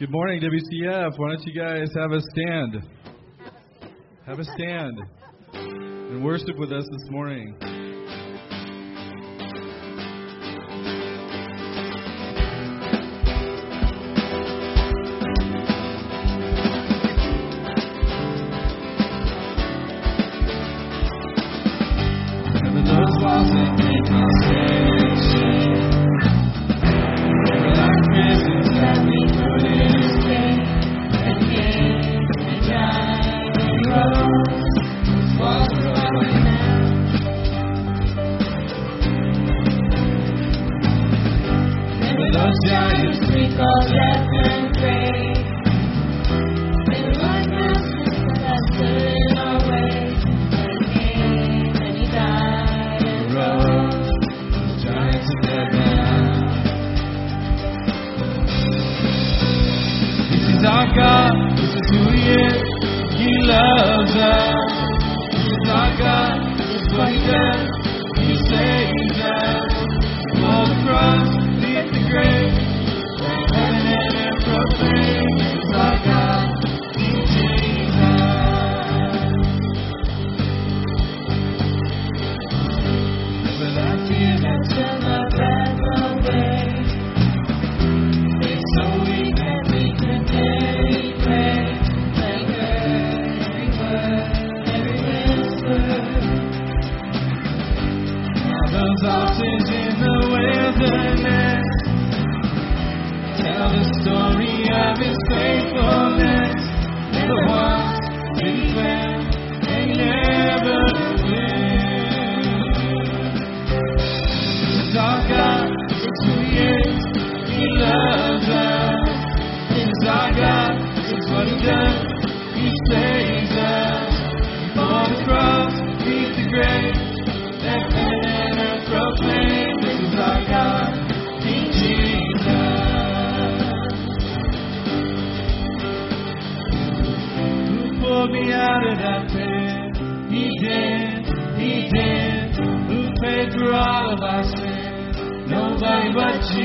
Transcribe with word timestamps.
Good 0.00 0.10
morning, 0.12 0.40
WCF. 0.40 1.18
Why 1.18 1.28
don't 1.28 1.46
you 1.46 1.52
guys 1.52 1.90
have 1.94 2.12
a 2.12 2.22
stand? 2.32 2.88
Have 4.24 4.38
a 4.38 4.44
stand 4.44 4.98
and 5.52 6.24
worship 6.24 6.56
with 6.56 6.72
us 6.72 6.86
this 6.90 7.10
morning. 7.10 7.54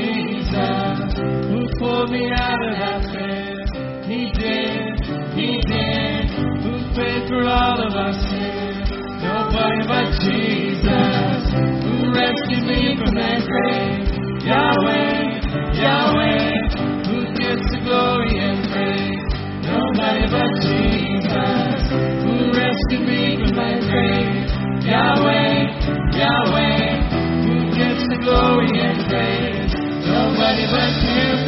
Jesus. 0.06 1.18
Who 1.50 1.66
pulled 1.78 2.10
me 2.10 2.30
out 2.30 2.60
of 2.62 2.72
that 2.78 3.00
pit? 3.10 4.06
He 4.06 4.30
did, 4.30 4.94
He 5.34 5.60
did. 5.66 6.30
Who 6.62 6.72
paid 6.94 7.26
for 7.28 7.42
all 7.42 7.78
of 7.86 7.92
our 7.92 8.12
sin? 8.14 8.86
Nobody 9.18 9.82
but 9.90 10.08
Jesus. 10.22 11.42
Who 11.82 12.12
rescued 12.14 12.64
me 12.70 12.96
from 13.00 13.14
that 13.18 13.40
grave? 13.50 14.06
Yahweh, 14.46 15.42
Yahweh. 15.74 16.54
Who 17.10 17.18
gets 17.34 17.66
the 17.74 17.80
glory 17.82 18.38
and 18.38 18.62
praise? 18.70 19.26
Nobody 19.66 20.24
but 20.30 20.50
Jesus. 20.62 21.82
Who 22.22 22.52
rescued 22.54 23.04
me 23.10 23.42
from 23.42 23.56
that 23.58 23.80
grave? 23.90 24.46
Yahweh, 24.86 25.66
Yahweh. 26.14 26.86
Who 27.42 27.56
gets 27.74 28.06
the 28.08 28.18
glory 28.22 28.70
and 28.78 29.08
praise? 29.08 29.45
Nobody 30.46 30.66
but 30.70 30.94
Him. 31.02 31.38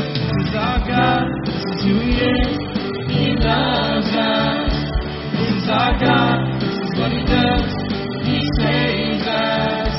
Is 0.40 0.54
our 0.56 0.78
God. 0.88 1.26
This 1.46 1.62
is 1.62 1.82
who 1.86 1.94
He 2.02 2.18
is. 2.18 2.58
He 3.06 3.26
loves 3.38 4.10
us. 4.10 4.74
Is 5.38 5.68
our 5.70 5.94
God. 6.00 6.60
This 6.60 6.74
is 6.74 6.98
what 6.98 7.12
He 7.12 7.22
does. 7.22 7.70
He 8.26 8.42
saves 8.58 9.22
us. 9.22 9.94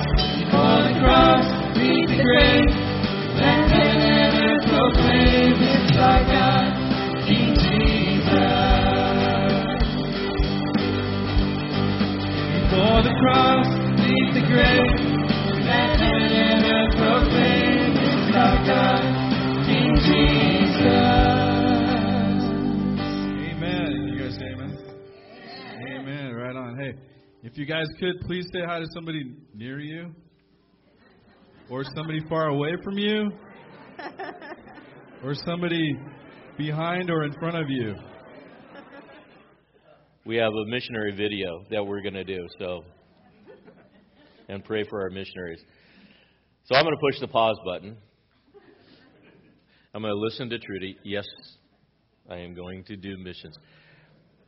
For 0.52 0.84
the 0.84 1.00
cross, 1.00 1.48
beat 1.80 2.12
the 2.12 2.20
grave. 2.20 2.76
Let 3.40 3.72
heaven 3.72 4.02
and 4.04 4.36
earth 4.36 4.68
proclaim. 4.68 5.56
Is 5.64 5.96
our 5.96 6.24
God, 6.28 6.68
King 7.24 7.56
Jesus. 7.56 8.28
For 12.68 13.00
the 13.08 13.16
cross, 13.24 13.68
beat 13.96 14.34
the 14.34 14.44
grave. 14.46 15.09
If 27.52 27.58
you 27.58 27.66
guys 27.66 27.88
could, 28.00 28.22
please 28.28 28.46
say 28.54 28.60
hi 28.66 28.80
to 28.80 28.86
somebody 28.94 29.34
near 29.56 29.80
you 29.80 30.14
or 31.70 31.84
somebody 31.96 32.20
far 32.30 32.50
away 32.50 32.74
from 32.84 32.98
you 32.98 33.32
or 35.24 35.34
somebody 35.34 35.98
behind 36.58 37.10
or 37.10 37.24
in 37.24 37.34
front 37.34 37.58
of 37.58 37.70
you. 37.70 37.96
we 40.26 40.36
have 40.36 40.52
a 40.54 40.66
missionary 40.70 41.16
video 41.16 41.66
that 41.72 41.84
we're 41.84 42.02
going 42.02 42.14
to 42.14 42.24
do. 42.24 42.46
So, 42.60 42.84
and 44.48 44.64
pray 44.64 44.84
for 44.90 45.02
our 45.02 45.10
missionaries. 45.10 45.62
So 46.66 46.76
I'm 46.76 46.84
going 46.84 46.96
to 46.96 47.02
push 47.02 47.20
the 47.20 47.28
pause 47.28 47.58
button. 47.66 47.98
I'm 49.94 50.04
going 50.04 50.14
to 50.14 50.20
listen 50.20 50.50
to 50.52 50.60
Trudy. 50.60 50.96
Yes, 51.04 51.26
I 52.30 52.38
am 52.38 52.54
going 52.54 52.84
to 52.86 52.96
do 52.96 53.18
missions. 53.18 53.58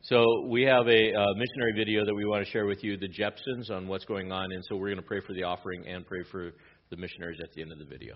So 0.02 0.24
we 0.48 0.62
have 0.62 0.86
a 0.86 1.12
uh, 1.12 1.26
missionary 1.34 1.72
video 1.76 2.04
that 2.04 2.14
we 2.14 2.24
want 2.24 2.44
to 2.44 2.50
share 2.50 2.66
with 2.66 2.84
you, 2.84 2.96
the 2.96 3.08
Jepsons, 3.08 3.68
on 3.70 3.88
what's 3.88 4.04
going 4.04 4.30
on, 4.30 4.52
and 4.52 4.62
so 4.68 4.76
we're 4.76 4.88
going 4.88 5.02
to 5.02 5.06
pray 5.06 5.20
for 5.26 5.32
the 5.32 5.42
offering 5.42 5.84
and 5.88 6.06
pray 6.06 6.22
for 6.30 6.52
the 6.90 6.96
missionaries 6.96 7.40
at 7.42 7.52
the 7.54 7.62
end 7.62 7.72
of 7.72 7.78
the 7.78 7.84
video. 7.84 8.14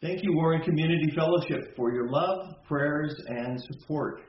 Thank 0.00 0.22
you, 0.22 0.32
Warren 0.34 0.62
Community 0.62 1.12
Fellowship, 1.14 1.76
for 1.76 1.92
your 1.92 2.08
love, 2.08 2.56
prayers, 2.66 3.14
and 3.28 3.60
support. 3.60 4.22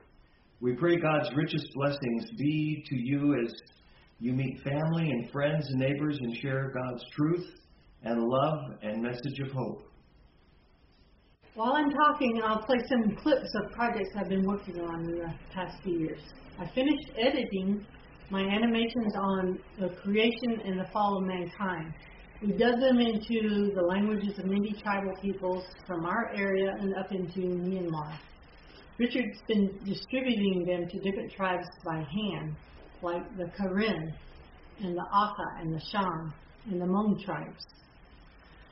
We 0.60 0.74
pray 0.74 0.98
God's 0.98 1.30
richest 1.36 1.68
blessings 1.76 2.26
be 2.38 2.84
to 2.90 2.96
you 2.96 3.42
as 3.46 3.54
you 4.20 4.34
meet 4.34 4.62
family 4.64 5.12
and 5.12 5.32
friends 5.32 5.66
and 5.70 5.80
neighbors 5.80 6.18
and 6.22 6.36
share 6.38 6.74
God's 6.74 7.04
truth 7.16 7.46
and 8.04 8.22
love 8.22 8.60
and 8.82 9.02
message 9.02 9.40
of 9.40 9.52
hope. 9.52 9.85
While 11.56 11.72
I'm 11.72 11.90
talking, 11.90 12.42
I'll 12.44 12.64
play 12.64 12.80
some 12.90 13.16
clips 13.16 13.56
of 13.56 13.72
projects 13.72 14.10
I've 14.18 14.28
been 14.28 14.46
working 14.46 14.82
on 14.82 15.06
in 15.06 15.20
the 15.20 15.34
past 15.54 15.82
few 15.84 15.98
years. 15.98 16.20
I 16.60 16.68
finished 16.76 17.12
editing 17.18 17.86
my 18.30 18.42
animations 18.42 19.16
on 19.16 19.58
the 19.80 19.88
creation 20.04 20.60
and 20.66 20.78
the 20.78 20.86
fall 20.92 21.18
of 21.18 21.24
mankind. 21.24 21.94
We 22.42 22.50
dug 22.58 22.82
them 22.82 23.00
into 23.00 23.72
the 23.74 23.82
languages 23.82 24.38
of 24.38 24.48
many 24.48 24.74
tribal 24.84 25.14
peoples 25.22 25.64
from 25.88 26.06
our 26.06 26.30
area 26.36 26.76
and 26.78 26.94
up 26.96 27.14
into 27.14 27.40
Myanmar. 27.40 28.18
Richard's 28.98 29.40
been 29.48 29.80
distributing 29.86 30.66
them 30.66 30.90
to 30.90 31.00
different 31.10 31.32
tribes 31.32 31.68
by 31.86 31.96
hand, 31.96 32.54
like 33.02 33.24
the 33.38 33.50
Karen 33.58 34.14
and 34.84 34.98
the 34.98 35.06
Aka 35.10 35.62
and 35.62 35.74
the 35.74 35.82
Shan 35.90 36.34
and 36.70 36.82
the 36.82 36.86
Hmong 36.86 37.24
tribes. 37.24 37.66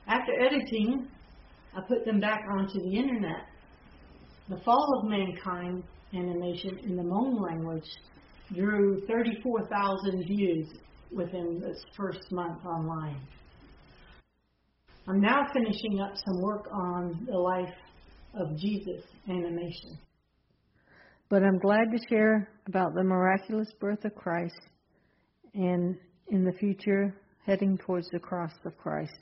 After 0.06 0.34
editing, 0.38 1.08
I 1.75 1.81
put 1.81 2.06
them 2.06 2.20
back 2.20 2.46
onto 2.52 2.80
the 2.80 2.96
internet. 2.96 3.48
The 4.50 4.58
Fall 4.64 5.00
of 5.00 5.10
Mankind 5.10 5.84
animation 6.14 6.78
in 6.84 6.96
the 6.96 7.04
Hmong 7.04 7.42
language 7.42 7.90
drew 8.54 9.02
34,000 9.08 10.25
views 10.28 10.68
within 11.12 11.60
this 11.60 11.84
first 11.98 12.31
month 12.31 12.64
online. 12.66 13.20
I'm 15.08 15.20
now 15.20 15.48
finishing 15.54 16.00
up 16.00 16.14
some 16.25 16.42
work 16.42 16.68
on 16.72 17.28
the 17.30 17.38
life 17.38 17.74
of 18.36 18.58
Jesus 18.58 19.04
animation. 19.28 19.98
But 21.30 21.44
I'm 21.44 21.58
glad 21.60 21.86
to 21.92 22.08
share 22.10 22.48
about 22.68 22.94
the 22.94 23.04
miraculous 23.04 23.72
birth 23.80 24.06
of 24.06 24.16
Christ 24.16 24.60
and 25.54 25.98
in 26.30 26.46
the 26.46 26.54
future 26.54 27.16
heading 27.46 27.78
towards 27.78 28.08
the 28.12 28.20
cross 28.20 28.54
of 28.66 28.78
Christ. 28.78 29.18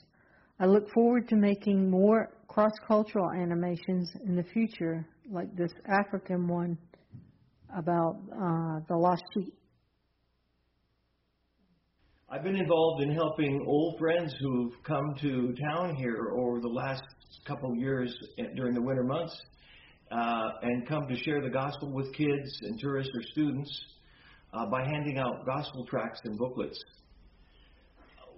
I 0.61 0.65
look 0.65 0.91
forward 0.93 1.27
to 1.29 1.35
making 1.35 1.89
more 1.89 2.29
cross 2.47 2.71
cultural 2.87 3.31
animations 3.31 4.11
in 4.27 4.35
the 4.35 4.43
future, 4.43 5.07
like 5.31 5.47
this 5.55 5.71
African 5.89 6.47
one 6.47 6.77
about 7.75 8.17
uh, 8.31 8.79
the 8.87 8.95
lost 8.95 9.23
sheep. 9.33 9.55
I've 12.29 12.43
been 12.43 12.57
involved 12.57 13.01
in 13.01 13.11
helping 13.11 13.65
old 13.65 13.97
friends 13.97 14.35
who've 14.39 14.73
come 14.83 15.15
to 15.21 15.51
town 15.67 15.95
here 15.95 16.31
over 16.37 16.61
the 16.61 16.67
last 16.67 17.01
couple 17.47 17.71
of 17.71 17.77
years 17.79 18.15
during 18.55 18.75
the 18.75 18.81
winter 18.83 19.03
months 19.03 19.35
uh, 20.11 20.49
and 20.61 20.87
come 20.87 21.07
to 21.07 21.15
share 21.23 21.41
the 21.41 21.49
gospel 21.49 21.91
with 21.91 22.13
kids 22.13 22.59
and 22.61 22.79
tourists 22.79 23.11
or 23.15 23.23
students 23.31 23.83
uh, 24.53 24.67
by 24.67 24.85
handing 24.85 25.17
out 25.17 25.43
gospel 25.43 25.87
tracts 25.87 26.21
and 26.25 26.37
booklets. 26.37 26.77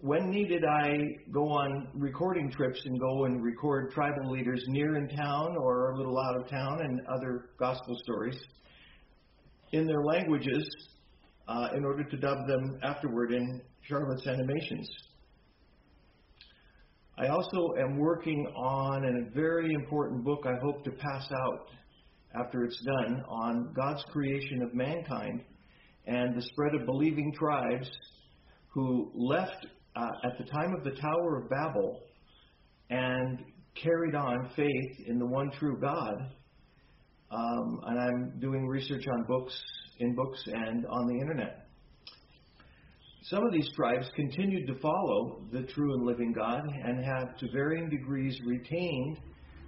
When 0.04 0.32
needed, 0.32 0.66
I 0.66 0.98
go 1.32 1.48
on 1.48 1.88
recording 1.94 2.52
trips 2.52 2.82
and 2.84 3.00
go 3.00 3.24
and 3.24 3.42
record 3.42 3.94
tribal 3.94 4.32
leaders 4.32 4.62
near 4.68 4.98
in 4.98 5.08
town 5.08 5.56
or 5.56 5.92
a 5.92 5.98
little 5.98 6.20
out 6.20 6.36
of 6.36 6.50
town 6.50 6.82
and 6.82 7.00
other 7.08 7.52
gospel 7.58 7.98
stories 8.04 8.38
in 9.72 9.88
their 9.88 10.04
languages 10.04 10.70
uh, 11.48 11.70
in 11.74 11.86
order 11.86 12.04
to 12.04 12.18
dub 12.18 12.46
them 12.48 12.78
afterward 12.84 13.32
in 13.32 13.62
Charlotte's 13.84 14.28
animations. 14.28 14.90
I 17.18 17.28
also 17.28 17.76
am 17.80 17.98
working 17.98 18.46
on 18.58 19.06
a 19.06 19.34
very 19.34 19.74
important 19.74 20.26
book 20.26 20.44
I 20.46 20.60
hope 20.62 20.84
to 20.84 20.92
pass 20.92 21.32
out 21.32 21.70
after 22.38 22.66
it's 22.66 22.84
done 22.84 23.24
on 23.30 23.72
God's 23.74 24.04
creation 24.12 24.64
of 24.64 24.74
mankind 24.74 25.46
and 26.08 26.36
the 26.36 26.42
spread 26.42 26.76
of 26.76 26.86
believing 26.86 27.32
tribes 27.40 27.90
who 28.74 29.10
left 29.16 29.66
uh, 29.96 30.10
at 30.24 30.38
the 30.38 30.46
time 30.46 30.74
of 30.76 30.84
the 30.84 31.00
Tower 31.00 31.42
of 31.42 31.50
Babel 31.50 32.02
and 32.90 33.40
carried 33.82 34.16
on 34.16 34.50
faith 34.56 35.08
in 35.08 35.20
the 35.20 35.26
one 35.26 35.52
true 35.60 35.78
God. 35.80 36.16
Um, 37.32 37.80
and 37.88 38.00
I'm 38.00 38.40
doing 38.40 38.68
research 38.68 39.06
on 39.08 39.24
books, 39.28 39.54
in 40.00 40.16
books, 40.16 40.40
and 40.46 40.86
on 40.86 41.08
the 41.08 41.20
internet. 41.20 41.68
Some 43.24 43.46
of 43.46 43.54
these 43.54 43.70
tribes 43.76 44.10
continued 44.16 44.68
to 44.68 44.80
follow 44.80 45.42
the 45.52 45.64
true 45.64 45.94
and 45.94 46.06
living 46.06 46.34
God 46.34 46.62
and 46.62 47.04
have, 47.04 47.38
to 47.38 47.52
varying 47.52 47.90
degrees, 47.90 48.38
retained 48.46 49.18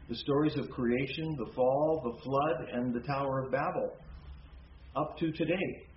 the 0.09 0.15
stories 0.15 0.55
of 0.57 0.69
creation, 0.69 1.35
the 1.37 1.51
fall, 1.53 2.01
the 2.03 2.21
flood, 2.21 2.69
and 2.73 2.93
the 2.93 2.99
Tower 3.07 3.45
of 3.45 3.51
Babel 3.51 3.93
up 4.95 5.17
to 5.17 5.31
today. 5.31 5.87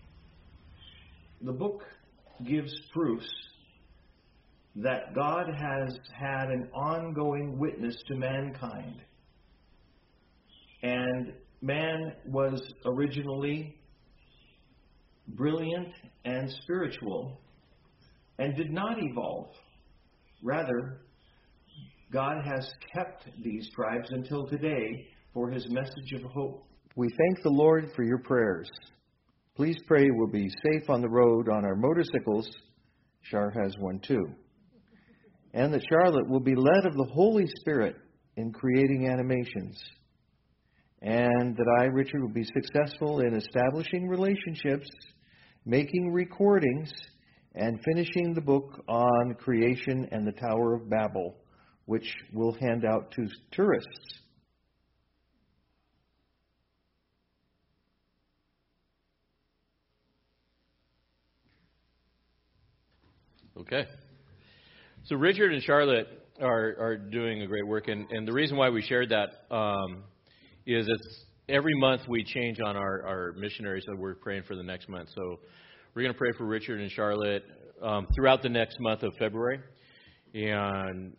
The 1.43 1.53
book 1.53 1.83
gives 2.47 2.73
proofs 2.93 3.29
that 4.83 5.13
God 5.15 5.47
has 5.49 5.99
had 6.13 6.51
an 6.51 6.69
ongoing 6.73 7.59
witness 7.59 7.97
to 8.07 8.15
mankind. 8.15 9.03
And 10.83 11.33
man 11.61 12.13
was 12.27 12.63
originally 12.85 13.75
brilliant 15.35 15.89
and 16.25 16.49
spiritual 16.63 17.41
and 18.39 18.57
did 18.57 18.71
not 18.71 18.97
evolve. 18.99 19.51
Rather, 20.43 21.01
God 22.13 22.37
has 22.45 22.71
kept 22.95 23.27
these 23.43 23.69
tribes 23.75 24.09
until 24.11 24.47
today 24.47 25.09
for 25.35 25.51
his 25.51 25.67
message 25.71 26.13
of 26.15 26.23
hope. 26.31 26.65
We 26.95 27.09
thank 27.09 27.43
the 27.43 27.51
Lord 27.51 27.91
for 27.97 28.05
your 28.05 28.19
prayers. 28.19 28.71
Please 29.57 29.77
pray 29.89 30.09
we'll 30.13 30.29
be 30.29 30.49
safe 30.49 30.89
on 30.89 31.03
the 31.03 31.09
road 31.09 31.49
on 31.49 31.65
our 31.65 31.75
motorcycles. 31.75 32.49
Char 33.29 33.51
has 33.51 33.75
one 33.79 33.99
too. 34.07 34.25
And 35.59 35.75
that 35.75 35.83
Charlotte 35.91 36.29
will 36.29 36.39
be 36.39 36.55
led 36.55 36.87
of 36.87 36.95
the 36.95 37.11
Holy 37.13 37.45
Spirit 37.59 37.97
in 38.37 38.53
creating 38.53 39.09
animations. 39.09 39.77
And 41.03 41.57
that 41.57 41.77
I, 41.81 41.87
Richard, 41.87 42.23
will 42.23 42.29
be 42.29 42.45
successful 42.45 43.19
in 43.19 43.35
establishing 43.35 44.07
relationships, 44.07 44.89
making 45.67 46.13
recordings, 46.13 46.93
and 47.57 47.81
finishing 47.85 48.35
the 48.35 48.41
book 48.41 48.85
on 48.89 49.35
creation 49.35 50.07
and 50.13 50.25
the 50.25 50.31
Tower 50.31 50.75
of 50.77 50.89
Babel, 50.89 51.35
which 51.87 52.09
we'll 52.33 52.57
hand 52.61 52.85
out 52.85 53.11
to 53.17 53.27
tourists. 53.51 54.21
Okay. 63.59 63.87
So 65.09 65.17
Richard 65.17 65.55
and 65.55 65.63
Charlotte 65.63 66.07
are, 66.39 66.77
are 66.79 66.97
doing 66.99 67.41
a 67.41 67.47
great 67.47 67.67
work, 67.67 67.89
and, 67.89 68.07
and 68.11 68.29
the 68.29 68.33
reason 68.33 68.59
why 68.59 68.69
we 68.69 68.83
shared 68.83 69.09
that 69.09 69.31
um, 69.51 70.05
is 70.67 70.87
it's 70.87 71.25
every 71.49 71.73
month 71.79 72.03
we 72.07 72.23
change 72.23 72.59
on 72.61 72.77
our, 72.77 73.07
our 73.07 73.33
missionaries 73.39 73.85
that 73.87 73.97
we're 73.97 74.17
praying 74.17 74.43
for 74.47 74.55
the 74.55 74.63
next 74.63 74.87
month. 74.87 75.09
So 75.15 75.41
we're 75.95 76.03
going 76.03 76.13
to 76.13 76.19
pray 76.19 76.33
for 76.37 76.45
Richard 76.45 76.83
and 76.83 76.91
Charlotte 76.91 77.43
um, 77.83 78.07
throughout 78.15 78.43
the 78.43 78.51
next 78.51 78.77
month 78.81 79.03
of 79.03 79.15
February 79.19 79.61
and 80.35 81.17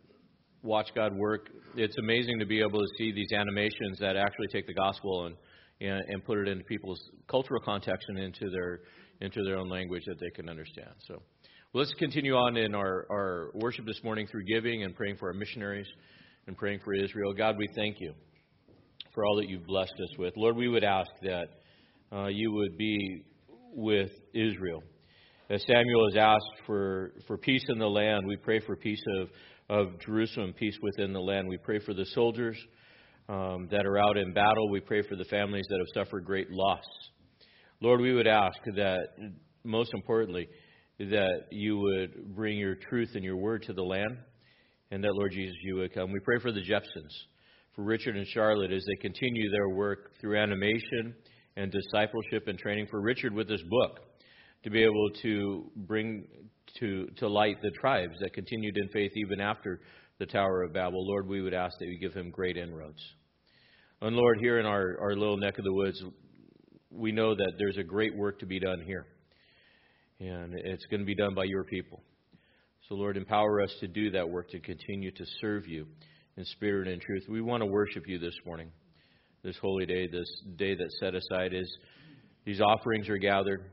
watch 0.61 0.89
God 0.93 1.15
work. 1.15 1.49
It's 1.75 1.97
amazing 1.97 2.37
to 2.37 2.45
be 2.45 2.59
able 2.59 2.81
to 2.81 2.87
see 2.99 3.11
these 3.11 3.31
animations 3.33 3.97
that 4.01 4.15
actually 4.15 4.49
take 4.51 4.67
the 4.67 4.75
gospel 4.75 5.25
and, 5.25 5.35
and, 5.81 5.99
and 6.09 6.23
put 6.23 6.37
it 6.37 6.47
into 6.47 6.63
people's 6.65 7.01
cultural 7.27 7.59
context 7.59 8.05
and 8.09 8.19
into 8.19 8.51
their, 8.51 8.81
into 9.21 9.43
their 9.43 9.57
own 9.57 9.67
language 9.67 10.03
that 10.05 10.19
they 10.19 10.29
can 10.35 10.47
understand. 10.47 10.91
So 11.07 11.23
well, 11.71 11.83
let's 11.83 11.93
continue 11.99 12.33
on 12.33 12.57
in 12.57 12.73
our, 12.73 13.05
our 13.11 13.51
worship 13.53 13.85
this 13.85 14.03
morning 14.03 14.25
through 14.25 14.43
giving 14.45 14.83
and 14.83 14.95
praying 14.95 15.17
for 15.17 15.27
our 15.27 15.35
missionaries 15.35 15.85
and 16.47 16.57
praying 16.57 16.79
for 16.83 16.95
Israel. 16.95 17.31
God, 17.31 17.57
we 17.59 17.67
thank 17.75 17.97
you 17.99 18.15
for 19.13 19.23
all 19.23 19.35
that 19.35 19.47
you've 19.47 19.67
blessed 19.67 19.93
us 19.93 20.17
with. 20.17 20.33
Lord, 20.35 20.55
we 20.55 20.67
would 20.67 20.83
ask 20.83 21.11
that 21.21 21.45
uh, 22.11 22.25
you 22.25 22.51
would 22.53 22.75
be 22.75 23.23
with 23.71 24.09
Israel. 24.33 24.81
As 25.51 25.63
Samuel 25.67 26.07
has 26.11 26.17
asked 26.17 26.65
for, 26.65 27.11
for 27.27 27.37
peace 27.37 27.63
in 27.69 27.77
the 27.77 27.87
land, 27.87 28.25
we 28.25 28.35
pray 28.35 28.59
for 28.61 28.75
peace 28.75 29.03
of, 29.19 29.29
of 29.69 29.99
Jerusalem, 29.99 30.55
peace 30.57 30.77
within 30.81 31.13
the 31.13 31.21
land. 31.21 31.47
We 31.47 31.57
pray 31.57 31.77
for 31.77 31.93
the 31.93 32.05
soldiers 32.15 32.57
um, 33.27 33.67
that 33.69 33.85
are 33.85 33.99
out 33.99 34.17
in 34.17 34.33
battle. 34.33 34.71
We 34.71 34.79
pray 34.79 35.03
for 35.03 35.15
the 35.15 35.25
families 35.25 35.65
that 35.69 35.77
have 35.77 36.03
suffered 36.03 36.25
great 36.25 36.49
loss. 36.49 36.81
Lord, 37.79 38.01
we 38.01 38.11
would 38.11 38.25
ask 38.25 38.57
that, 38.75 39.09
most 39.63 39.93
importantly, 39.93 40.47
that 40.99 41.45
you 41.51 41.77
would 41.77 42.35
bring 42.35 42.57
your 42.57 42.75
truth 42.75 43.11
and 43.15 43.23
your 43.23 43.37
word 43.37 43.63
to 43.63 43.73
the 43.73 43.83
land, 43.83 44.17
and 44.91 45.03
that, 45.03 45.13
Lord 45.13 45.31
Jesus, 45.31 45.55
you 45.63 45.75
would 45.77 45.93
come. 45.93 46.11
We 46.11 46.19
pray 46.19 46.39
for 46.39 46.51
the 46.51 46.61
Jepsons, 46.61 47.13
for 47.75 47.83
Richard 47.83 48.17
and 48.17 48.27
Charlotte 48.27 48.71
as 48.71 48.83
they 48.85 49.01
continue 49.01 49.49
their 49.49 49.69
work 49.69 50.11
through 50.19 50.37
animation 50.37 51.15
and 51.55 51.71
discipleship 51.71 52.47
and 52.47 52.59
training 52.59 52.87
for 52.89 53.01
Richard 53.01 53.33
with 53.33 53.47
this 53.47 53.61
book 53.69 53.99
to 54.63 54.69
be 54.69 54.83
able 54.83 55.09
to 55.21 55.71
bring 55.75 56.25
to, 56.79 57.07
to 57.17 57.27
light 57.27 57.57
the 57.61 57.71
tribes 57.71 58.15
that 58.21 58.33
continued 58.33 58.77
in 58.77 58.89
faith 58.89 59.11
even 59.15 59.39
after 59.39 59.79
the 60.19 60.25
Tower 60.25 60.63
of 60.63 60.73
Babel. 60.73 61.07
Lord, 61.07 61.27
we 61.27 61.41
would 61.41 61.53
ask 61.53 61.77
that 61.79 61.87
you 61.87 61.97
give 61.99 62.13
him 62.13 62.29
great 62.29 62.57
inroads. 62.57 63.01
And 64.01 64.15
Lord, 64.15 64.37
here 64.39 64.59
in 64.59 64.65
our, 64.65 64.97
our 65.01 65.15
little 65.15 65.37
neck 65.37 65.57
of 65.57 65.63
the 65.63 65.73
woods, 65.73 66.01
we 66.91 67.11
know 67.11 67.35
that 67.35 67.53
there's 67.57 67.77
a 67.77 67.83
great 67.83 68.15
work 68.15 68.39
to 68.39 68.45
be 68.45 68.59
done 68.59 68.81
here. 68.85 69.05
And 70.19 70.53
it's 70.53 70.85
going 70.87 70.99
to 70.99 71.05
be 71.05 71.15
done 71.15 71.33
by 71.33 71.45
your 71.45 71.63
people. 71.63 72.01
So, 72.87 72.95
Lord, 72.95 73.17
empower 73.17 73.61
us 73.61 73.73
to 73.79 73.87
do 73.87 74.11
that 74.11 74.29
work, 74.29 74.49
to 74.49 74.59
continue 74.59 75.11
to 75.11 75.25
serve 75.39 75.67
you 75.67 75.85
in 76.37 76.45
spirit 76.45 76.87
and 76.87 77.01
truth. 77.01 77.23
We 77.29 77.41
want 77.41 77.61
to 77.61 77.67
worship 77.67 78.03
you 78.07 78.19
this 78.19 78.35
morning 78.45 78.71
this 79.43 79.57
holy 79.61 79.85
day, 79.85 80.07
this 80.07 80.29
day 80.57 80.75
that's 80.75 80.99
set 80.99 81.15
aside 81.15 81.53
is 81.53 81.77
these 82.45 82.61
offerings 82.61 83.09
are 83.09 83.17
gathered. 83.17 83.71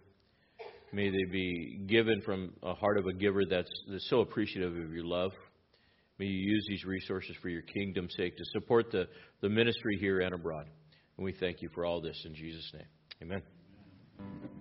May 0.92 1.10
they 1.10 1.30
be 1.30 1.80
given 1.86 2.20
from 2.24 2.52
a 2.62 2.74
heart 2.74 2.98
of 2.98 3.06
a 3.06 3.12
giver 3.12 3.42
that's, 3.48 3.70
that's 3.90 4.08
so 4.08 4.20
appreciative 4.20 4.76
of 4.76 4.92
your 4.92 5.04
love. 5.04 5.32
May 6.18 6.26
you 6.26 6.52
use 6.52 6.64
these 6.68 6.84
resources 6.84 7.36
for 7.42 7.48
your 7.48 7.62
kingdom's 7.62 8.14
sake 8.16 8.36
to 8.36 8.44
support 8.52 8.90
the, 8.90 9.06
the 9.42 9.48
ministry 9.48 9.98
here 10.00 10.20
and 10.20 10.34
abroad. 10.34 10.66
And 11.16 11.24
we 11.24 11.32
thank 11.32 11.60
you 11.60 11.68
for 11.74 11.84
all 11.84 12.00
this 12.00 12.20
in 12.24 12.34
Jesus' 12.34 12.70
name. 12.72 12.86
Amen. 13.22 14.55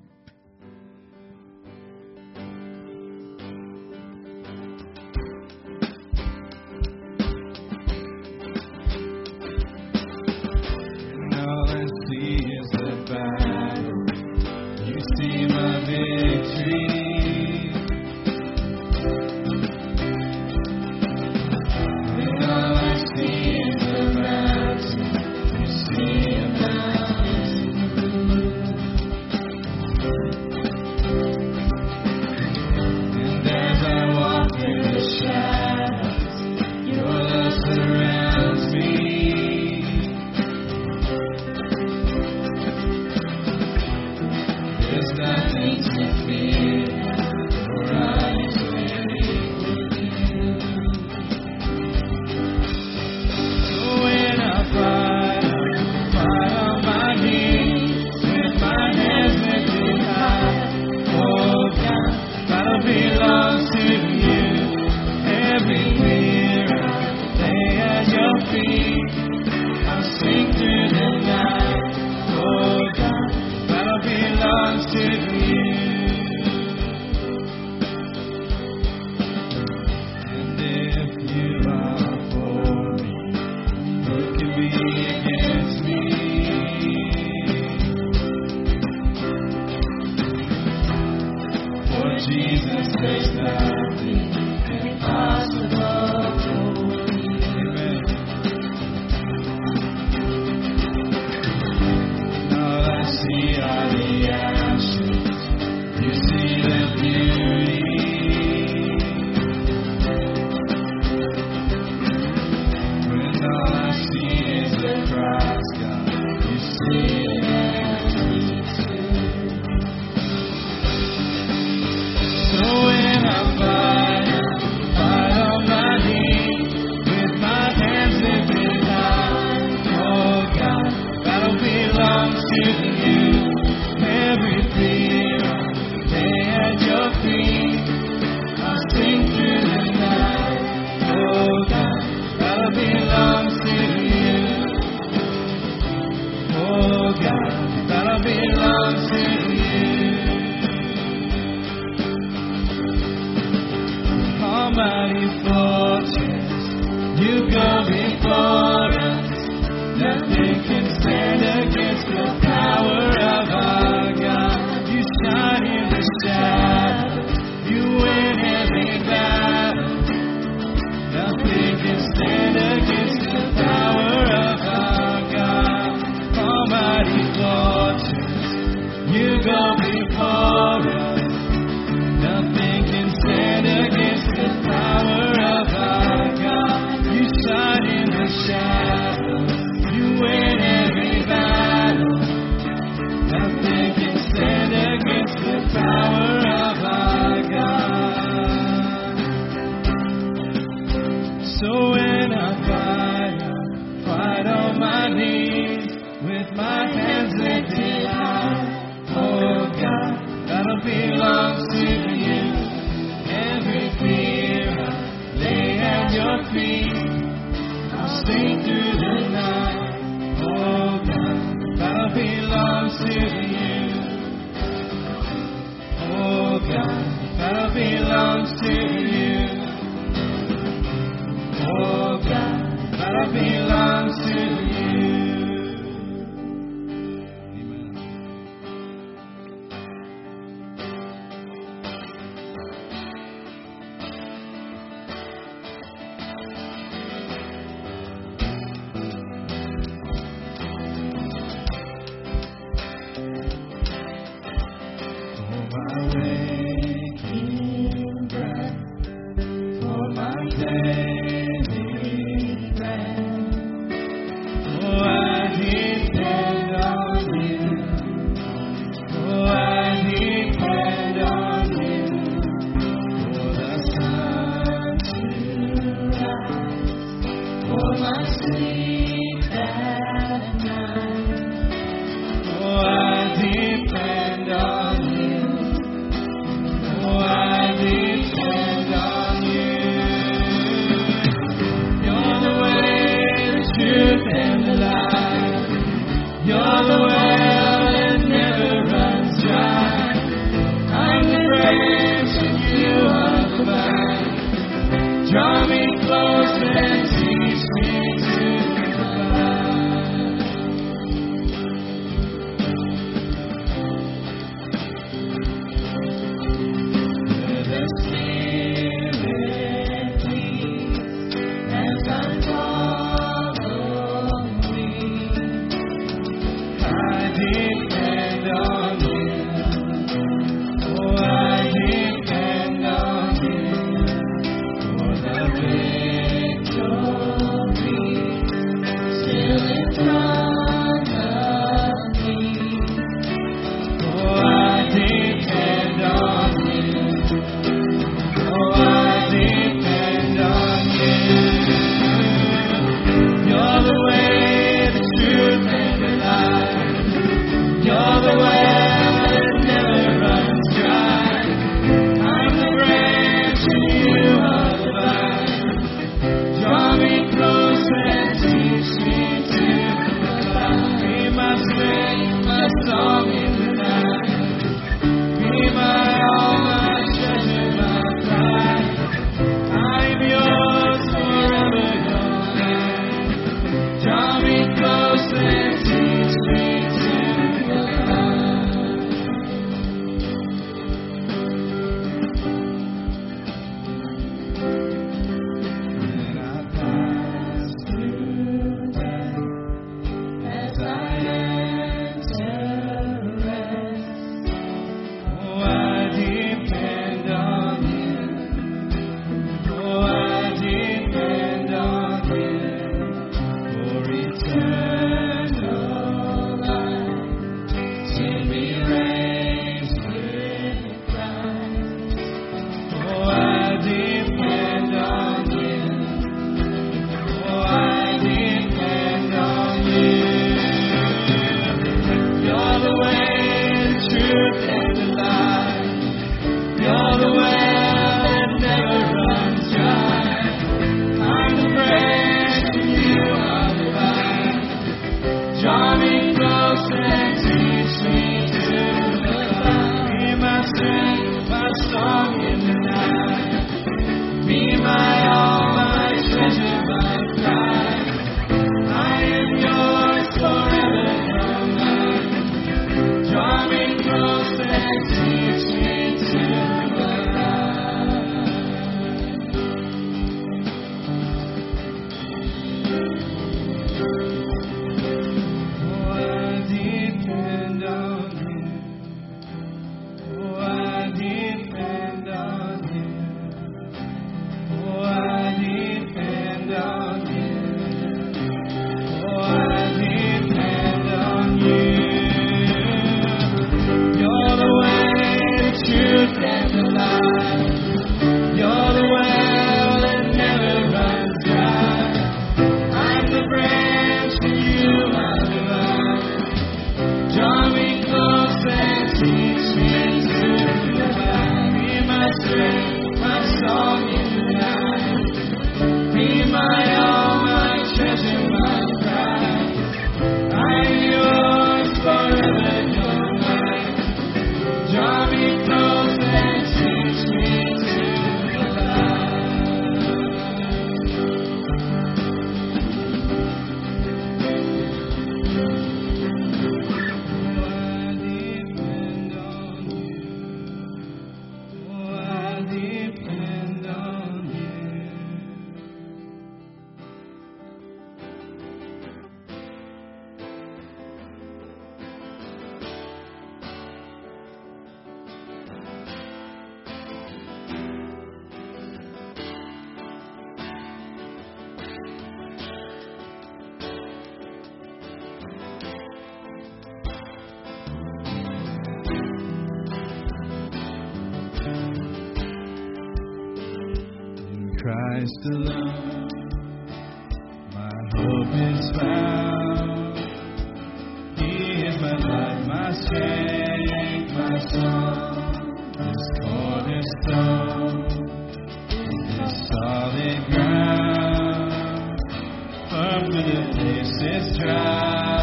Place 593.45 594.09
is 594.23 594.57
dry 594.57 595.35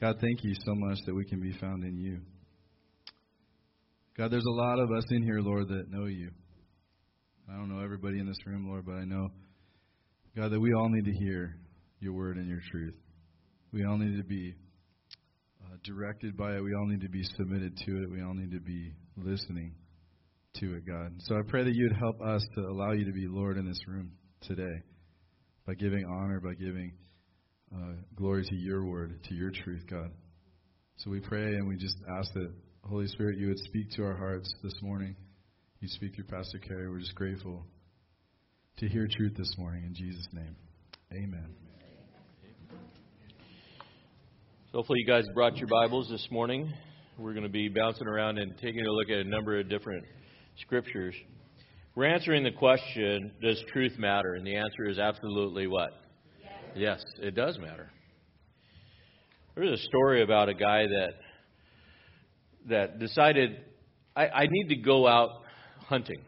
God, 0.00 0.16
thank 0.20 0.42
you 0.42 0.54
so 0.54 0.74
much 0.74 0.98
that 1.06 1.14
we 1.14 1.24
can 1.24 1.40
be 1.40 1.52
found 1.60 1.84
in 1.84 1.96
you. 1.96 2.20
God, 4.16 4.30
there's 4.30 4.44
a 4.44 4.50
lot 4.50 4.78
of 4.78 4.90
us 4.90 5.04
in 5.10 5.22
here, 5.22 5.40
Lord, 5.40 5.68
that 5.68 5.90
know 5.90 6.06
you. 6.06 6.30
I 7.48 7.56
don't 7.56 7.68
know 7.68 7.82
everybody 7.82 8.18
in 8.18 8.26
this 8.26 8.36
room, 8.46 8.68
Lord, 8.68 8.86
but 8.86 8.94
I 8.94 9.04
know, 9.04 9.28
God, 10.36 10.52
that 10.52 10.60
we 10.60 10.72
all 10.72 10.88
need 10.88 11.04
to 11.04 11.12
hear 11.12 11.56
your 12.00 12.12
word 12.12 12.36
and 12.36 12.48
your 12.48 12.60
truth. 12.70 12.94
We 13.72 13.84
all 13.84 13.98
need 13.98 14.16
to 14.16 14.24
be 14.24 14.54
uh, 15.64 15.76
directed 15.84 16.36
by 16.36 16.56
it. 16.56 16.62
We 16.62 16.74
all 16.74 16.86
need 16.86 17.02
to 17.02 17.08
be 17.08 17.22
submitted 17.36 17.76
to 17.76 18.02
it. 18.02 18.10
We 18.10 18.22
all 18.22 18.34
need 18.34 18.52
to 18.52 18.60
be 18.60 18.92
listening 19.16 19.74
to 20.56 20.76
it, 20.76 20.86
God. 20.86 21.12
So 21.20 21.36
I 21.36 21.42
pray 21.46 21.64
that 21.64 21.74
you 21.74 21.88
would 21.88 21.98
help 21.98 22.20
us 22.20 22.42
to 22.56 22.62
allow 22.62 22.92
you 22.92 23.04
to 23.04 23.12
be 23.12 23.26
Lord 23.28 23.58
in 23.58 23.66
this 23.66 23.80
room 23.86 24.12
today 24.42 24.82
by 25.66 25.74
giving 25.74 26.04
honor, 26.04 26.40
by 26.40 26.54
giving 26.54 26.92
uh, 27.74 27.92
glory 28.16 28.44
to 28.44 28.54
your 28.54 28.84
word, 28.84 29.22
to 29.28 29.34
your 29.34 29.50
truth, 29.50 29.84
God. 29.88 30.10
So 30.96 31.10
we 31.10 31.20
pray 31.20 31.54
and 31.54 31.68
we 31.68 31.76
just 31.76 31.96
ask 32.18 32.32
that, 32.34 32.52
Holy 32.82 33.06
Spirit, 33.06 33.38
you 33.38 33.48
would 33.48 33.58
speak 33.60 33.90
to 33.92 34.04
our 34.04 34.16
hearts 34.16 34.52
this 34.62 34.74
morning. 34.82 35.14
You 35.80 35.88
speak 35.88 36.14
through 36.14 36.24
Pastor 36.24 36.58
Cary. 36.58 36.90
We're 36.90 36.98
just 36.98 37.14
grateful 37.14 37.64
to 38.78 38.88
hear 38.88 39.08
truth 39.10 39.34
this 39.36 39.54
morning. 39.56 39.84
In 39.84 39.94
Jesus' 39.94 40.28
name, 40.32 40.56
amen. 41.12 41.54
So 44.72 44.78
hopefully 44.78 45.00
you 45.00 45.06
guys 45.06 45.24
brought 45.34 45.56
your 45.56 45.68
Bibles 45.68 46.08
this 46.08 46.26
morning. 46.30 46.72
We're 47.18 47.32
going 47.32 47.44
to 47.44 47.48
be 47.48 47.68
bouncing 47.68 48.06
around 48.06 48.38
and 48.38 48.56
taking 48.58 48.86
a 48.86 48.90
look 48.90 49.10
at 49.10 49.18
a 49.18 49.24
number 49.24 49.58
of 49.58 49.68
different 49.68 50.04
scriptures. 50.60 51.14
We're 51.94 52.06
answering 52.06 52.44
the 52.44 52.52
question, 52.52 53.32
does 53.42 53.62
truth 53.72 53.98
matter? 53.98 54.34
And 54.34 54.46
the 54.46 54.56
answer 54.56 54.88
is 54.88 54.98
absolutely 54.98 55.66
what? 55.66 55.90
Yes, 56.76 57.02
it 57.20 57.34
does 57.34 57.58
matter. 57.58 57.90
There's 59.54 59.80
a 59.80 59.82
story 59.84 60.22
about 60.22 60.48
a 60.48 60.54
guy 60.54 60.86
that 60.86 61.14
that 62.68 62.98
decided 62.98 63.56
I, 64.14 64.28
I 64.28 64.46
need 64.50 64.68
to 64.68 64.76
go 64.76 65.06
out 65.06 65.42
hunting. 65.88 66.20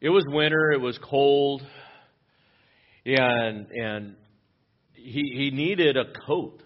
It 0.00 0.10
was 0.10 0.24
winter, 0.28 0.72
it 0.72 0.80
was 0.80 0.98
cold, 0.98 1.62
and 3.04 3.66
and 3.70 4.16
he 4.94 5.32
he 5.34 5.50
needed 5.50 5.96
a 5.96 6.04
coat. 6.26 6.62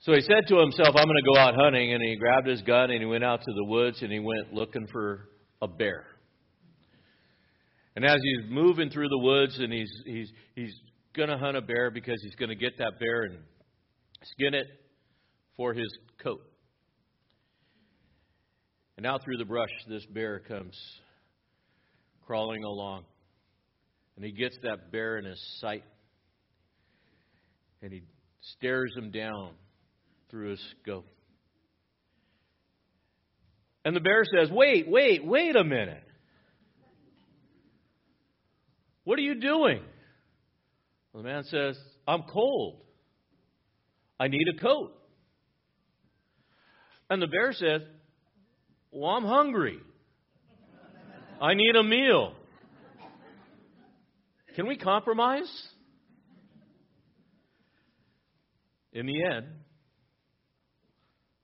So 0.00 0.14
he 0.14 0.22
said 0.22 0.46
to 0.48 0.58
himself, 0.58 0.96
I'm 0.96 1.04
going 1.04 1.16
to 1.16 1.30
go 1.34 1.38
out 1.38 1.54
hunting 1.54 1.92
and 1.92 2.02
he 2.02 2.16
grabbed 2.16 2.46
his 2.46 2.62
gun 2.62 2.90
and 2.90 3.00
he 3.00 3.04
went 3.04 3.22
out 3.22 3.42
to 3.42 3.52
the 3.52 3.64
woods 3.64 4.00
and 4.00 4.10
he 4.10 4.18
went 4.18 4.50
looking 4.50 4.86
for 4.90 5.28
a 5.60 5.68
bear. 5.68 6.06
And 8.00 8.08
as 8.08 8.18
he's 8.22 8.50
moving 8.50 8.88
through 8.88 9.10
the 9.10 9.18
woods 9.18 9.58
and 9.58 9.70
he's 9.70 9.92
he's 10.06 10.32
he's 10.54 10.74
going 11.14 11.28
to 11.28 11.36
hunt 11.36 11.58
a 11.58 11.60
bear 11.60 11.90
because 11.90 12.18
he's 12.22 12.34
going 12.36 12.48
to 12.48 12.54
get 12.54 12.78
that 12.78 12.98
bear 12.98 13.24
and 13.24 13.36
skin 14.22 14.54
it 14.54 14.66
for 15.54 15.74
his 15.74 15.86
coat. 16.22 16.40
And 18.96 19.04
out 19.04 19.22
through 19.22 19.36
the 19.36 19.44
brush, 19.44 19.68
this 19.86 20.06
bear 20.06 20.38
comes 20.38 20.74
crawling 22.24 22.64
along. 22.64 23.04
And 24.16 24.24
he 24.24 24.32
gets 24.32 24.56
that 24.62 24.90
bear 24.90 25.18
in 25.18 25.26
his 25.26 25.58
sight. 25.60 25.84
And 27.82 27.92
he 27.92 28.00
stares 28.56 28.94
him 28.96 29.10
down 29.10 29.50
through 30.30 30.52
his 30.52 30.74
scope. 30.80 31.06
And 33.84 33.94
the 33.94 34.00
bear 34.00 34.22
says, 34.24 34.50
Wait, 34.50 34.88
wait, 34.88 35.22
wait 35.22 35.54
a 35.54 35.64
minute. 35.64 36.04
What 39.10 39.18
are 39.18 39.22
you 39.22 39.40
doing? 39.40 39.82
Well, 41.12 41.24
the 41.24 41.28
man 41.28 41.42
says, 41.42 41.76
I'm 42.06 42.22
cold. 42.32 42.80
I 44.20 44.28
need 44.28 44.46
a 44.56 44.60
coat. 44.60 44.92
And 47.10 47.20
the 47.20 47.26
bear 47.26 47.52
says, 47.52 47.82
Well, 48.92 49.10
I'm 49.10 49.24
hungry. 49.24 49.80
I 51.42 51.54
need 51.54 51.74
a 51.74 51.82
meal. 51.82 52.34
Can 54.54 54.68
we 54.68 54.76
compromise? 54.76 55.50
In 58.92 59.06
the 59.06 59.24
end, 59.24 59.46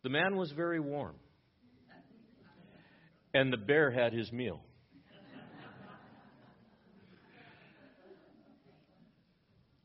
the 0.05 0.09
man 0.09 0.37
was 0.37 0.53
very 0.53 0.79
warm. 0.79 1.17
And 3.35 3.53
the 3.53 3.57
bear 3.57 3.91
had 3.91 4.13
his 4.13 4.31
meal. 4.31 4.61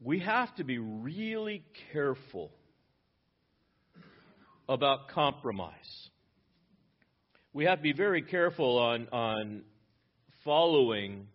We 0.04 0.20
have 0.20 0.56
to 0.56 0.64
be 0.64 0.80
really 0.80 1.64
careful 1.94 2.52
about 4.68 5.10
compromise. 5.10 6.10
We 7.54 7.66
have 7.66 7.80
to 7.80 7.84
be 7.84 7.94
very 7.94 8.24
careful 8.24 8.80
on, 8.80 9.08
on 9.12 9.62
following 10.44 11.28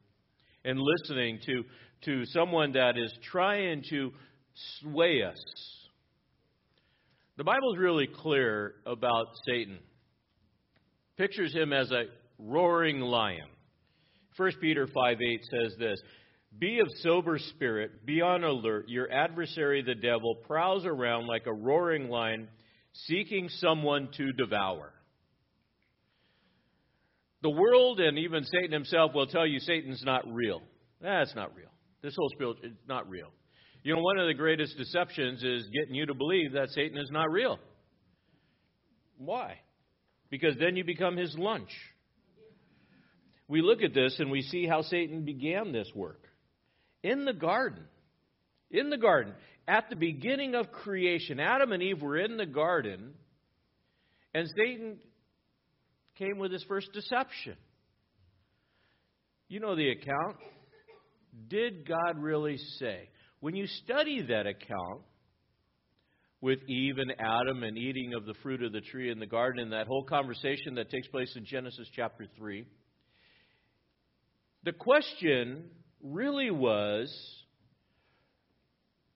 and 0.65 0.81
listening 0.81 1.39
to, 1.47 1.65
to 2.07 2.25
someone 2.27 2.73
that 2.73 2.99
is 2.99 3.13
trying 3.31 3.85
to 3.91 4.13
sway 4.81 5.23
us. 5.23 5.39
The 7.37 7.45
Bible 7.45 7.73
is 7.75 7.79
really 7.79 8.09
clear 8.09 8.75
about 8.85 9.27
Satan. 9.47 9.79
Pictures 11.17 11.55
him 11.55 11.73
as 11.73 11.93
a 11.93 12.07
roaring 12.37 13.01
lion. 13.01 13.47
1 14.37 14.53
Peter 14.61 14.89
5 14.89 15.23
8 15.23 15.41
says 15.51 15.75
this 15.79 16.01
Be 16.59 16.81
of 16.81 16.89
sober 17.03 17.39
spirit, 17.39 18.07
be 18.07 18.23
on 18.23 18.45
alert. 18.45 18.89
Your 18.89 19.11
adversary, 19.11 19.83
the 19.83 19.95
devil, 19.95 20.37
prowls 20.47 20.87
around 20.87 21.27
like 21.27 21.47
a 21.47 21.53
roaring 21.53 22.09
lion 22.09 22.49
seeking 22.93 23.49
someone 23.49 24.09
to 24.17 24.33
devour. 24.33 24.93
The 27.43 27.51
world 27.51 28.01
and 28.01 28.19
even 28.19 28.45
Satan 28.45 28.73
himself 28.73 29.13
will 29.15 29.27
tell 29.27 29.47
you 29.47 29.61
Satan's 29.61 30.03
not 30.05 30.25
real. 30.33 30.63
That's 31.01 31.35
not 31.35 31.55
real. 31.55 31.69
This 32.03 32.15
whole 32.17 32.31
spirit 32.31 32.57
is 32.63 32.73
not 32.89 33.09
real. 33.09 33.29
You 33.83 33.95
know, 33.95 34.01
one 34.01 34.19
of 34.19 34.27
the 34.27 34.35
greatest 34.35 34.77
deceptions 34.77 35.45
is 35.45 35.69
getting 35.73 35.95
you 35.95 36.07
to 36.07 36.15
believe 36.15 36.53
that 36.53 36.71
Satan 36.71 36.99
is 36.99 37.11
not 37.11 37.31
real. 37.31 37.59
Why? 39.19 39.61
Because 40.31 40.57
then 40.59 40.77
you 40.77 40.85
become 40.85 41.17
his 41.17 41.35
lunch. 41.39 41.71
We 43.49 43.63
look 43.63 43.83
at 43.83 43.95
this 43.95 44.17
and 44.19 44.31
we 44.31 44.43
see 44.43 44.67
how 44.67 44.83
Satan 44.83 45.25
began 45.25 45.71
this 45.71 45.89
work. 45.95 46.26
In 47.03 47.25
the 47.25 47.33
garden. 47.33 47.85
In 48.71 48.91
the 48.91 48.99
garden 48.99 49.35
at 49.69 49.91
the 49.91 49.97
beginning 49.97 50.55
of 50.55 50.71
creation, 50.71 51.41
Adam 51.41 51.73
and 51.73 51.83
Eve 51.83 52.01
were 52.01 52.17
in 52.17 52.37
the 52.37 52.47
garden, 52.47 53.15
and 54.35 54.47
Satan 54.57 54.99
came 56.17 56.39
with 56.39 56.53
his 56.53 56.65
first 56.69 56.93
deception. 56.93 57.57
You 59.49 59.61
know 59.61 59.77
the 59.77 59.91
account. 59.91 60.37
Did 61.49 61.87
God 61.87 62.19
really 62.19 62.57
say? 62.79 63.09
When 63.41 63.55
you 63.55 63.67
study 63.85 64.23
that 64.29 64.47
account 64.47 65.03
with 66.41 66.59
Eve 66.69 66.99
and 66.99 67.15
Adam 67.19 67.63
and 67.63 67.77
eating 67.77 68.15
of 68.15 68.25
the 68.25 68.35
fruit 68.43 68.63
of 68.63 68.73
the 68.73 68.81
tree 68.81 69.11
in 69.11 69.19
the 69.19 69.27
garden, 69.27 69.61
and 69.63 69.73
that 69.73 69.87
whole 69.87 70.05
conversation 70.05 70.77
that 70.77 70.91
takes 70.91 71.09
place 71.09 71.33
in 71.37 71.45
Genesis 71.45 71.89
chapter 71.95 72.27
3, 72.37 72.67
the 74.65 74.73
question 74.73 75.71
really 76.03 76.51
was 76.51 77.11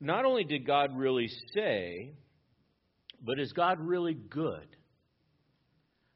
not 0.00 0.24
only 0.24 0.44
did 0.44 0.66
God 0.66 0.96
really 0.96 1.28
say, 1.54 2.14
but 3.22 3.38
is 3.38 3.52
God 3.52 3.78
really 3.80 4.14
good? 4.14 4.66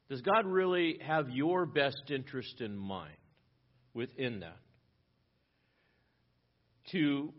Does 0.09 0.21
God 0.21 0.45
really 0.45 0.99
have 1.05 1.29
your 1.29 1.65
best 1.65 2.09
interest 2.09 2.61
in 2.61 2.75
mind 2.77 3.17
within 3.93 4.39
that? 4.41 4.57
To 6.91 7.33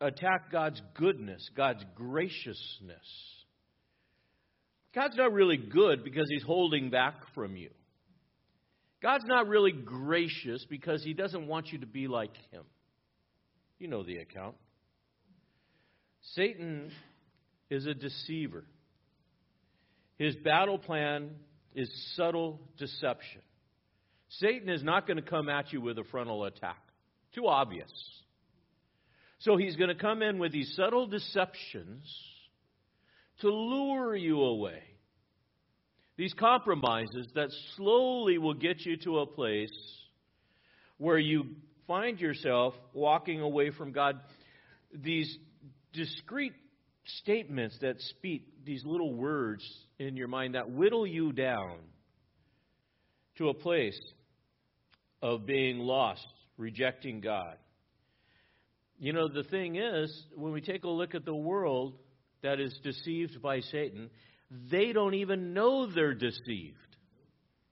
attack 0.00 0.50
God's 0.50 0.80
goodness, 0.94 1.48
God's 1.56 1.84
graciousness. 1.94 3.06
God's 4.94 5.16
not 5.16 5.32
really 5.32 5.56
good 5.56 6.04
because 6.04 6.26
he's 6.28 6.42
holding 6.42 6.90
back 6.90 7.14
from 7.34 7.56
you. 7.56 7.70
God's 9.02 9.24
not 9.26 9.48
really 9.48 9.72
gracious 9.72 10.64
because 10.70 11.02
he 11.02 11.12
doesn't 11.12 11.48
want 11.48 11.72
you 11.72 11.78
to 11.78 11.86
be 11.86 12.06
like 12.06 12.36
him. 12.52 12.62
You 13.78 13.88
know 13.88 14.04
the 14.04 14.18
account. 14.18 14.54
Satan 16.34 16.92
is 17.68 17.84
a 17.86 17.94
deceiver. 17.94 18.64
His 20.18 20.36
battle 20.36 20.78
plan 20.78 21.30
is 21.74 21.90
subtle 22.16 22.60
deception. 22.78 23.40
Satan 24.28 24.68
is 24.68 24.84
not 24.84 25.06
going 25.06 25.16
to 25.16 25.22
come 25.22 25.48
at 25.48 25.72
you 25.72 25.80
with 25.80 25.98
a 25.98 26.04
frontal 26.04 26.44
attack. 26.44 26.80
Too 27.34 27.48
obvious. 27.48 27.90
So 29.40 29.56
he's 29.56 29.74
going 29.74 29.88
to 29.88 30.00
come 30.00 30.22
in 30.22 30.38
with 30.38 30.52
these 30.52 30.72
subtle 30.76 31.08
deceptions 31.08 32.04
to 33.40 33.48
lure 33.48 34.14
you 34.14 34.40
away. 34.40 34.82
These 36.22 36.34
compromises 36.34 37.26
that 37.34 37.48
slowly 37.74 38.38
will 38.38 38.54
get 38.54 38.86
you 38.86 38.96
to 38.98 39.18
a 39.18 39.26
place 39.26 39.72
where 40.96 41.18
you 41.18 41.56
find 41.88 42.20
yourself 42.20 42.74
walking 42.94 43.40
away 43.40 43.72
from 43.72 43.90
God. 43.90 44.20
These 44.94 45.36
discrete 45.92 46.52
statements 47.22 47.76
that 47.80 48.00
speak 48.02 48.44
these 48.64 48.84
little 48.84 49.12
words 49.12 49.68
in 49.98 50.14
your 50.14 50.28
mind 50.28 50.54
that 50.54 50.70
whittle 50.70 51.08
you 51.08 51.32
down 51.32 51.78
to 53.38 53.48
a 53.48 53.54
place 53.54 54.00
of 55.22 55.44
being 55.44 55.80
lost, 55.80 56.24
rejecting 56.56 57.20
God. 57.20 57.56
You 59.00 59.12
know, 59.12 59.26
the 59.26 59.42
thing 59.42 59.74
is, 59.74 60.16
when 60.36 60.52
we 60.52 60.60
take 60.60 60.84
a 60.84 60.88
look 60.88 61.16
at 61.16 61.24
the 61.24 61.34
world 61.34 61.94
that 62.44 62.60
is 62.60 62.78
deceived 62.84 63.42
by 63.42 63.58
Satan, 63.58 64.08
they 64.70 64.92
don't 64.92 65.14
even 65.14 65.54
know 65.54 65.86
they're 65.86 66.14
deceived. 66.14 66.76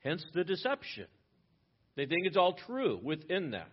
Hence 0.02 0.24
the 0.34 0.44
deception. 0.44 1.06
They 1.96 2.06
think 2.06 2.26
it's 2.26 2.36
all 2.36 2.54
true 2.66 2.98
within 3.02 3.50
that. 3.50 3.68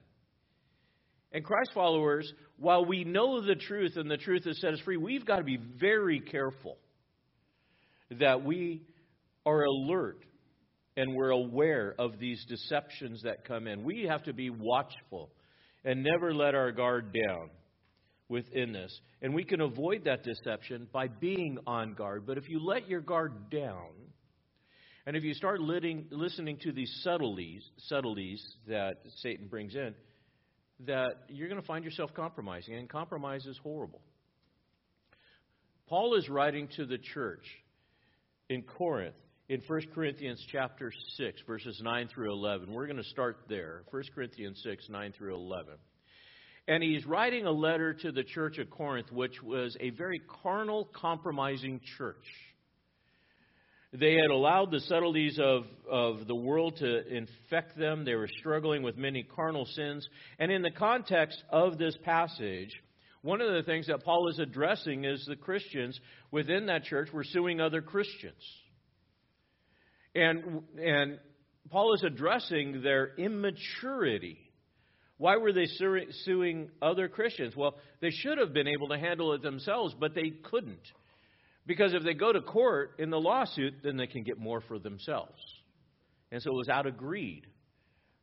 And 1.32 1.44
Christ 1.44 1.72
followers, 1.74 2.32
while 2.58 2.86
we 2.86 3.04
know 3.04 3.42
the 3.42 3.56
truth 3.56 3.94
and 3.96 4.10
the 4.10 4.18
truth 4.18 4.46
has 4.46 4.60
set 4.60 4.74
us 4.74 4.80
free, 4.82 4.98
we've 4.98 5.26
got 5.26 5.38
to 5.38 5.44
be 5.44 5.58
very 5.58 6.20
careful 6.20 6.78
that 8.20 8.44
we 8.44 8.84
are 9.46 9.64
alert 9.64 10.24
and 10.96 11.14
we're 11.16 11.30
aware 11.30 11.94
of 12.00 12.20
these 12.20 12.44
deceptions 12.50 13.22
that 13.24 13.46
come 13.46 13.68
in. 13.68 13.84
We 13.84 14.04
have 14.10 14.24
to 14.24 14.34
be 14.34 14.50
watchful 14.50 15.30
and 15.86 16.04
never 16.04 16.34
let 16.34 16.56
our 16.56 16.72
guard 16.72 17.14
down 17.14 17.50
within 18.30 18.74
this. 18.74 19.00
And 19.22 19.34
we 19.34 19.44
can 19.44 19.62
avoid 19.62 20.04
that 20.06 20.24
deception 20.24 20.88
by 20.92 21.08
being 21.08 21.58
on 21.66 21.94
guard. 21.94 22.26
But 22.26 22.38
if 22.38 22.50
you 22.50 22.60
let 22.60 22.88
your 22.90 23.02
guard 23.02 23.50
down, 23.50 23.90
and 25.06 25.16
if 25.16 25.24
you 25.24 25.34
start 25.34 25.62
listening 25.62 26.58
to 26.64 26.72
these 26.72 27.00
subtleties, 27.04 27.64
subtleties 27.88 28.46
that 28.68 28.98
Satan 29.22 29.48
brings 29.48 29.76
in, 29.76 29.96
that 30.86 31.24
you're 31.30 31.48
going 31.48 31.62
to 31.62 31.66
find 31.66 31.86
yourself 31.86 32.14
compromising, 32.14 32.76
and 32.76 32.90
compromise 32.90 33.46
is 33.46 33.58
horrible. 33.64 34.02
Paul 35.88 36.16
is 36.16 36.28
writing 36.28 36.68
to 36.76 36.86
the 36.86 36.98
church 36.98 37.46
in 38.50 38.62
Corinth 38.62 39.16
in 39.48 39.62
1 39.66 39.82
Corinthians 39.96 40.46
chapter 40.52 40.92
6, 41.16 41.42
verses 41.48 41.80
9 41.82 42.10
through 42.14 42.34
11. 42.34 42.74
We're 42.74 42.86
going 42.86 42.98
to 42.98 43.04
start 43.06 43.46
there. 43.48 43.84
1 43.92 44.04
Corinthians 44.14 44.60
6, 44.62 44.90
9 44.90 45.14
through 45.18 45.36
11. 45.36 45.76
And 46.68 46.84
he's 46.84 47.06
writing 47.06 47.46
a 47.46 47.52
letter 47.52 47.94
to 47.94 48.12
the 48.12 48.24
church 48.24 48.58
of 48.58 48.70
Corinth, 48.70 49.12
which 49.12 49.42
was 49.42 49.78
a 49.80 49.92
very 49.92 50.22
carnal, 50.44 50.90
compromising 50.94 51.80
church. 51.98 52.16
They 53.94 54.16
had 54.16 54.32
allowed 54.32 54.72
the 54.72 54.82
subtleties 54.82 55.40
of, 55.42 55.64
of 55.90 56.28
the 56.28 56.36
world 56.36 56.76
to 56.78 57.08
infect 57.08 57.78
them. 57.78 58.04
They 58.04 58.16
were 58.16 58.30
struggling 58.40 58.84
with 58.84 58.98
many 58.98 59.24
carnal 59.24 59.66
sins. 59.66 60.08
And 60.40 60.52
in 60.52 60.62
the 60.62 60.72
context 60.72 61.42
of 61.50 61.78
this 61.78 61.96
passage, 62.04 62.72
one 63.22 63.40
of 63.40 63.54
the 63.54 63.64
things 63.64 63.88
that 63.88 64.04
Paul 64.04 64.28
is 64.30 64.40
addressing 64.40 65.06
is 65.06 65.26
the 65.26 65.38
Christians 65.38 65.98
within 66.32 66.66
that 66.66 66.84
church 66.84 67.10
were 67.14 67.24
suing 67.24 67.62
other 67.62 67.82
Christians. 67.82 68.44
And, 70.14 70.64
and 70.78 71.20
Paul 71.70 71.94
is 71.94 72.04
addressing 72.04 72.82
their 72.82 73.16
immaturity. 73.16 74.38
Why 75.18 75.38
were 75.38 75.52
they 75.52 75.66
suing 76.26 76.70
other 76.82 77.08
Christians? 77.08 77.56
Well, 77.56 77.76
they 78.02 78.12
should 78.12 78.38
have 78.38 78.54
been 78.54 78.68
able 78.68 78.90
to 78.90 79.00
handle 79.00 79.34
it 79.34 79.42
themselves, 79.42 79.96
but 80.00 80.14
they 80.14 80.32
couldn't. 80.44 80.92
Because 81.66 81.94
if 81.94 82.04
they 82.04 82.14
go 82.14 82.32
to 82.32 82.42
court 82.42 82.92
in 83.00 83.10
the 83.10 83.20
lawsuit, 83.20 83.76
then 83.84 83.98
they 83.98 84.08
can 84.08 84.24
get 84.24 84.38
more 84.38 84.62
for 84.62 84.80
themselves. 84.80 85.42
And 86.32 86.42
so 86.42 86.52
it 86.52 86.56
was 86.56 86.70
out 86.70 86.86
of 86.86 86.98
greed 86.98 87.48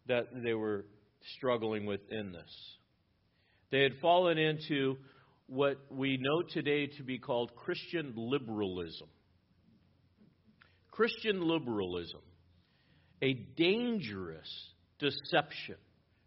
that 0.07 0.28
they 0.44 0.54
were 0.54 0.87
struggling 1.37 1.85
within 1.85 2.33
this. 2.33 2.76
They 3.70 3.83
had 3.83 3.94
fallen 4.00 4.38
into 4.38 4.96
what 5.46 5.78
we 5.90 6.16
know 6.16 6.42
today 6.42 6.87
to 6.87 7.02
be 7.02 7.18
called 7.18 7.54
Christian 7.57 8.12
liberalism. 8.16 9.09
Christian 10.90 11.40
liberalism, 11.42 12.20
a 13.20 13.35
dangerous 13.57 14.48
deception 15.00 15.76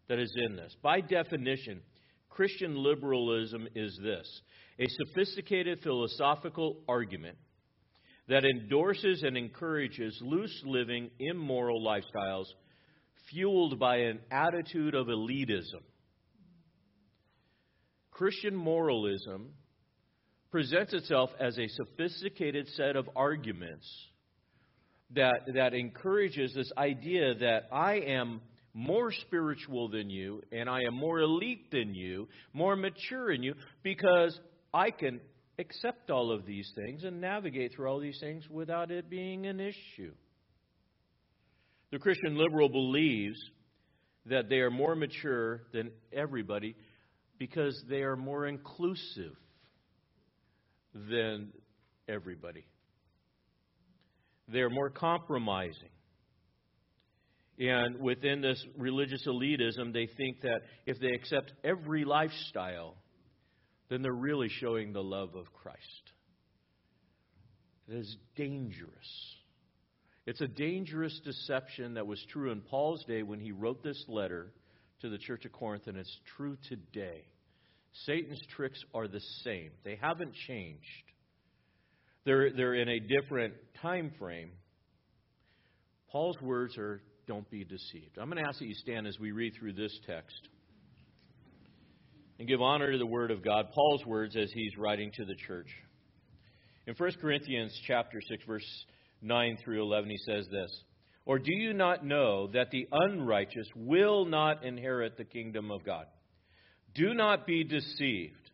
that 0.07 0.19
is 0.19 0.33
in 0.35 0.55
this. 0.55 0.75
By 0.81 1.01
definition, 1.01 1.81
Christian 2.29 2.75
liberalism 2.75 3.67
is 3.75 3.97
this 4.03 4.41
a 4.79 4.85
sophisticated 5.05 5.79
philosophical 5.81 6.77
argument 6.87 7.37
that 8.27 8.45
endorses 8.45 9.23
and 9.23 9.37
encourages 9.37 10.17
loose 10.21 10.61
living, 10.65 11.09
immoral 11.19 11.81
lifestyles 11.81 12.45
fueled 13.31 13.79
by 13.79 13.97
an 13.97 14.19
attitude 14.31 14.93
of 14.93 15.07
elitism. 15.07 15.81
Christian 18.11 18.55
moralism 18.55 19.53
presents 20.51 20.93
itself 20.93 21.29
as 21.39 21.57
a 21.57 21.67
sophisticated 21.67 22.67
set 22.69 22.95
of 22.95 23.09
arguments 23.15 23.87
that, 25.11 25.41
that 25.53 25.73
encourages 25.73 26.53
this 26.53 26.71
idea 26.77 27.35
that 27.35 27.67
I 27.71 27.95
am 27.95 28.41
more 28.77 29.11
spiritual 29.11 29.89
than 29.89 30.07
you 30.07 30.39
and 30.51 30.69
I 30.69 30.83
am 30.83 30.93
more 30.93 31.19
elite 31.19 31.71
than 31.71 31.95
you, 31.95 32.27
more 32.53 32.75
mature 32.75 33.33
than 33.33 33.41
you, 33.41 33.55
because 33.81 34.39
I 34.71 34.91
can 34.91 35.19
accept 35.57 36.11
all 36.11 36.31
of 36.31 36.45
these 36.45 36.71
things 36.75 37.03
and 37.03 37.19
navigate 37.19 37.73
through 37.73 37.87
all 37.87 37.99
these 37.99 38.19
things 38.19 38.47
without 38.47 38.91
it 38.91 39.09
being 39.09 39.47
an 39.47 39.59
issue. 39.59 40.13
The 41.91 41.97
Christian 41.97 42.37
liberal 42.37 42.69
believes 42.69 43.39
that 44.27 44.47
they 44.47 44.57
are 44.57 44.69
more 44.69 44.95
mature 44.95 45.63
than 45.73 45.89
everybody 46.13 46.75
because 47.39 47.83
they 47.89 48.03
are 48.03 48.15
more 48.15 48.45
inclusive 48.45 49.35
than 50.93 51.51
everybody. 52.07 52.67
They're 54.47 54.69
more 54.69 54.91
compromising. 54.91 55.89
And 57.59 57.99
within 57.99 58.41
this 58.41 58.63
religious 58.77 59.25
elitism, 59.25 59.91
they 59.91 60.07
think 60.17 60.41
that 60.41 60.61
if 60.85 60.99
they 60.99 61.13
accept 61.13 61.53
every 61.63 62.05
lifestyle, 62.05 62.95
then 63.89 64.01
they're 64.01 64.11
really 64.11 64.49
showing 64.49 64.93
the 64.93 65.01
love 65.01 65.35
of 65.35 65.51
Christ. 65.53 66.11
It 67.87 67.95
is 67.95 68.17
dangerous. 68.35 69.35
It's 70.25 70.41
a 70.41 70.47
dangerous 70.47 71.19
deception 71.23 71.93
that 71.95 72.05
was 72.05 72.23
true 72.31 72.51
in 72.51 72.61
Paul's 72.61 73.03
day 73.05 73.23
when 73.23 73.39
he 73.39 73.51
wrote 73.51 73.81
this 73.81 74.03
letter 74.07 74.51
to 75.01 75.09
the 75.09 75.17
church 75.17 75.45
of 75.45 75.51
Corinth, 75.53 75.87
and 75.87 75.97
it's 75.97 76.19
true 76.35 76.57
today. 76.67 77.23
Satan's 78.05 78.41
tricks 78.55 78.79
are 78.93 79.07
the 79.07 79.21
same, 79.43 79.71
they 79.83 79.97
haven't 79.99 80.33
changed. 80.47 80.83
They're, 82.25 82.51
they're 82.51 82.73
in 82.73 82.89
a 82.89 82.99
different 82.99 83.53
time 83.81 84.11
frame. 84.19 84.51
Paul's 86.11 86.39
words 86.41 86.77
are 86.77 87.01
don't 87.27 87.49
be 87.49 87.63
deceived. 87.63 88.17
I'm 88.17 88.29
going 88.29 88.41
to 88.41 88.47
ask 88.47 88.59
that 88.59 88.67
you 88.67 88.73
stand 88.75 89.05
as 89.05 89.19
we 89.19 89.31
read 89.31 89.53
through 89.59 89.73
this 89.73 89.97
text 90.07 90.47
and 92.39 92.47
give 92.47 92.61
honor 92.61 92.91
to 92.91 92.97
the 92.97 93.05
word 93.05 93.31
of 93.31 93.43
God, 93.43 93.67
Paul's 93.73 94.05
words 94.05 94.35
as 94.35 94.51
he's 94.53 94.77
writing 94.77 95.11
to 95.15 95.25
the 95.25 95.35
church. 95.35 95.67
In 96.85 96.95
1 96.95 97.11
Corinthians 97.19 97.77
chapter 97.85 98.21
6 98.21 98.45
verse 98.45 98.85
9 99.21 99.57
through 99.63 99.83
11 99.83 100.09
he 100.09 100.17
says 100.17 100.47
this, 100.49 100.83
"Or 101.25 101.37
do 101.37 101.53
you 101.53 101.73
not 101.73 102.05
know 102.05 102.47
that 102.47 102.71
the 102.71 102.87
unrighteous 102.91 103.67
will 103.75 104.25
not 104.25 104.63
inherit 104.63 105.17
the 105.17 105.25
kingdom 105.25 105.71
of 105.71 105.83
God? 105.83 106.07
Do 106.93 107.13
not 107.13 107.45
be 107.45 107.63
deceived." 107.63 108.51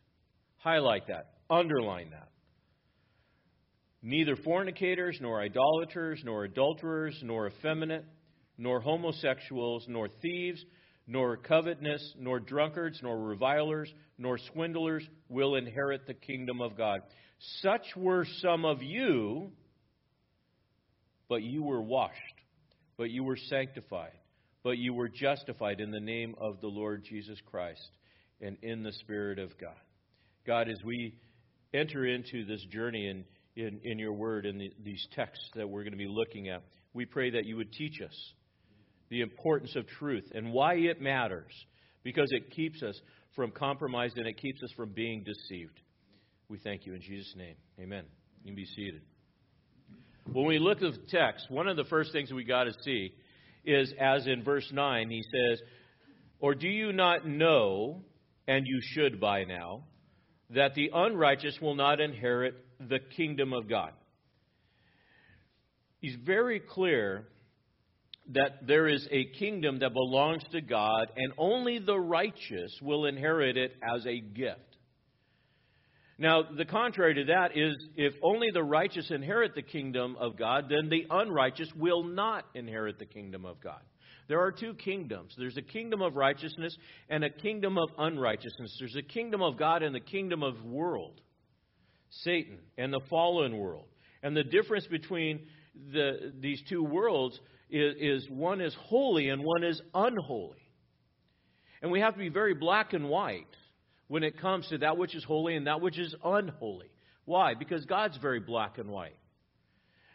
Highlight 0.58 1.08
that, 1.08 1.34
underline 1.50 2.10
that. 2.10 2.30
Neither 4.02 4.36
fornicators, 4.38 5.20
nor 5.22 5.42
idolaters, 5.42 6.24
nor 6.24 6.46
adulterers, 6.46 7.22
nor 7.22 7.48
effeminate, 7.48 8.06
nor 8.58 8.80
homosexuals, 8.80 9.86
nor 9.88 10.08
thieves, 10.22 10.64
nor 11.08 11.38
covetous, 11.38 12.14
nor 12.18 12.40
drunkards, 12.40 13.00
nor 13.02 13.18
revilers, 13.18 13.94
nor 14.18 14.38
swindlers 14.54 15.04
will 15.30 15.56
inherit 15.56 16.08
the 16.08 16.14
kingdom 16.14 16.62
of 16.62 16.78
God. 16.78 17.02
Such 17.62 17.86
were 17.96 18.26
some 18.42 18.64
of 18.64 18.82
you, 18.82 19.52
but 21.28 21.44
you 21.44 21.64
were 21.64 21.82
washed, 21.82 22.18
but 22.98 23.10
you 23.10 23.24
were 23.24 23.38
sanctified, 23.50 24.14
but 24.64 24.78
you 24.78 24.94
were 24.94 25.10
justified 25.10 25.82
in 25.82 25.92
the 25.92 26.00
name 26.00 26.36
of 26.38 26.62
the 26.62 26.68
Lord 26.68 27.04
Jesus 27.04 27.40
Christ 27.46 27.92
and 28.40 28.58
in 28.62 28.84
the 28.84 28.94
Spirit 28.94 29.40
of 29.40 29.58
God. 29.60 29.76
God, 30.46 30.70
as 30.70 30.82
we 30.84 31.16
enter 31.74 32.06
into 32.06 32.46
this 32.46 32.64
journey 32.72 33.08
in, 33.08 33.26
in, 33.56 33.80
in 33.84 34.00
your 34.00 34.14
word 34.14 34.46
and 34.46 34.60
the, 34.60 34.72
these 34.84 35.06
texts 35.16 35.50
that 35.56 35.68
we're 35.68 35.84
going 35.84 35.94
to 35.94 35.98
be 35.98 36.08
looking 36.08 36.50
at, 36.50 36.64
we 36.94 37.06
pray 37.06 37.32
that 37.32 37.46
you 37.46 37.58
would 37.58 37.74
teach 37.74 38.02
us 38.02 38.34
the 39.10 39.22
importance 39.22 39.76
of 39.76 39.88
truth 39.88 40.32
and 40.34 40.52
why 40.52 40.76
it 40.76 41.02
matters 41.02 41.52
because 42.04 42.30
it 42.32 42.52
keeps 42.52 42.82
us 42.84 43.00
from 43.36 43.52
compromise 43.52 44.12
and 44.16 44.28
it 44.28 44.38
keeps 44.38 44.62
us 44.64 44.72
from 44.76 44.90
being 44.90 45.24
deceived. 45.24 45.80
We 46.50 46.58
thank 46.60 46.86
you 46.86 46.94
in 46.94 47.02
Jesus' 47.02 47.34
name. 47.36 47.56
Amen. 47.80 48.04
You 48.44 48.50
can 48.50 48.56
be 48.56 48.66
seated. 48.66 49.02
When 50.32 50.46
we 50.46 50.60
look 50.60 50.82
at 50.82 50.94
the 50.94 51.00
text, 51.10 51.50
one 51.50 51.68
of 51.68 51.76
the 51.78 51.84
first 51.86 52.12
things 52.12 52.32
we 52.32 52.44
got 52.44 52.66
to 52.66 52.74
see 52.84 53.14
is, 53.66 53.94
as 54.00 54.26
in 54.28 54.44
verse 54.44 54.68
9, 54.72 55.10
he 55.10 55.22
says, 55.22 55.62
Or 56.40 56.56
do 56.56 56.68
you 56.68 56.94
not 56.94 57.28
know, 57.28 58.04
and 58.48 58.66
you 58.66 58.80
should 58.82 59.20
by 59.20 59.44
now, 59.44 59.84
that 60.50 60.76
the 60.76 60.92
unrighteous 60.94 61.58
will 61.62 61.76
not 61.76 62.00
inherit 62.00 62.56
the 62.80 63.00
kingdom 63.00 63.54
of 63.54 63.68
God? 63.68 63.92
He's 66.00 66.16
very 66.24 66.60
clear 66.60 67.28
that 68.32 68.66
there 68.66 68.88
is 68.88 69.08
a 69.12 69.26
kingdom 69.26 69.80
that 69.80 69.94
belongs 69.94 70.44
to 70.52 70.62
God, 70.62 71.08
and 71.16 71.34
only 71.38 71.80
the 71.80 72.00
righteous 72.00 72.72
will 72.82 73.06
inherit 73.06 73.58
it 73.58 73.76
as 73.84 74.06
a 74.06 74.20
gift. 74.20 74.60
Now, 76.18 76.44
the 76.44 76.66
contrary 76.66 77.16
to 77.16 77.26
that 77.26 77.58
is 77.58 77.76
if 77.96 78.14
only 78.22 78.50
the 78.52 78.64
righteous 78.64 79.10
inherit 79.12 79.56
the 79.56 79.62
kingdom 79.62 80.16
of 80.20 80.38
God, 80.38 80.66
then 80.70 80.90
the 80.90 81.06
unrighteous 81.10 81.70
will 81.76 82.04
not 82.04 82.46
inherit 82.54 83.00
the 83.00 83.06
kingdom 83.06 83.46
of 83.46 83.60
God. 83.60 83.82
There 84.30 84.40
are 84.40 84.52
two 84.52 84.74
kingdoms 84.76 85.36
there's 85.38 85.58
a 85.58 85.62
kingdom 85.62 86.02
of 86.02 86.16
righteousness 86.16 86.78
and 87.10 87.24
a 87.24 87.30
kingdom 87.30 87.78
of 87.78 87.90
unrighteousness. 87.98 88.78
There's 88.80 88.96
a 88.96 89.02
kingdom 89.02 89.42
of 89.42 89.58
God 89.58 89.84
and 89.84 89.94
the 89.94 90.00
kingdom 90.00 90.44
of 90.44 90.64
world, 90.64 91.20
Satan, 92.10 92.60
and 92.78 92.94
the 92.94 93.02
fallen 93.10 93.58
world. 93.58 93.88
And 94.22 94.38
the 94.38 94.44
difference 94.44 94.88
between 94.88 95.42
the, 95.92 96.32
these 96.40 96.62
two 96.70 96.84
worlds 96.84 97.40
is, 97.74 98.24
is 98.24 98.30
one 98.30 98.62
is 98.62 98.76
holy 98.80 99.30
and 99.30 99.44
one 99.44 99.64
is 99.64 99.82
unholy. 99.94 100.62
And 101.82 101.92
we 101.92 102.00
have 102.00 102.14
to 102.14 102.20
be 102.20 102.30
very 102.30 102.54
black 102.54 102.94
and 102.94 103.10
white 103.10 103.48
when 104.08 104.24
it 104.24 104.40
comes 104.40 104.68
to 104.70 104.78
that 104.78 104.98
which 104.98 105.16
is 105.16 105.24
holy 105.24 105.56
and 105.56 105.66
that 105.66 105.82
which 105.82 105.98
is 105.98 106.14
unholy. 106.24 106.92
Why? 107.26 107.56
Because 107.56 107.84
God's 107.86 108.18
very 108.18 108.40
black 108.40 108.78
and 108.78 108.90
white. 108.90 109.18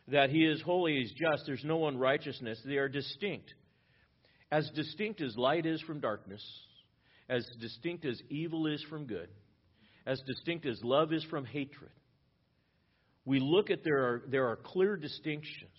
That 0.07 0.31
He 0.31 0.47
is 0.47 0.63
holy, 0.63 0.99
He's 1.01 1.13
just, 1.13 1.43
there's 1.47 1.65
no 1.65 1.89
unrighteousness. 1.89 2.61
They 2.65 2.77
are 2.77 2.89
distinct. 2.89 3.53
As 4.51 4.71
distinct 4.75 5.21
as 5.21 5.37
light 5.37 5.67
is 5.67 5.83
from 5.83 6.01
darkness, 6.01 6.43
as 7.29 7.45
distinct 7.61 8.07
as 8.07 8.19
evil 8.31 8.67
is 8.67 8.83
from 8.89 9.07
good, 9.07 9.29
as 10.07 10.23
distinct 10.27 10.65
as 10.65 10.79
love 10.83 11.13
is 11.13 11.25
from 11.25 11.45
hatred. 11.45 11.91
we 13.27 13.41
look 13.41 13.69
at 13.69 13.85
there 13.85 13.99
are, 13.99 14.23
there 14.29 14.47
are 14.47 14.57
clear 14.57 14.97
distinctions. 14.97 15.77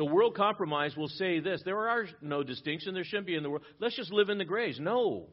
The 0.00 0.06
world 0.06 0.34
compromise 0.34 0.96
will 0.96 1.08
say 1.08 1.40
this 1.40 1.60
there 1.62 1.90
are 1.90 2.06
no 2.22 2.42
distinction, 2.42 2.94
there 2.94 3.04
shouldn't 3.04 3.26
be 3.26 3.34
in 3.34 3.42
the 3.42 3.50
world. 3.50 3.64
Let's 3.80 3.94
just 3.94 4.10
live 4.10 4.30
in 4.30 4.38
the 4.38 4.46
grays. 4.46 4.80
No. 4.80 5.26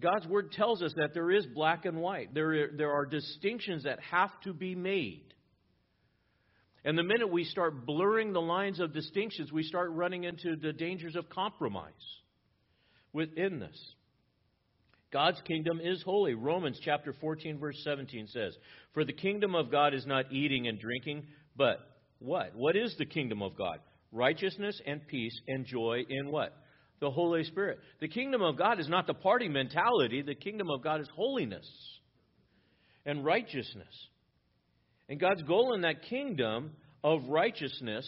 God's 0.00 0.26
word 0.26 0.52
tells 0.52 0.80
us 0.80 0.94
that 0.96 1.10
there 1.12 1.30
is 1.30 1.44
black 1.54 1.84
and 1.84 1.98
white. 1.98 2.32
There, 2.32 2.70
there 2.74 2.92
are 2.92 3.04
distinctions 3.04 3.84
that 3.84 3.98
have 4.10 4.30
to 4.44 4.54
be 4.54 4.74
made. 4.74 5.34
And 6.82 6.96
the 6.96 7.02
minute 7.02 7.30
we 7.30 7.44
start 7.44 7.84
blurring 7.84 8.32
the 8.32 8.40
lines 8.40 8.80
of 8.80 8.94
distinctions, 8.94 9.52
we 9.52 9.64
start 9.64 9.90
running 9.90 10.24
into 10.24 10.56
the 10.56 10.72
dangers 10.72 11.14
of 11.14 11.28
compromise 11.28 11.92
within 13.12 13.58
this. 13.58 13.78
God's 15.12 15.42
kingdom 15.42 15.78
is 15.78 16.02
holy. 16.06 16.32
Romans 16.32 16.80
chapter 16.82 17.12
14 17.20 17.58
verse 17.58 17.78
17 17.84 18.28
says, 18.28 18.56
"For 18.94 19.04
the 19.04 19.12
kingdom 19.12 19.54
of 19.54 19.70
God 19.70 19.92
is 19.92 20.06
not 20.06 20.32
eating 20.32 20.68
and 20.68 20.80
drinking, 20.80 21.26
but 21.54 21.91
what? 22.22 22.54
What 22.54 22.76
is 22.76 22.94
the 22.98 23.06
kingdom 23.06 23.42
of 23.42 23.56
God? 23.56 23.78
Righteousness 24.12 24.80
and 24.86 25.06
peace 25.06 25.38
and 25.48 25.66
joy 25.66 26.04
in 26.08 26.30
what? 26.30 26.56
The 27.00 27.10
Holy 27.10 27.44
Spirit. 27.44 27.78
The 28.00 28.08
kingdom 28.08 28.42
of 28.42 28.56
God 28.56 28.78
is 28.78 28.88
not 28.88 29.06
the 29.06 29.14
party 29.14 29.48
mentality. 29.48 30.22
The 30.22 30.34
kingdom 30.34 30.68
of 30.70 30.82
God 30.82 31.00
is 31.00 31.08
holiness 31.14 31.66
and 33.04 33.24
righteousness. 33.24 34.08
And 35.08 35.18
God's 35.18 35.42
goal 35.42 35.74
in 35.74 35.82
that 35.82 36.02
kingdom 36.02 36.72
of 37.02 37.22
righteousness 37.28 38.06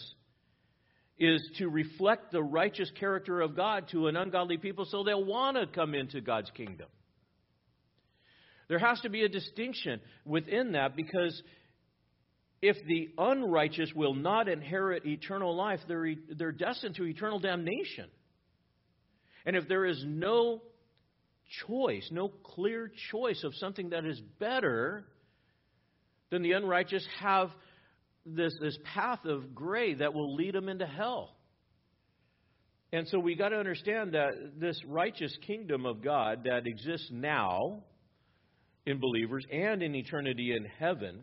is 1.17 1.41
to 1.57 1.67
reflect 1.67 2.31
the 2.31 2.43
righteous 2.43 2.91
character 2.99 3.41
of 3.41 3.55
God 3.55 3.87
to 3.91 4.07
an 4.07 4.17
ungodly 4.17 4.57
people 4.57 4.85
so 4.85 5.03
they'll 5.03 5.23
want 5.23 5.57
to 5.57 5.67
come 5.67 5.93
into 5.93 6.21
God's 6.21 6.51
kingdom. 6.51 6.87
There 8.67 8.79
has 8.79 8.99
to 9.01 9.09
be 9.09 9.23
a 9.23 9.29
distinction 9.29 10.01
within 10.25 10.73
that 10.73 10.95
because 10.95 11.41
if 12.61 12.77
the 12.87 13.09
unrighteous 13.17 13.91
will 13.93 14.13
not 14.13 14.47
inherit 14.47 15.05
eternal 15.05 15.55
life, 15.55 15.79
they're, 15.87 16.15
they're 16.37 16.51
destined 16.51 16.95
to 16.95 17.05
eternal 17.05 17.39
damnation. 17.39 18.09
And 19.45 19.55
if 19.55 19.67
there 19.67 19.85
is 19.85 20.03
no 20.05 20.61
choice, 21.67 22.07
no 22.11 22.29
clear 22.29 22.91
choice 23.11 23.43
of 23.43 23.53
something 23.55 23.89
that 23.89 24.05
is 24.05 24.19
better, 24.39 25.05
then 26.31 26.41
the 26.41 26.53
unrighteous 26.53 27.05
have 27.19 27.51
this, 28.25 28.55
this 28.59 28.77
path 28.93 29.23
of 29.25 29.53
gray 29.53 29.93
that 29.93 30.13
will 30.13 30.35
lead 30.35 30.55
them 30.55 30.69
into 30.69 30.85
hell. 30.85 31.35
And 32.91 33.07
so 33.09 33.19
we 33.19 33.35
got 33.35 33.49
to 33.49 33.57
understand 33.57 34.13
that 34.13 34.59
this 34.59 34.81
righteous 34.85 35.35
kingdom 35.45 35.85
of 35.85 36.01
God 36.01 36.45
that 36.45 36.65
exists 36.65 37.09
now 37.11 37.83
in 38.85 38.99
believers 38.99 39.45
and 39.51 39.83
in 39.83 39.95
eternity 39.95 40.55
in 40.55 40.65
heaven 40.65 41.21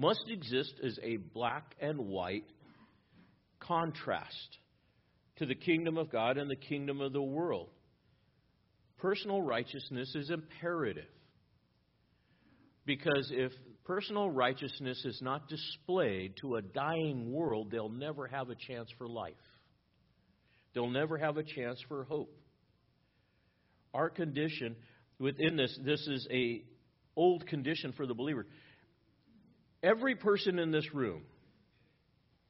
must 0.00 0.24
exist 0.28 0.72
as 0.82 0.98
a 1.02 1.16
black 1.16 1.74
and 1.78 1.98
white 1.98 2.46
contrast 3.58 4.58
to 5.36 5.44
the 5.44 5.54
kingdom 5.54 5.98
of 5.98 6.10
God 6.10 6.38
and 6.38 6.50
the 6.50 6.56
kingdom 6.56 7.02
of 7.02 7.12
the 7.12 7.22
world. 7.22 7.68
Personal 8.96 9.42
righteousness 9.42 10.14
is 10.14 10.30
imperative. 10.30 11.04
Because 12.86 13.30
if 13.30 13.52
personal 13.84 14.30
righteousness 14.30 15.04
is 15.04 15.20
not 15.22 15.48
displayed 15.48 16.32
to 16.40 16.56
a 16.56 16.62
dying 16.62 17.30
world, 17.30 17.70
they'll 17.70 17.90
never 17.90 18.26
have 18.26 18.48
a 18.48 18.54
chance 18.54 18.88
for 18.96 19.06
life. 19.06 19.34
They'll 20.74 20.90
never 20.90 21.18
have 21.18 21.36
a 21.36 21.42
chance 21.42 21.78
for 21.88 22.04
hope. 22.04 22.34
Our 23.92 24.08
condition 24.08 24.76
within 25.18 25.56
this, 25.56 25.78
this 25.84 26.00
is 26.06 26.26
a 26.30 26.62
old 27.16 27.46
condition 27.46 27.92
for 27.92 28.06
the 28.06 28.14
believer. 28.14 28.46
Every 29.82 30.14
person 30.14 30.58
in 30.58 30.70
this 30.70 30.94
room 30.94 31.22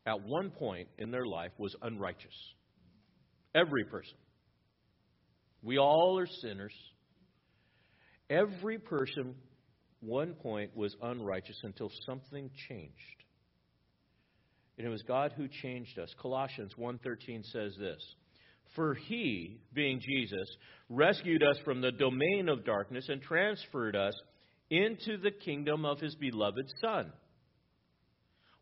at 0.07 0.23
one 0.23 0.51
point 0.51 0.89
in 0.99 1.11
their 1.11 1.27
life 1.27 1.53
was 1.59 1.75
unrighteous. 1.83 2.35
Every 3.55 3.85
person. 3.85 4.17
We 5.63 5.79
all 5.79 6.19
are 6.19 6.27
sinners. 6.27 6.75
Every 8.29 8.79
person 8.79 9.35
one 10.01 10.35
point 10.35 10.75
was 10.75 10.97
unrighteous 11.03 11.61
until 11.63 11.91
something 12.07 12.51
changed. 12.69 12.95
And 14.79 14.87
it 14.87 14.91
was 14.91 15.03
God 15.03 15.33
who 15.37 15.47
changed 15.63 15.99
us. 15.99 16.15
Colossians 16.21 16.73
1:13 16.79 17.45
says 17.45 17.77
this: 17.77 18.15
"For 18.75 18.95
he, 18.95 19.61
being 19.75 20.01
Jesus, 20.01 20.57
rescued 20.89 21.43
us 21.43 21.59
from 21.65 21.83
the 21.83 21.93
domain 21.93 22.49
of 22.49 22.65
darkness 22.65 23.09
and 23.11 23.21
transferred 23.21 23.95
us 23.95 24.15
into 24.71 25.19
the 25.19 25.31
kingdom 25.31 25.85
of 25.85 26.01
his 26.01 26.15
beloved 26.15 26.71
Son." 26.81 27.13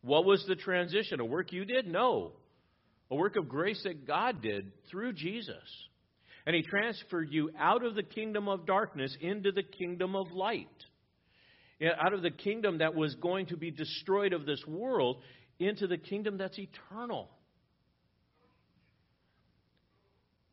What 0.00 0.24
was 0.24 0.44
the 0.46 0.56
transition? 0.56 1.20
A 1.20 1.24
work 1.24 1.52
you 1.52 1.64
did? 1.64 1.86
No. 1.86 2.32
A 3.10 3.16
work 3.16 3.36
of 3.36 3.48
grace 3.48 3.82
that 3.84 4.06
God 4.06 4.42
did 4.42 4.72
through 4.90 5.12
Jesus. 5.14 5.88
And 6.46 6.54
he 6.56 6.62
transferred 6.62 7.30
you 7.30 7.50
out 7.58 7.84
of 7.84 7.94
the 7.94 8.02
kingdom 8.02 8.48
of 8.48 8.66
darkness 8.66 9.14
into 9.20 9.52
the 9.52 9.62
kingdom 9.62 10.14
of 10.16 10.30
light 10.32 10.68
out 12.00 12.12
of 12.12 12.22
the 12.22 12.30
kingdom 12.30 12.78
that 12.78 12.94
was 12.94 13.14
going 13.16 13.46
to 13.46 13.56
be 13.56 13.70
destroyed 13.70 14.32
of 14.32 14.46
this 14.46 14.62
world 14.66 15.22
into 15.58 15.86
the 15.86 15.96
kingdom 15.96 16.36
that's 16.36 16.58
eternal. 16.58 17.30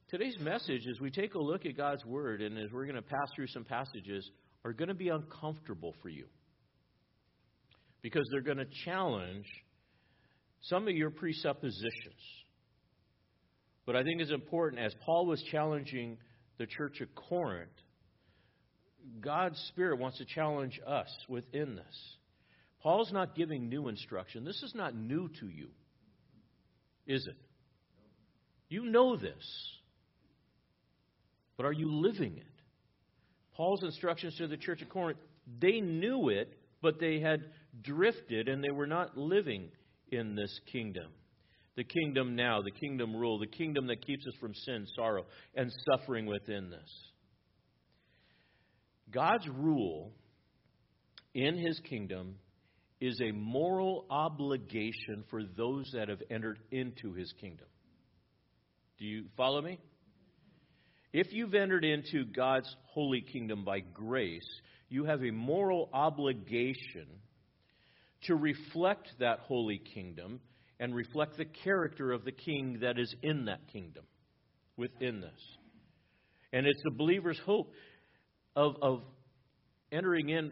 Today's 0.09 0.37
message, 0.39 0.85
is 0.85 1.01
we 1.01 1.09
take 1.09 1.33
a 1.33 1.39
look 1.39 1.65
at 1.65 1.75
God's 1.75 2.05
Word 2.05 2.41
and 2.41 2.57
as 2.59 2.71
we're 2.71 2.85
going 2.85 2.95
to 2.95 3.01
pass 3.01 3.27
through 3.35 3.47
some 3.47 3.63
passages, 3.63 4.29
are 4.66 4.74
going 4.74 4.89
to 4.89 4.95
be 4.95 5.09
uncomfortable 5.09 5.93
for 6.01 6.09
you. 6.09 6.26
Because 8.01 8.28
they're 8.32 8.41
going 8.41 8.57
to 8.57 8.68
challenge 8.84 9.45
some 10.61 10.88
of 10.88 10.95
your 10.95 11.11
presuppositions. 11.11 12.22
But 13.86 13.95
I 13.95 14.03
think 14.03 14.20
it's 14.22 14.32
important, 14.32 14.82
as 14.82 14.93
Paul 15.05 15.28
was 15.28 15.41
challenging 15.51 16.18
the 16.57 16.66
church 16.66 16.99
of 17.01 17.13
Corinth, 17.13 17.70
God's 19.22 19.59
Spirit 19.70 19.99
wants 19.99 20.18
to 20.18 20.26
challenge 20.26 20.80
us 20.86 21.09
within 21.30 21.76
this. 21.76 22.16
Paul's 22.82 23.11
not 23.11 23.36
giving 23.36 23.70
new 23.70 23.88
instruction. 23.88 24.43
This 24.43 24.61
is 24.63 24.74
not 24.74 24.95
new 24.95 25.30
to 25.39 25.47
you, 25.47 25.70
is 27.05 27.26
it? 27.28 27.38
You 28.70 28.86
know 28.86 29.16
this. 29.16 29.70
But 31.55 31.68
are 31.68 31.72
you 31.72 31.91
living 31.91 32.38
it? 32.38 32.54
Paul's 33.55 33.83
instructions 33.83 34.35
to 34.37 34.47
the 34.47 34.57
church 34.57 34.81
of 34.81 34.89
Corinth, 34.89 35.19
they 35.59 35.79
knew 35.79 36.29
it, 36.29 36.57
but 36.81 36.99
they 36.99 37.19
had 37.19 37.39
drifted 37.81 38.47
and 38.49 38.63
they 38.63 38.71
were 38.71 38.87
not 38.87 39.17
living 39.17 39.69
in 40.11 40.35
this 40.35 40.59
kingdom. 40.71 41.11
The 41.75 41.83
kingdom 41.83 42.35
now, 42.35 42.61
the 42.61 42.71
kingdom 42.71 43.15
rule, 43.15 43.39
the 43.39 43.47
kingdom 43.47 43.87
that 43.87 44.05
keeps 44.05 44.25
us 44.27 44.33
from 44.39 44.53
sin, 44.53 44.85
sorrow, 44.95 45.25
and 45.55 45.71
suffering 45.91 46.25
within 46.25 46.69
this. 46.69 47.11
God's 49.11 49.47
rule 49.47 50.11
in 51.33 51.57
his 51.57 51.79
kingdom 51.89 52.35
is 53.01 53.19
a 53.21 53.31
moral 53.31 54.05
obligation 54.09 55.23
for 55.29 55.41
those 55.57 55.89
that 55.93 56.07
have 56.07 56.21
entered 56.31 56.59
into 56.71 57.13
his 57.13 57.31
kingdom. 57.41 57.67
Do 58.97 59.05
you 59.05 59.25
follow 59.35 59.61
me? 59.61 59.79
If 61.18 61.32
you've 61.32 61.53
entered 61.53 61.86
into 61.86 62.26
God's 62.26 62.76
holy 62.88 63.22
kingdom 63.22 63.63
by 63.63 63.80
grace, 63.80 64.43
you 64.89 65.05
have 65.05 65.24
a 65.24 65.32
moral 65.32 65.89
obligation 65.93 67.07
to 68.24 68.36
reflect 68.36 69.07
that 69.20 69.39
holy 69.39 69.78
kingdom 69.93 70.41
and 70.78 70.93
reflect 70.93 71.38
the 71.38 71.45
character 71.45 72.11
of 72.11 72.26
the 72.26 72.34
king 72.34 72.80
that 72.82 72.99
is 72.99 73.16
in 73.24 73.45
that 73.45 73.66
kingdom 73.72 74.03
within 74.76 75.22
this. 75.22 75.39
And 76.51 76.68
it's 76.68 76.82
the 76.84 76.91
believer's 76.91 77.39
hope 77.45 77.72
of, 78.53 78.76
of 78.82 79.01
entering 79.93 80.28
in 80.28 80.51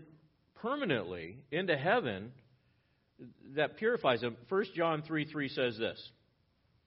permanently 0.56 1.40
into 1.52 1.76
heaven 1.76 2.32
that 3.58 3.76
purifies 3.76 4.22
them. 4.22 4.38
1 4.48 4.64
John 4.78 5.02
3 5.02 5.26
3 5.26 5.50
says 5.50 5.78
this 5.78 6.12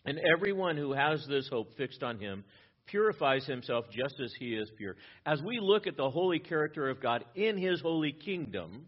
And 0.07 0.19
everyone 0.35 0.79
who 0.79 0.95
has 0.95 1.27
this 1.29 1.47
hope 1.53 1.77
fixed 1.77 2.03
on 2.03 2.19
him 2.19 2.43
purifies 2.87 3.47
himself 3.47 3.87
just 3.91 4.21
as 4.21 4.33
he 4.39 4.55
is 4.55 4.71
pure. 4.77 4.97
As 5.25 5.43
we 5.43 5.59
look 5.61 5.87
at 5.87 5.97
the 5.97 6.11
holy 6.11 6.39
character 6.39 6.89
of 6.89 7.01
God 7.01 7.25
in 7.35 7.59
his 7.59 7.81
holy 7.81 8.13
kingdom, 8.13 8.87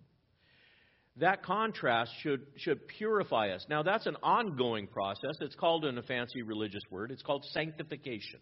that 1.17 1.43
contrast 1.43 2.13
should, 2.23 2.47
should 2.57 2.87
purify 2.87 3.51
us. 3.51 3.67
Now, 3.69 3.83
that's 3.83 4.07
an 4.07 4.17
ongoing 4.23 4.87
process. 4.87 5.37
It's 5.41 5.57
called, 5.57 5.85
in 5.85 5.99
a 5.99 6.03
fancy 6.03 6.43
religious 6.43 6.83
word, 6.91 7.11
it's 7.11 7.23
called 7.23 7.45
sanctification. 7.53 8.41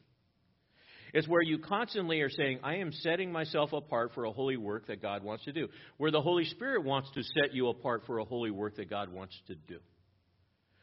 It's 1.14 1.26
where 1.26 1.40
you 1.40 1.58
constantly 1.58 2.20
are 2.20 2.28
saying, 2.28 2.60
I 2.62 2.76
am 2.76 2.92
setting 2.92 3.32
myself 3.32 3.72
apart 3.72 4.12
for 4.14 4.24
a 4.24 4.32
holy 4.32 4.58
work 4.58 4.88
that 4.88 5.00
God 5.00 5.22
wants 5.22 5.44
to 5.44 5.52
do. 5.52 5.68
Where 5.96 6.10
the 6.10 6.20
Holy 6.20 6.44
Spirit 6.44 6.84
wants 6.84 7.10
to 7.14 7.22
set 7.22 7.54
you 7.54 7.68
apart 7.68 8.02
for 8.06 8.18
a 8.18 8.24
holy 8.24 8.50
work 8.50 8.76
that 8.76 8.90
God 8.90 9.10
wants 9.10 9.34
to 9.46 9.54
do. 9.54 9.78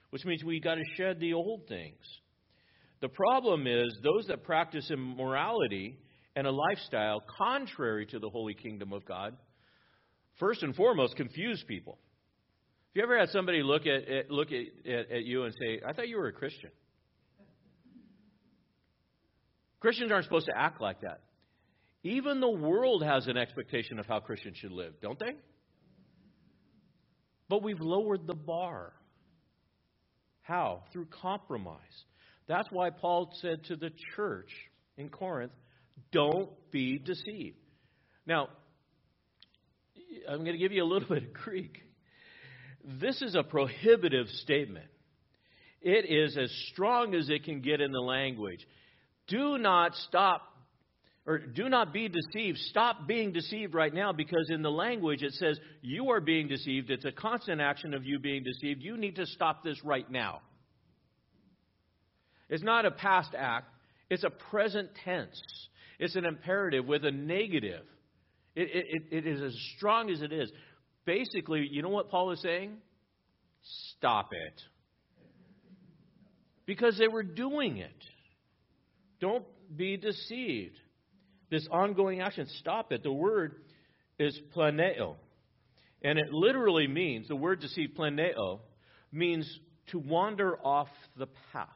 Which 0.10 0.26
means 0.26 0.44
we've 0.44 0.64
got 0.64 0.76
to 0.76 0.84
shed 0.96 1.20
the 1.20 1.34
old 1.34 1.68
things. 1.68 1.98
The 3.04 3.10
problem 3.10 3.68
is 3.68 3.94
those 4.02 4.28
that 4.28 4.46
practice 4.46 4.90
immorality 4.90 6.00
and 6.38 6.48
a 6.48 6.52
lifestyle 6.52 7.22
contrary 7.38 8.06
to 8.06 8.18
the 8.18 8.30
holy 8.30 8.54
kingdom 8.54 8.94
of 8.94 9.04
God 9.04 9.36
first 10.40 10.64
and 10.64 10.74
foremost, 10.74 11.18
confuse 11.18 11.62
people. 11.68 11.98
Have 11.98 12.96
you 12.96 13.04
ever 13.04 13.20
had 13.20 13.28
somebody 13.32 13.62
look 13.62 13.82
at, 13.88 14.32
look 14.32 14.54
at, 14.54 14.90
at, 14.90 15.12
at 15.12 15.26
you 15.26 15.44
and 15.44 15.54
say, 15.54 15.82
"I 15.86 15.92
thought 15.92 16.08
you 16.08 16.16
were 16.16 16.28
a 16.28 16.32
Christian"? 16.32 16.70
Christians 19.82 20.10
aren't 20.10 20.24
supposed 20.24 20.46
to 20.46 20.58
act 20.58 20.80
like 20.80 21.02
that. 21.02 21.20
Even 22.04 22.40
the 22.40 22.50
world 22.50 23.04
has 23.04 23.28
an 23.28 23.36
expectation 23.36 24.00
of 24.00 24.06
how 24.06 24.22
Christians 24.22 24.56
should 24.60 24.72
live, 24.72 24.94
don't 25.02 25.20
they? 25.20 25.36
But 27.50 27.64
we've 27.64 27.82
lowered 27.82 28.28
the 28.28 28.34
bar. 28.34 28.94
How? 30.44 30.84
Through 30.94 31.08
compromise. 31.22 32.06
That's 32.48 32.68
why 32.72 32.90
Paul 32.90 33.32
said 33.42 33.64
to 33.66 33.76
the 33.76 33.92
church 34.16 34.50
in 34.98 35.10
Corinth, 35.10 35.54
don't 36.12 36.50
be 36.72 36.98
deceived. 36.98 37.58
Now, 38.26 38.50
I'm 40.28 40.40
going 40.40 40.54
to 40.54 40.58
give 40.58 40.72
you 40.72 40.84
a 40.84 40.86
little 40.86 41.08
bit 41.10 41.24
of 41.24 41.34
Greek. 41.34 41.78
This 42.84 43.22
is 43.22 43.36
a 43.36 43.44
prohibitive 43.44 44.28
statement. 44.28 44.88
It 45.82 46.10
is 46.10 46.38
as 46.38 46.52
strong 46.72 47.14
as 47.14 47.30
it 47.30 47.44
can 47.44 47.62
get 47.62 47.82
in 47.82 47.92
the 47.92 48.00
language. 48.00 48.66
Do 49.28 49.58
not 49.58 49.96
stop 49.96 50.42
or 51.26 51.40
do 51.40 51.70
not 51.70 51.94
be 51.94 52.10
deceived. 52.10 52.58
Stop 52.58 53.08
being 53.08 53.32
deceived 53.32 53.74
right 53.74 53.94
now 53.94 54.12
because 54.12 54.50
in 54.50 54.62
the 54.62 54.72
language 54.72 55.24
it 55.24 55.34
says 55.34 55.58
you 55.82 56.10
are 56.12 56.20
being 56.20 56.48
deceived. 56.48 56.90
It's 56.90 57.06
a 57.06 57.12
constant 57.12 57.62
action 57.62 57.94
of 57.94 58.06
you 58.06 58.20
being 58.20 58.44
deceived. 58.44 58.82
You 58.82 58.98
need 58.98 59.16
to 59.16 59.26
stop 59.26 59.64
this 59.64 59.78
right 59.84 60.10
now. 60.10 60.42
It's 62.50 62.64
not 62.64 62.86
a 62.86 62.92
past 62.92 63.32
act, 63.38 63.68
it's 64.10 64.24
a 64.24 64.30
present 64.30 64.90
tense. 65.04 65.42
It's 66.00 66.16
an 66.16 66.26
imperative 66.26 66.86
with 66.86 67.06
a 67.06 67.12
negative. 67.12 67.86
It, 68.56 68.70
it, 68.74 69.04
it 69.12 69.28
is 69.28 69.42
as 69.42 69.58
strong 69.78 70.10
as 70.10 70.22
it 70.22 70.32
is. 70.32 70.52
Basically, 71.06 71.68
you 71.70 71.82
know 71.82 71.90
what 71.90 72.10
Paul 72.10 72.32
is 72.32 72.42
saying? 72.42 72.78
Stop 73.98 74.30
it. 74.32 74.62
Because 76.66 76.98
they 76.98 77.08
were 77.08 77.24
doing 77.24 77.78
it. 77.78 78.04
Don't 79.20 79.46
be 79.76 79.98
deceived. 79.98 80.78
This 81.50 81.68
ongoing 81.72 82.22
action, 82.22 82.48
stop 82.60 82.92
it. 82.92 83.04
The 83.04 83.12
word 83.12 83.56
is 84.20 84.38
planeo. 84.56 85.16
And 86.02 86.20
it 86.20 86.34
literally 86.34 86.88
means, 86.88 87.28
the 87.28 87.36
word 87.36 87.62
deceive, 87.62 87.92
planeo, 87.98 88.60
means 89.12 89.48
to 89.92 90.00
wander 90.00 90.58
off 90.58 90.90
the 91.18 91.28
path. 91.52 91.70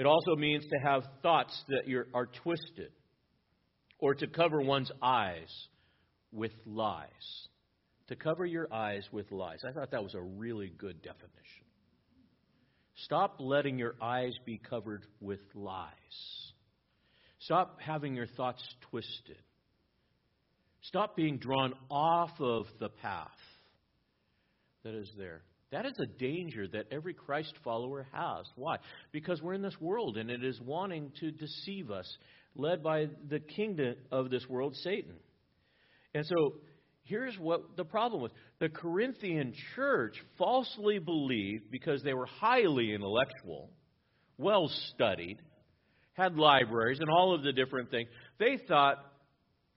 It 0.00 0.06
also 0.06 0.34
means 0.34 0.64
to 0.64 0.78
have 0.78 1.02
thoughts 1.22 1.62
that 1.68 1.82
are 2.14 2.24
twisted 2.42 2.90
or 3.98 4.14
to 4.14 4.26
cover 4.28 4.62
one's 4.62 4.90
eyes 5.02 5.50
with 6.32 6.52
lies. 6.64 7.10
To 8.08 8.16
cover 8.16 8.46
your 8.46 8.66
eyes 8.72 9.06
with 9.12 9.30
lies. 9.30 9.58
I 9.62 9.72
thought 9.72 9.90
that 9.90 10.02
was 10.02 10.14
a 10.14 10.22
really 10.22 10.72
good 10.78 11.02
definition. 11.02 11.66
Stop 13.04 13.36
letting 13.40 13.78
your 13.78 13.94
eyes 14.00 14.32
be 14.46 14.56
covered 14.56 15.04
with 15.20 15.40
lies. 15.54 15.92
Stop 17.40 17.78
having 17.82 18.14
your 18.14 18.26
thoughts 18.26 18.66
twisted. 18.90 19.36
Stop 20.80 21.14
being 21.14 21.36
drawn 21.36 21.74
off 21.90 22.32
of 22.40 22.64
the 22.78 22.88
path 22.88 23.28
that 24.82 24.94
is 24.94 25.10
there. 25.18 25.42
That 25.72 25.86
is 25.86 25.94
a 26.00 26.06
danger 26.06 26.66
that 26.68 26.86
every 26.90 27.14
Christ 27.14 27.54
follower 27.62 28.06
has. 28.12 28.46
Why? 28.56 28.76
Because 29.12 29.40
we're 29.40 29.54
in 29.54 29.62
this 29.62 29.80
world 29.80 30.16
and 30.16 30.30
it 30.30 30.42
is 30.42 30.60
wanting 30.60 31.12
to 31.20 31.30
deceive 31.30 31.90
us, 31.90 32.12
led 32.56 32.82
by 32.82 33.08
the 33.28 33.38
kingdom 33.38 33.94
of 34.10 34.30
this 34.30 34.48
world, 34.48 34.74
Satan. 34.82 35.14
And 36.12 36.26
so 36.26 36.54
here's 37.04 37.38
what 37.38 37.76
the 37.76 37.84
problem 37.84 38.20
was 38.20 38.32
the 38.58 38.68
Corinthian 38.68 39.54
church 39.76 40.16
falsely 40.38 40.98
believed, 40.98 41.70
because 41.70 42.02
they 42.02 42.14
were 42.14 42.26
highly 42.26 42.92
intellectual, 42.92 43.70
well 44.38 44.68
studied, 44.92 45.38
had 46.14 46.36
libraries, 46.36 46.98
and 46.98 47.08
all 47.08 47.32
of 47.32 47.42
the 47.42 47.52
different 47.52 47.90
things, 47.90 48.08
they 48.38 48.58
thought, 48.68 48.98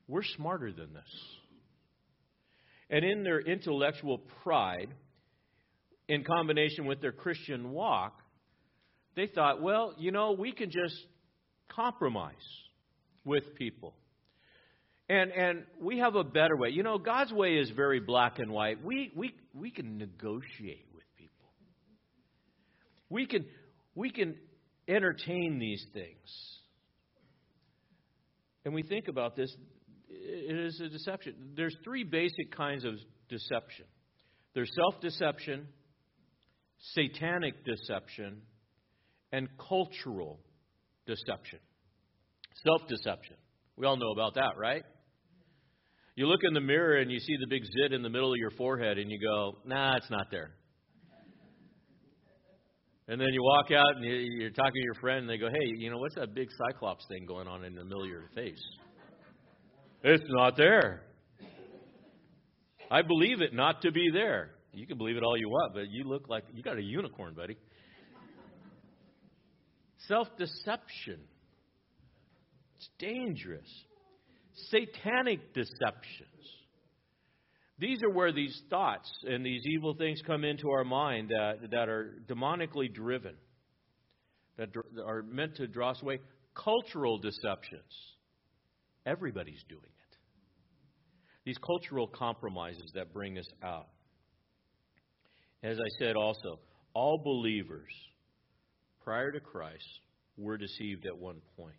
we're 0.08 0.24
smarter 0.24 0.72
than 0.72 0.92
this. 0.94 1.04
And 2.90 3.06
in 3.06 3.24
their 3.24 3.40
intellectual 3.40 4.18
pride, 4.44 4.90
in 6.08 6.24
combination 6.24 6.86
with 6.86 7.02
their 7.02 7.12
Christian 7.12 7.72
walk, 7.72 8.20
they 9.16 9.28
thought, 9.28 9.62
well, 9.62 9.94
you 9.98 10.12
know, 10.12 10.32
we 10.34 10.52
can 10.52 10.70
just 10.72 10.96
compromise 11.70 12.34
with 13.24 13.56
people. 13.56 13.94
And 15.10 15.32
and 15.32 15.64
we 15.82 16.00
have 16.00 16.16
a 16.16 16.24
better 16.24 16.56
way. 16.56 16.70
You 16.70 16.84
know, 16.84 16.98
God's 16.98 17.32
way 17.32 17.56
is 17.56 17.70
very 17.72 18.00
black 18.00 18.40
and 18.40 18.52
white. 18.52 18.84
We 18.84 19.12
we 19.16 19.36
we 19.54 19.70
can 19.70 19.98
negotiate 19.98 20.88
with 20.94 21.04
people. 21.18 21.48
We 23.10 23.26
can 23.26 23.46
we 23.96 24.10
can 24.10 24.36
entertain 24.88 25.60
these 25.60 25.86
things. 25.94 26.60
And 28.66 28.74
we 28.74 28.82
think 28.82 29.10
about 29.10 29.36
this, 29.36 29.54
it 30.10 30.58
is 30.58 30.80
a 30.80 30.88
deception. 30.88 31.52
There's 31.56 31.76
three 31.84 32.06
basic 32.06 32.56
kinds 32.56 32.86
of 32.86 32.94
deception. 33.28 33.86
There's 34.54 34.72
self-deception, 34.74 35.68
satanic 36.92 37.64
deception, 37.66 38.42
and 39.32 39.48
cultural 39.58 40.40
deception. 41.08 41.60
Self 42.64 42.88
deception. 42.88 43.36
We 43.76 43.88
all 43.88 43.98
know 43.98 44.12
about 44.12 44.36
that, 44.36 44.58
right? 44.58 44.84
You 46.16 46.28
look 46.28 46.42
in 46.44 46.54
the 46.54 46.62
mirror 46.62 46.98
and 46.98 47.12
you 47.12 47.20
see 47.20 47.36
the 47.40 47.48
big 47.48 47.64
zit 47.64 47.92
in 47.92 48.04
the 48.04 48.10
middle 48.10 48.32
of 48.32 48.38
your 48.38 48.52
forehead 48.52 49.00
and 49.00 49.10
you 49.10 49.20
go, 49.20 49.58
nah, 49.66 49.96
it's 49.96 50.12
not 50.12 50.28
there. 50.30 50.52
And 53.08 53.20
then 53.20 53.30
you 53.32 53.42
walk 53.42 53.72
out 53.72 53.96
and 53.96 54.06
you're 54.06 54.52
talking 54.52 54.74
to 54.74 54.84
your 54.84 54.94
friend 54.96 55.22
and 55.22 55.30
they 55.30 55.38
go, 55.38 55.50
hey, 55.50 55.74
you 55.78 55.90
know, 55.90 55.98
what's 55.98 56.16
that 56.16 56.36
big 56.36 56.50
cyclops 56.56 57.06
thing 57.08 57.26
going 57.26 57.48
on 57.48 57.66
in 57.66 57.74
the 57.74 57.84
middle 57.84 58.04
of 58.04 58.10
your 58.10 58.30
face? 58.36 58.64
It's 60.04 60.24
not 60.28 60.56
there. 60.56 61.02
I 62.92 63.02
believe 63.02 63.42
it 63.42 63.54
not 63.54 63.82
to 63.82 63.92
be 63.92 64.10
there. 64.14 64.52
You 64.74 64.88
can 64.88 64.98
believe 64.98 65.18
it 65.18 65.24
all 65.24 65.38
you 65.38 65.50
want, 65.50 65.74
but 65.74 65.90
you 65.90 66.04
look 66.04 66.28
like 66.28 66.44
you 66.54 66.64
got 66.64 66.78
a 66.78 66.82
unicorn, 66.82 67.36
buddy. 67.36 67.58
Self 70.08 70.28
deception. 70.38 71.20
It's 72.76 72.90
dangerous. 73.00 73.70
Satanic 74.70 75.54
deceptions. 75.54 76.30
These 77.80 78.00
are 78.04 78.10
where 78.10 78.32
these 78.32 78.62
thoughts 78.70 79.12
and 79.24 79.46
these 79.46 79.62
evil 79.66 79.94
things 79.96 80.22
come 80.26 80.44
into 80.44 80.70
our 80.70 80.84
mind 80.84 81.30
that, 81.30 81.72
that 81.72 81.90
are 81.90 82.16
demonically 82.28 82.94
driven, 82.94 83.36
that 84.58 84.70
are 85.06 85.24
meant 85.24 85.56
to 85.56 85.68
draw 85.68 85.92
us 85.92 86.02
away. 86.02 86.20
Cultural 86.56 87.18
deceptions. 87.18 87.82
Everybody's 89.06 89.64
doing 89.68 89.82
it. 89.84 90.18
These 91.46 91.58
cultural 91.58 92.08
compromises 92.08 92.92
that 92.96 93.14
bring 93.14 93.38
us 93.38 93.48
out. 93.64 93.88
As 95.64 95.80
I 95.80 95.88
said 95.98 96.18
also, 96.18 96.60
all 96.94 97.18
believers 97.18 97.92
prior 99.04 99.32
to 99.32 99.40
Christ 99.40 99.88
were 100.38 100.58
deceived 100.58 101.06
at 101.06 101.18
one 101.18 101.42
point 101.58 101.74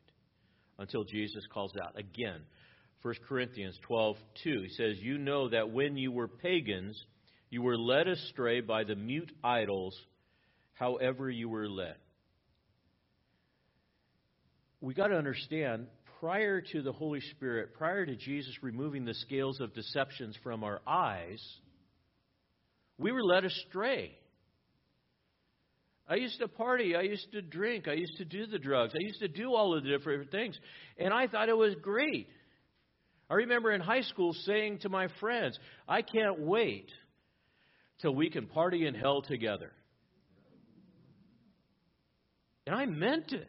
until 0.78 1.04
Jesus 1.04 1.44
calls 1.52 1.72
out. 1.82 1.98
Again, 1.98 2.40
1 3.02 3.14
Corinthians 3.28 3.78
12, 3.82 4.16
2, 4.42 4.62
he 4.62 4.68
says, 4.70 4.96
You 4.98 5.18
know 5.18 5.50
that 5.50 5.70
when 5.70 5.98
you 5.98 6.10
were 6.10 6.28
pagans, 6.28 6.98
you 7.50 7.60
were 7.60 7.76
led 7.76 8.08
astray 8.08 8.62
by 8.62 8.84
the 8.84 8.96
mute 8.96 9.30
idols, 9.44 9.94
however 10.72 11.28
you 11.28 11.50
were 11.50 11.68
led. 11.68 11.96
We 14.80 14.94
got 14.94 15.08
to 15.08 15.16
understand, 15.16 15.86
prior 16.20 16.62
to 16.72 16.82
the 16.82 16.92
Holy 16.92 17.20
Spirit, 17.32 17.74
prior 17.74 18.06
to 18.06 18.16
Jesus 18.16 18.54
removing 18.62 19.04
the 19.04 19.14
scales 19.14 19.60
of 19.60 19.74
deceptions 19.74 20.36
from 20.42 20.64
our 20.64 20.80
eyes, 20.86 21.42
we 22.98 23.12
were 23.12 23.22
led 23.22 23.44
astray. 23.44 24.16
I 26.08 26.16
used 26.16 26.38
to 26.40 26.48
party. 26.48 26.94
I 26.94 27.02
used 27.02 27.32
to 27.32 27.40
drink. 27.40 27.88
I 27.88 27.94
used 27.94 28.18
to 28.18 28.24
do 28.24 28.46
the 28.46 28.58
drugs. 28.58 28.92
I 28.94 29.00
used 29.00 29.20
to 29.20 29.28
do 29.28 29.54
all 29.54 29.76
of 29.76 29.82
the 29.82 29.88
different 29.88 30.30
things. 30.30 30.58
And 30.98 31.14
I 31.14 31.26
thought 31.26 31.48
it 31.48 31.56
was 31.56 31.74
great. 31.80 32.28
I 33.30 33.34
remember 33.34 33.72
in 33.72 33.80
high 33.80 34.02
school 34.02 34.34
saying 34.44 34.80
to 34.80 34.90
my 34.90 35.08
friends, 35.18 35.58
I 35.88 36.02
can't 36.02 36.40
wait 36.40 36.90
till 38.02 38.14
we 38.14 38.28
can 38.28 38.46
party 38.46 38.86
in 38.86 38.94
hell 38.94 39.22
together. 39.22 39.72
And 42.66 42.76
I 42.76 42.84
meant 42.84 43.32
it. 43.32 43.48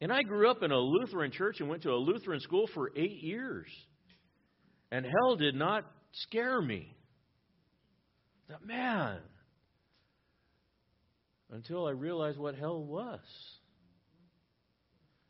And 0.00 0.12
I 0.12 0.22
grew 0.22 0.50
up 0.50 0.62
in 0.62 0.72
a 0.72 0.78
Lutheran 0.78 1.32
church 1.32 1.60
and 1.60 1.68
went 1.68 1.82
to 1.82 1.90
a 1.90 1.96
Lutheran 1.96 2.40
school 2.40 2.68
for 2.74 2.90
eight 2.96 3.22
years. 3.22 3.66
And 4.90 5.04
hell 5.04 5.36
did 5.36 5.54
not 5.54 5.84
scare 6.12 6.60
me 6.62 6.95
that, 8.48 8.64
man, 8.66 9.18
until 11.50 11.86
I 11.86 11.90
realized 11.90 12.38
what 12.38 12.54
hell 12.54 12.82
was. 12.82 13.20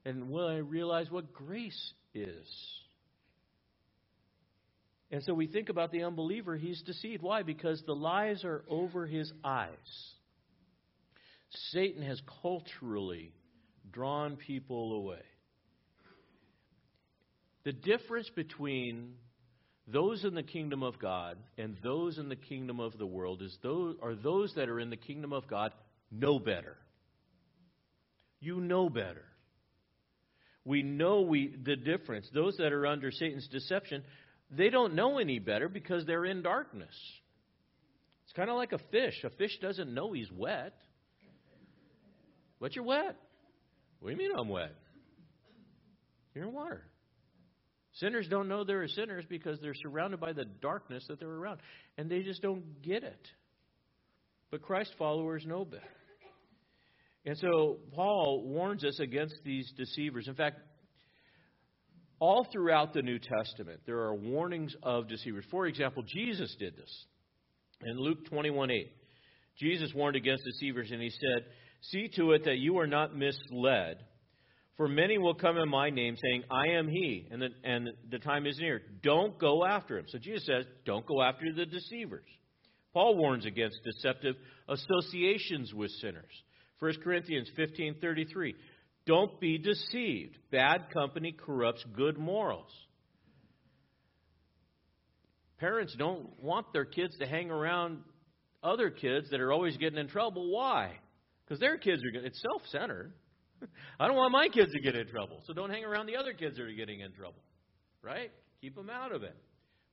And 0.05 0.31
when 0.31 0.45
I 0.45 0.59
realized 0.59 1.11
what 1.11 1.33
grace 1.33 1.93
is. 2.15 2.47
And 5.11 5.23
so 5.25 5.35
we 5.35 5.47
think 5.47 5.69
about 5.69 5.93
the 5.93 6.03
unbeliever, 6.05 6.57
he's 6.57 6.83
deceived. 6.83 7.23
Why? 7.23 7.43
Because 7.43 7.83
the 7.87 7.95
lies 7.95 8.45
are 8.45 8.65
over 8.69 9.07
his 9.07 9.33
eyes. 9.45 9.71
Satan 11.71 12.03
has 12.03 12.21
culturally 12.43 13.33
drawn 13.93 14.37
people 14.37 14.95
away. 14.95 15.23
The 17.65 17.73
difference 17.73 18.31
between 18.35 19.15
those 19.87 20.25
in 20.25 20.35
the 20.35 20.43
kingdom 20.43 20.83
of 20.83 20.99
God 20.99 21.39
and 21.59 21.77
those 21.83 22.19
in 22.19 22.29
the 22.29 22.37
kingdom 22.37 22.81
of 22.81 22.99
the 22.99 23.07
world 23.07 23.41
is 23.43 23.57
those 23.63 23.97
are 24.03 24.15
those 24.15 24.53
that 24.57 24.69
are 24.69 24.81
in 24.81 24.91
the 24.91 24.97
kingdom 24.97 25.33
of 25.33 25.47
God 25.47 25.73
know 26.11 26.39
better. 26.39 26.77
You 28.41 28.61
know 28.61 28.89
better. 28.89 29.25
We 30.65 30.83
know 30.83 31.21
we 31.23 31.55
the 31.65 31.77
difference. 31.77 32.29
Those 32.35 32.57
that 32.57 32.73
are 32.73 32.87
under 32.87 33.13
Satan's 33.13 33.47
deception, 33.49 34.03
they 34.51 34.71
don't 34.71 34.95
know 34.95 35.19
any 35.19 35.39
better 35.39 35.69
because 35.69 36.05
they're 36.05 36.25
in 36.25 36.43
darkness. 36.43 36.95
It's 38.25 38.33
kind 38.35 38.51
of 38.51 38.57
like 38.57 38.73
a 38.73 38.81
fish. 38.91 39.23
A 39.23 39.31
fish 39.31 39.57
doesn't 39.63 39.95
know 39.95 40.13
he's 40.13 40.31
wet. 40.33 40.75
But 42.61 42.75
you're 42.75 42.85
wet. 42.85 43.17
What 44.01 44.09
do 44.09 44.11
you 44.11 44.29
mean 44.29 44.37
I'm 44.37 44.49
wet? 44.49 44.75
You're 46.35 46.45
in 46.45 46.53
water. 46.53 46.83
Sinners 48.01 48.27
don't 48.29 48.49
know 48.49 48.65
they're 48.65 48.87
sinners 48.89 49.25
because 49.29 49.59
they're 49.61 49.75
surrounded 49.75 50.21
by 50.21 50.33
the 50.33 50.45
darkness 50.45 51.05
that 51.09 51.19
they're 51.19 51.29
around. 51.29 51.61
And 51.97 52.11
they 52.11 52.23
just 52.23 52.43
don't 52.43 52.83
get 52.83 53.03
it. 53.03 53.29
But 54.51 54.63
Christ 54.63 54.93
followers 54.99 55.45
know 55.47 55.65
better. 55.65 55.83
And 57.25 57.37
so 57.39 57.79
Paul 57.95 58.45
warns 58.45 58.85
us 58.85 59.01
against 59.01 59.35
these 59.45 59.73
deceivers. 59.77 60.29
In 60.29 60.35
fact, 60.35 60.61
all 62.21 62.47
throughout 62.53 62.93
the 62.93 63.03
New 63.03 63.19
Testament, 63.19 63.81
there 63.87 63.99
are 63.99 64.15
warnings 64.15 64.75
of 64.83 65.09
deceivers. 65.09 65.45
For 65.51 65.67
example, 65.67 66.03
Jesus 66.07 66.55
did 66.59 66.77
this. 66.77 67.07
In 67.83 67.99
Luke 67.99 68.27
21 68.29 68.71
8, 68.71 68.93
Jesus 69.59 69.93
warned 69.95 70.17
against 70.17 70.45
deceivers, 70.45 70.91
and 70.91 71.03
he 71.03 71.11
said, 71.11 71.45
See 71.83 72.09
to 72.17 72.33
it 72.33 72.45
that 72.45 72.59
you 72.59 72.79
are 72.79 72.87
not 72.87 73.17
misled. 73.17 73.99
For 74.77 74.89
many 74.89 75.17
will 75.17 75.35
come 75.35 75.57
in 75.57 75.69
my 75.71 75.89
name, 75.89 76.17
saying, 76.23 76.45
I 76.51 76.69
am 76.69 76.87
he, 76.89 77.27
and 77.31 77.41
the, 77.41 77.49
and 77.65 77.89
the 78.11 78.19
time 78.19 78.47
is 78.47 78.59
near. 78.59 78.83
Don't 79.03 79.39
go 79.39 79.65
after 79.65 79.99
him. 79.99 80.05
So 80.09 80.19
Jesus 80.19 80.45
says, 80.45 80.67
Don't 80.85 81.07
go 81.07 81.23
after 81.23 81.47
the 81.55 81.65
deceivers. 81.65 82.27
Paul 82.93 83.17
warns 83.17 83.47
against 83.47 83.79
deceptive 83.85 84.37
associations 84.69 85.73
with 85.73 85.91
sinners. 86.01 86.33
1 86.79 86.95
Corinthians 87.03 87.51
15:33 87.59 88.55
Don't 89.07 89.41
be 89.41 89.59
deceived. 89.59 90.37
Bad 90.51 90.91
company 90.93 91.33
corrupts 91.33 91.85
good 91.95 92.19
morals. 92.19 92.71
Parents 95.59 95.95
don't 95.99 96.29
want 96.43 96.73
their 96.75 96.85
kids 96.85 97.17
to 97.19 97.27
hang 97.27 97.51
around 97.51 98.01
other 98.63 98.91
kids 98.91 99.31
that 99.31 99.41
are 99.41 99.53
always 99.53 99.77
getting 99.79 99.99
in 99.99 100.09
trouble. 100.09 100.51
Why? 100.51 100.93
Because 101.45 101.61
their 101.61 101.79
kids 101.79 102.03
are 102.03 102.25
it's 102.25 102.41
self-centered. 102.43 103.13
I 104.01 104.07
don't 104.07 104.17
want 104.17 104.33
my 104.33 104.49
kids 104.49 104.73
to 104.73 104.81
get 104.81 104.95
in 104.95 105.07
trouble, 105.09 105.43
so 105.47 105.53
don't 105.53 105.71
hang 105.71 105.85
around 105.85 106.07
the 106.07 106.17
other 106.17 106.33
kids 106.33 106.57
that 106.57 106.63
are 106.63 106.73
getting 106.73 107.01
in 107.01 107.13
trouble. 107.13 107.43
Right? 108.03 108.31
Keep 108.61 108.77
them 108.77 108.91
out 108.91 109.13
of 109.13 109.23
it. 109.23 109.37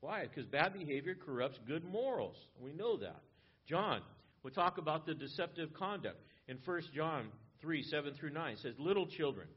Why? 0.01 0.23
Because 0.23 0.45
bad 0.45 0.73
behavior 0.73 1.15
corrupts 1.15 1.57
good 1.67 1.83
morals. 1.85 2.35
We 2.59 2.73
know 2.73 2.97
that. 2.97 3.21
John, 3.67 4.01
we'll 4.43 4.53
talk 4.53 4.77
about 4.77 5.05
the 5.05 5.13
deceptive 5.13 5.73
conduct. 5.73 6.17
In 6.47 6.57
1 6.65 6.81
John 6.93 7.29
3 7.61 7.83
7 7.83 8.13
through 8.19 8.31
9, 8.31 8.51
it 8.51 8.59
says, 8.59 8.73
Little 8.77 9.07
children, 9.07 9.47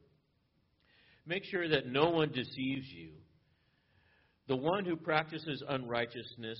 make 1.26 1.44
sure 1.44 1.68
that 1.68 1.88
no 1.88 2.10
one 2.10 2.30
deceives 2.30 2.86
you. 2.88 3.10
The 4.46 4.56
one 4.56 4.84
who 4.84 4.94
practices 4.94 5.62
unrighteousness, 5.68 6.58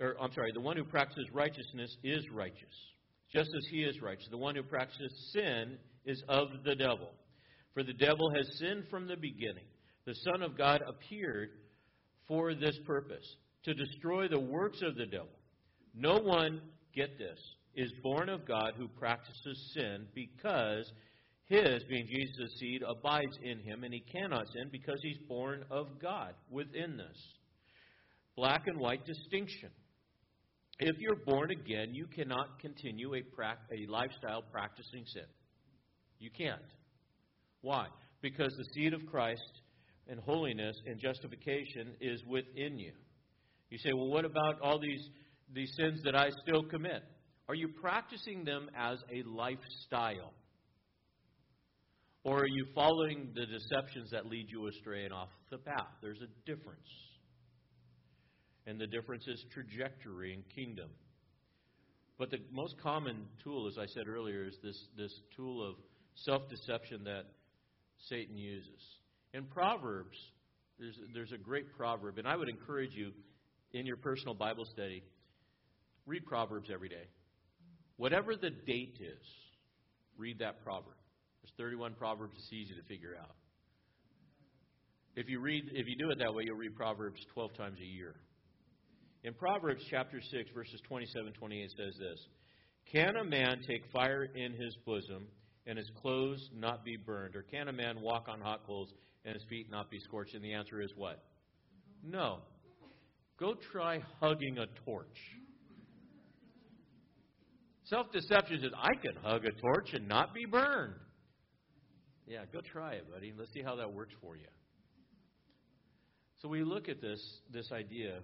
or 0.00 0.16
I'm 0.18 0.32
sorry, 0.32 0.52
the 0.52 0.60
one 0.60 0.78
who 0.78 0.84
practices 0.84 1.26
righteousness 1.32 1.94
is 2.02 2.30
righteous, 2.30 2.74
just 3.30 3.50
as 3.54 3.66
he 3.70 3.82
is 3.82 4.00
righteous. 4.00 4.28
The 4.30 4.38
one 4.38 4.54
who 4.54 4.62
practices 4.62 5.12
sin 5.34 5.76
is 6.04 6.22
of 6.28 6.48
the 6.64 6.74
devil. 6.74 7.10
For 7.72 7.82
the 7.82 7.92
devil 7.92 8.30
has 8.34 8.58
sinned 8.58 8.84
from 8.88 9.06
the 9.06 9.16
beginning. 9.16 9.66
The 10.06 10.14
Son 10.14 10.42
of 10.42 10.56
God 10.56 10.82
appeared 10.86 11.50
for 12.28 12.54
this 12.54 12.78
purpose, 12.86 13.36
to 13.64 13.74
destroy 13.74 14.28
the 14.28 14.40
works 14.40 14.80
of 14.82 14.96
the 14.96 15.06
devil. 15.06 15.28
No 15.94 16.18
one, 16.18 16.60
get 16.94 17.18
this, 17.18 17.38
is 17.74 17.92
born 18.02 18.28
of 18.28 18.46
God 18.46 18.72
who 18.76 18.88
practices 18.88 19.72
sin 19.74 20.06
because 20.14 20.90
his, 21.46 21.82
being 21.88 22.06
Jesus' 22.06 22.58
seed, 22.58 22.82
abides 22.86 23.36
in 23.42 23.58
him, 23.60 23.84
and 23.84 23.92
he 23.92 24.00
cannot 24.00 24.46
sin 24.52 24.68
because 24.72 24.98
he's 25.02 25.18
born 25.28 25.64
of 25.70 26.00
God 26.00 26.34
within 26.50 26.96
this. 26.96 27.18
Black 28.36 28.66
and 28.66 28.78
white 28.78 29.04
distinction. 29.04 29.70
If 30.78 30.96
you're 30.98 31.24
born 31.24 31.50
again, 31.50 31.94
you 31.94 32.06
cannot 32.06 32.58
continue 32.60 33.14
a, 33.14 33.22
pra- 33.22 33.58
a 33.70 33.90
lifestyle 33.90 34.42
practicing 34.50 35.04
sin. 35.06 35.24
You 36.24 36.30
can't. 36.30 36.72
Why? 37.60 37.88
Because 38.22 38.54
the 38.56 38.64
seed 38.72 38.94
of 38.94 39.04
Christ 39.04 39.60
and 40.08 40.18
holiness 40.18 40.74
and 40.86 40.98
justification 40.98 41.92
is 42.00 42.24
within 42.26 42.78
you. 42.78 42.92
You 43.68 43.76
say, 43.76 43.92
well, 43.92 44.08
what 44.08 44.24
about 44.24 44.58
all 44.62 44.80
these, 44.80 45.06
these 45.52 45.70
sins 45.78 46.00
that 46.04 46.16
I 46.16 46.30
still 46.46 46.62
commit? 46.62 47.02
Are 47.46 47.54
you 47.54 47.68
practicing 47.68 48.42
them 48.42 48.70
as 48.74 49.00
a 49.12 49.22
lifestyle? 49.28 50.32
Or 52.22 52.38
are 52.38 52.48
you 52.48 52.68
following 52.74 53.28
the 53.34 53.44
deceptions 53.44 54.10
that 54.12 54.24
lead 54.24 54.46
you 54.48 54.66
astray 54.68 55.04
and 55.04 55.12
off 55.12 55.28
the 55.50 55.58
path? 55.58 55.92
There's 56.00 56.22
a 56.22 56.50
difference. 56.50 56.88
And 58.66 58.80
the 58.80 58.86
difference 58.86 59.28
is 59.28 59.44
trajectory 59.52 60.32
and 60.32 60.42
kingdom. 60.54 60.88
But 62.18 62.30
the 62.30 62.38
most 62.50 62.76
common 62.82 63.26
tool, 63.42 63.66
as 63.68 63.76
I 63.76 63.84
said 63.92 64.08
earlier, 64.08 64.46
is 64.46 64.54
this, 64.62 64.86
this 64.96 65.12
tool 65.36 65.68
of 65.68 65.74
self 66.14 66.48
deception 66.48 67.04
that 67.04 67.24
Satan 68.08 68.36
uses. 68.36 68.80
In 69.32 69.44
Proverbs, 69.44 70.16
there's, 70.78 70.98
there's 71.12 71.32
a 71.32 71.38
great 71.38 71.74
proverb, 71.76 72.18
and 72.18 72.28
I 72.28 72.36
would 72.36 72.48
encourage 72.48 72.94
you 72.94 73.12
in 73.72 73.86
your 73.86 73.96
personal 73.96 74.34
Bible 74.34 74.64
study, 74.64 75.02
read 76.06 76.24
Proverbs 76.26 76.70
every 76.72 76.88
day. 76.88 77.06
Whatever 77.96 78.34
the 78.36 78.50
date 78.50 78.98
is, 79.00 79.26
read 80.16 80.38
that 80.40 80.62
proverb. 80.64 80.96
There's 81.42 81.52
31 81.58 81.94
proverbs, 81.94 82.34
it's 82.38 82.52
easy 82.52 82.74
to 82.74 82.82
figure 82.82 83.16
out. 83.20 83.34
If 85.16 85.28
you 85.28 85.38
read 85.38 85.70
if 85.72 85.86
you 85.86 85.96
do 85.96 86.10
it 86.10 86.18
that 86.18 86.34
way, 86.34 86.42
you'll 86.44 86.56
read 86.56 86.74
Proverbs 86.74 87.20
12 87.34 87.56
times 87.56 87.78
a 87.80 87.86
year. 87.86 88.16
In 89.22 89.32
Proverbs 89.32 89.82
chapter 89.88 90.20
6 90.20 90.50
verses 90.52 90.80
27 90.88 91.32
28 91.32 91.70
says 91.76 91.94
this, 91.98 92.26
"Can 92.90 93.16
a 93.16 93.24
man 93.24 93.62
take 93.62 93.86
fire 93.92 94.24
in 94.24 94.52
his 94.54 94.76
bosom 94.84 95.28
and 95.66 95.78
his 95.78 95.90
clothes 96.00 96.50
not 96.54 96.84
be 96.84 96.96
burned? 96.96 97.36
Or 97.36 97.42
can 97.42 97.68
a 97.68 97.72
man 97.72 98.00
walk 98.00 98.26
on 98.28 98.40
hot 98.40 98.66
coals 98.66 98.92
and 99.24 99.34
his 99.34 99.44
feet 99.48 99.70
not 99.70 99.90
be 99.90 99.98
scorched?" 100.00 100.34
And 100.34 100.44
the 100.44 100.52
answer 100.52 100.80
is 100.80 100.90
what? 100.96 101.22
No. 102.02 102.40
Go 103.38 103.54
try 103.72 104.00
hugging 104.20 104.58
a 104.58 104.66
torch. 104.84 105.18
Self 107.84 108.10
deception 108.12 108.60
says, 108.62 108.72
I 108.76 108.94
can 108.94 109.14
hug 109.22 109.44
a 109.44 109.52
torch 109.52 109.92
and 109.92 110.08
not 110.08 110.32
be 110.32 110.46
burned. 110.46 110.94
Yeah, 112.26 112.44
go 112.52 112.60
try 112.60 112.94
it, 112.94 113.10
buddy. 113.10 113.32
Let's 113.36 113.52
see 113.52 113.62
how 113.62 113.76
that 113.76 113.92
works 113.92 114.14
for 114.22 114.36
you. 114.36 114.46
So 116.40 116.48
we 116.48 116.64
look 116.64 116.88
at 116.88 117.00
this 117.00 117.20
this 117.50 117.70
idea, 117.72 118.20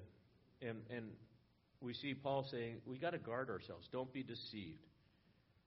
and, 0.62 0.78
and 0.90 1.10
we 1.80 1.92
see 1.94 2.14
Paul 2.14 2.46
saying 2.50 2.80
we 2.86 2.98
got 2.98 3.10
to 3.10 3.18
guard 3.18 3.50
ourselves. 3.50 3.88
Don't 3.92 4.12
be 4.12 4.22
deceived 4.22 4.86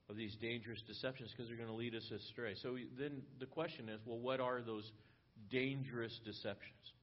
of 0.10 0.18
these 0.18 0.36
dangerous 0.42 0.82
deceptions 0.88 1.32
because 1.32 1.48
they're 1.48 1.58
going 1.58 1.70
to 1.70 1.76
lead 1.76 1.96
us 1.96 2.10
astray. 2.12 2.56
So 2.62 2.76
then 2.98 3.22
the 3.40 3.46
question 3.46 3.90
is, 3.90 4.00
well, 4.06 4.20
what 4.20 4.40
are 4.40 4.62
those 4.62 4.92
dangerous 5.50 6.20
deceptions? 6.26 6.94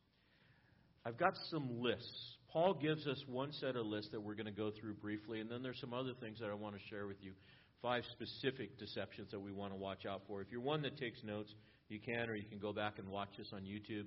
I've 1.05 1.17
got 1.17 1.33
some 1.51 1.81
lists. 1.81 2.37
Paul 2.53 2.75
gives 2.75 3.07
us 3.07 3.19
one 3.27 3.53
set 3.53 3.77
of 3.77 3.87
lists 3.87 4.11
that 4.13 4.21
we're 4.21 4.35
going 4.35 4.47
to 4.47 4.53
go 4.53 4.71
through 4.71 4.95
briefly, 4.95 5.41
and 5.41 5.51
then 5.51 5.63
there's 5.63 5.81
some 5.81 5.95
other 5.95 6.13
things 6.21 6.39
that 6.41 6.51
I 6.51 6.55
want 6.55 6.75
to 6.75 6.81
share 6.91 7.07
with 7.07 7.17
you. 7.23 7.33
Five 7.81 8.05
specific 8.13 8.79
deceptions 8.79 9.31
that 9.31 9.41
we 9.41 9.53
want 9.53 9.73
to 9.73 9.77
watch 9.77 10.05
out 10.05 10.23
for. 10.27 10.43
If 10.43 10.49
you're 10.51 10.61
one 10.61 10.83
that 10.83 10.99
takes 10.99 11.23
notes, 11.25 11.55
you 11.89 11.99
can, 11.99 12.29
or 12.29 12.35
you 12.35 12.45
can 12.49 12.59
go 12.59 12.73
back 12.73 12.99
and 12.99 13.09
watch 13.09 13.31
this 13.39 13.49
on 13.55 13.63
YouTube 13.63 14.07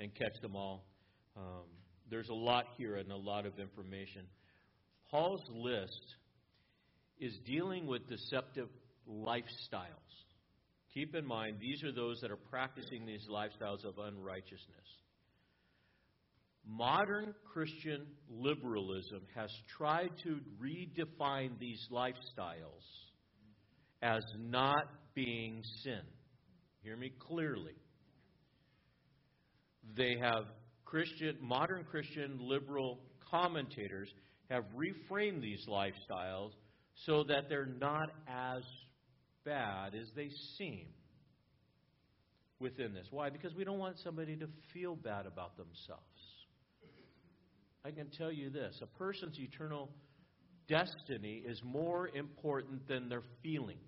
and 0.00 0.12
catch 0.14 0.40
them 0.42 0.56
all. 0.56 0.84
Um, 1.36 1.64
there's 2.10 2.28
a 2.28 2.34
lot 2.34 2.64
here 2.76 2.96
and 2.96 3.12
a 3.12 3.16
lot 3.16 3.46
of 3.46 3.58
information. 3.60 4.22
Paul's 5.10 5.42
list 5.50 6.16
is 7.18 7.36
dealing 7.46 7.86
with 7.86 8.08
deceptive 8.08 8.68
lifestyles. 9.08 10.06
Keep 10.92 11.14
in 11.14 11.26
mind, 11.26 11.58
these 11.60 11.82
are 11.84 11.92
those 11.92 12.20
that 12.20 12.30
are 12.30 12.36
practicing 12.36 13.04
these 13.04 13.26
lifestyles 13.30 13.84
of 13.84 13.98
unrighteousness. 13.98 14.86
Modern 16.68 17.34
Christian 17.52 18.06
liberalism 18.28 19.22
has 19.34 19.50
tried 19.76 20.10
to 20.24 20.40
redefine 20.60 21.58
these 21.60 21.86
lifestyles 21.92 22.82
as 24.02 24.24
not 24.38 24.86
being 25.14 25.62
sin. 25.84 26.00
Hear 26.82 26.96
me 26.96 27.12
clearly. 27.18 27.74
They 29.96 30.16
have 30.20 30.44
Christian, 30.84 31.36
modern 31.40 31.84
Christian 31.84 32.38
liberal 32.40 33.00
commentators 33.30 34.08
have 34.50 34.64
reframed 34.76 35.42
these 35.42 35.66
lifestyles 35.68 36.50
so 37.04 37.24
that 37.24 37.48
they're 37.48 37.66
not 37.66 38.10
as 38.28 38.62
bad 39.44 39.94
as 39.94 40.08
they 40.16 40.30
seem 40.58 40.86
within 42.58 42.94
this. 42.94 43.06
Why? 43.10 43.30
Because 43.30 43.54
we 43.54 43.64
don't 43.64 43.78
want 43.78 43.96
somebody 44.02 44.36
to 44.36 44.48
feel 44.72 44.96
bad 44.96 45.26
about 45.26 45.56
themselves. 45.56 46.02
I 47.84 47.90
can 47.90 48.08
tell 48.18 48.32
you 48.32 48.50
this 48.50 48.80
a 48.82 48.98
person's 48.98 49.38
eternal 49.38 49.90
destiny 50.68 51.42
is 51.46 51.60
more 51.64 52.08
important 52.08 52.88
than 52.88 53.08
their 53.08 53.22
feelings. 53.42 53.78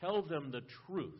Tell 0.00 0.22
them 0.22 0.50
the 0.50 0.60
truth. 0.86 1.14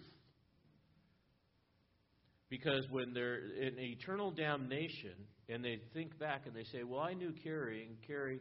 Because 2.51 2.85
when 2.91 3.15
they're 3.15 3.39
in 3.39 3.79
eternal 3.79 4.31
damnation 4.31 5.15
and 5.49 5.65
they 5.65 5.81
think 5.93 6.19
back 6.19 6.43
and 6.47 6.55
they 6.55 6.65
say, 6.65 6.83
Well, 6.85 7.01
I 7.01 7.15
knew 7.15 7.33
Cary, 7.43 7.87
and 7.87 7.97
Cary 8.07 8.41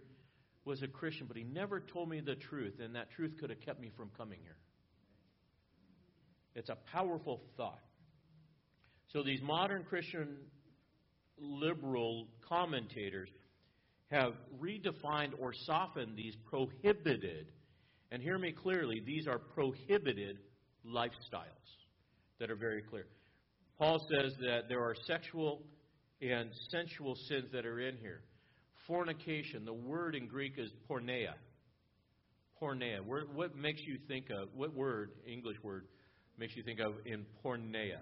was 0.66 0.82
a 0.82 0.88
Christian, 0.88 1.28
but 1.28 1.38
he 1.38 1.43
never 1.43 1.80
told 1.80 2.09
me 2.09 2.22
the 2.22 2.36
truth, 2.36 2.76
and 2.80 2.95
that 2.95 3.11
truth 3.11 3.34
could 3.39 3.49
have 3.49 3.59
kept 3.61 3.82
me 3.82 3.91
from 3.97 4.09
coming 4.18 4.39
here. 4.41 4.57
It's 6.55 6.70
a 6.70 6.78
powerful 6.91 7.41
thought. 7.57 7.82
So 9.11 9.24
these 9.24 9.41
modern 9.41 9.84
Christian 9.84 10.38
liberal 11.38 12.28
commentators 12.47 13.30
have 14.11 14.34
redefined 14.59 15.34
or 15.39 15.53
softened 15.66 16.16
these 16.16 16.36
prohibited, 16.45 17.51
and 18.11 18.22
hear 18.22 18.38
me 18.38 18.51
clearly, 18.51 19.01
these 19.05 19.28
are 19.28 19.39
prohibited 19.39 20.38
lifestyles 20.86 21.64
that 22.39 22.51
are 22.51 22.55
very 22.55 22.84
clear. 22.84 23.07
Paul 23.78 23.99
says 23.99 24.34
that 24.39 24.70
there 24.70 24.82
are 24.82 24.95
sexual 25.07 25.64
and 26.22 26.49
sensual 26.70 27.16
sins 27.28 27.45
that 27.51 27.66
are 27.66 27.80
in 27.80 27.97
here. 27.97 28.22
Fornication, 28.88 29.65
the 29.65 29.73
word 29.73 30.15
in 30.15 30.27
Greek 30.27 30.53
is 30.57 30.69
porneia. 30.89 31.34
Porneia. 32.61 32.99
What 33.01 33.55
makes 33.55 33.81
you 33.81 33.97
think 34.07 34.29
of, 34.29 34.49
what 34.53 34.73
word, 34.73 35.11
English 35.25 35.57
word, 35.63 35.86
makes 36.38 36.55
you 36.55 36.63
think 36.63 36.79
of 36.79 36.93
in 37.05 37.25
porneia? 37.43 37.99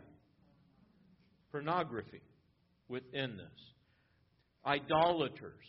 Pornography 1.51 2.21
within 2.87 3.37
this. 3.37 3.73
Idolaters. 4.65 5.65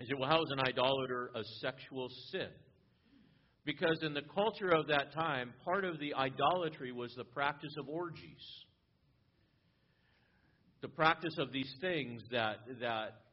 You 0.00 0.06
say, 0.06 0.14
well, 0.18 0.28
how 0.28 0.42
is 0.42 0.50
an 0.50 0.60
idolater 0.60 1.30
a 1.34 1.42
sexual 1.60 2.08
sin? 2.30 2.48
Because 3.64 3.98
in 4.02 4.12
the 4.12 4.22
culture 4.34 4.68
of 4.68 4.88
that 4.88 5.14
time, 5.14 5.52
part 5.64 5.84
of 5.84 5.98
the 5.98 6.14
idolatry 6.14 6.92
was 6.92 7.14
the 7.16 7.24
practice 7.24 7.74
of 7.78 7.88
orgies. 7.88 8.64
The 10.82 10.88
practice 10.88 11.36
of 11.38 11.50
these 11.50 11.72
things 11.80 12.22
that, 12.30 12.58
that 12.80 13.23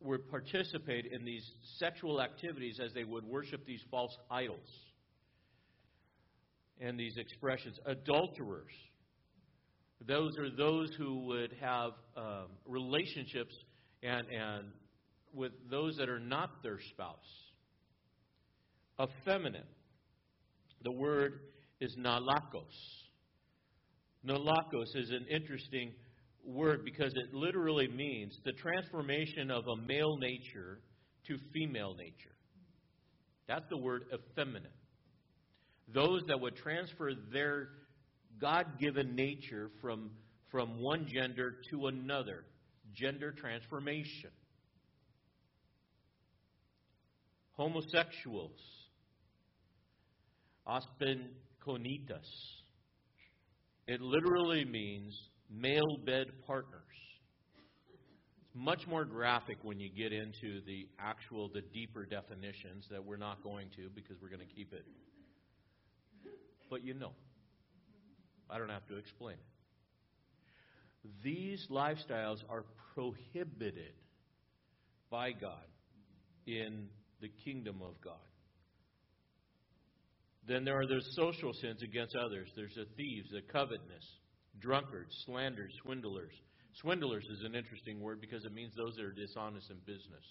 would 0.00 0.28
participate 0.30 1.06
in 1.06 1.24
these 1.24 1.44
sexual 1.78 2.20
activities 2.20 2.78
as 2.84 2.92
they 2.92 3.04
would 3.04 3.24
worship 3.24 3.66
these 3.66 3.82
false 3.90 4.16
idols 4.30 4.68
and 6.80 6.98
these 6.98 7.16
expressions. 7.16 7.78
Adulterers. 7.86 8.72
Those 10.06 10.38
are 10.38 10.48
those 10.50 10.94
who 10.96 11.26
would 11.26 11.52
have 11.60 11.92
um, 12.16 12.46
relationships 12.66 13.54
and, 14.02 14.28
and 14.28 14.66
with 15.34 15.52
those 15.68 15.96
that 15.96 16.08
are 16.08 16.20
not 16.20 16.62
their 16.62 16.78
spouse. 16.90 17.16
Effeminate. 19.00 19.66
The 20.84 20.92
word 20.92 21.40
is 21.80 21.96
malakos. 21.96 22.64
Malakos 24.24 24.94
is 24.94 25.10
an 25.10 25.26
interesting 25.28 25.92
word 26.48 26.84
because 26.84 27.12
it 27.14 27.34
literally 27.34 27.88
means 27.88 28.36
the 28.44 28.52
transformation 28.52 29.50
of 29.50 29.66
a 29.68 29.76
male 29.76 30.16
nature 30.16 30.80
to 31.26 31.36
female 31.52 31.94
nature. 31.94 32.34
That's 33.46 33.64
the 33.70 33.76
word 33.76 34.04
effeminate. 34.12 34.72
Those 35.92 36.22
that 36.28 36.40
would 36.40 36.56
transfer 36.56 37.12
their 37.32 37.68
God 38.40 38.78
given 38.78 39.14
nature 39.14 39.70
from, 39.80 40.10
from 40.50 40.80
one 40.80 41.06
gender 41.12 41.56
to 41.70 41.86
another. 41.86 42.44
Gender 42.94 43.32
transformation. 43.32 44.30
Homosexuals. 47.52 48.58
Aspensonitas. 50.66 52.28
It 53.86 54.00
literally 54.02 54.66
means 54.66 55.18
male 55.50 55.98
bed 56.04 56.26
partners. 56.46 56.82
It's 58.40 58.54
much 58.54 58.86
more 58.86 59.04
graphic 59.04 59.58
when 59.62 59.78
you 59.80 59.90
get 59.90 60.12
into 60.12 60.60
the 60.66 60.88
actual, 60.98 61.48
the 61.48 61.62
deeper 61.72 62.04
definitions 62.04 62.86
that 62.90 63.04
we're 63.04 63.16
not 63.16 63.42
going 63.42 63.68
to 63.76 63.88
because 63.94 64.16
we're 64.20 64.30
going 64.30 64.46
to 64.46 64.54
keep 64.54 64.72
it. 64.72 64.84
But 66.70 66.84
you 66.84 66.94
know. 66.94 67.12
I 68.50 68.58
don't 68.58 68.70
have 68.70 68.86
to 68.88 68.96
explain 68.96 69.34
it. 69.34 71.10
These 71.22 71.66
lifestyles 71.70 72.38
are 72.48 72.64
prohibited 72.94 73.92
by 75.10 75.32
God 75.32 75.66
in 76.46 76.88
the 77.20 77.30
kingdom 77.44 77.80
of 77.82 78.00
God. 78.02 78.14
Then 80.46 80.64
there 80.64 80.78
are 80.78 80.86
those 80.86 81.06
social 81.14 81.52
sins 81.60 81.82
against 81.82 82.16
others. 82.16 82.48
There's 82.56 82.74
the 82.74 82.86
thieves, 82.96 83.28
the 83.30 83.42
covetousness, 83.52 84.04
drunkards, 84.60 85.14
slanders, 85.26 85.72
swindlers. 85.82 86.32
Swindlers 86.80 87.24
is 87.30 87.44
an 87.44 87.54
interesting 87.54 88.00
word 88.00 88.20
because 88.20 88.44
it 88.44 88.52
means 88.52 88.72
those 88.76 88.94
that 88.96 89.04
are 89.04 89.12
dishonest 89.12 89.70
in 89.70 89.78
business. 89.86 90.24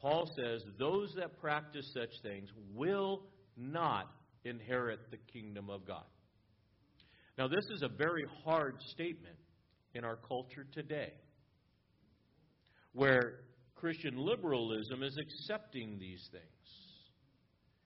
Paul 0.00 0.28
says 0.36 0.62
those 0.78 1.14
that 1.16 1.40
practice 1.40 1.88
such 1.94 2.10
things 2.22 2.48
will 2.74 3.22
not 3.56 4.10
inherit 4.44 4.98
the 5.10 5.18
kingdom 5.32 5.70
of 5.70 5.86
God. 5.86 6.04
Now, 7.38 7.48
this 7.48 7.64
is 7.74 7.82
a 7.82 7.88
very 7.88 8.24
hard 8.44 8.76
statement 8.90 9.36
in 9.94 10.04
our 10.04 10.16
culture 10.16 10.66
today, 10.72 11.12
where 12.92 13.40
Christian 13.74 14.16
liberalism 14.16 15.02
is 15.02 15.16
accepting 15.18 15.98
these 15.98 16.28
things 16.30 16.44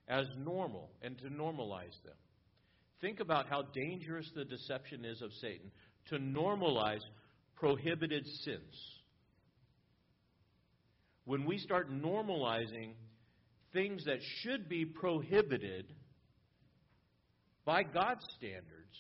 as 0.09 0.27
normal 0.39 0.91
and 1.03 1.19
to 1.19 1.25
normalize 1.27 2.03
them. 2.05 2.15
Think 3.01 3.21
about 3.21 3.47
how 3.49 3.63
dangerous 3.63 4.31
the 4.35 4.45
deception 4.45 5.05
is 5.05 5.23
of 5.23 5.33
Satan 5.41 5.71
to 6.09 6.19
normalize 6.19 7.03
prohibited 7.57 8.27
sins. 8.45 8.75
When 11.25 11.45
we 11.45 11.59
start 11.59 11.91
normalizing 11.91 12.93
things 13.73 14.05
that 14.05 14.19
should 14.41 14.69
be 14.69 14.85
prohibited, 14.85 15.93
by 17.65 17.83
God's 17.83 18.25
standards, 18.39 18.97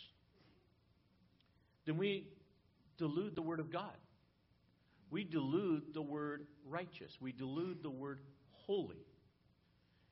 then 1.86 1.96
we 1.96 2.26
delude 2.98 3.36
the 3.36 3.42
Word 3.42 3.60
of 3.60 3.72
God. 3.72 3.94
We 5.10 5.24
delude 5.24 5.94
the 5.94 6.02
word 6.02 6.46
righteous. 6.68 7.12
We 7.20 7.32
delude 7.32 7.82
the 7.82 7.90
word 7.90 8.20
holy. 8.66 9.06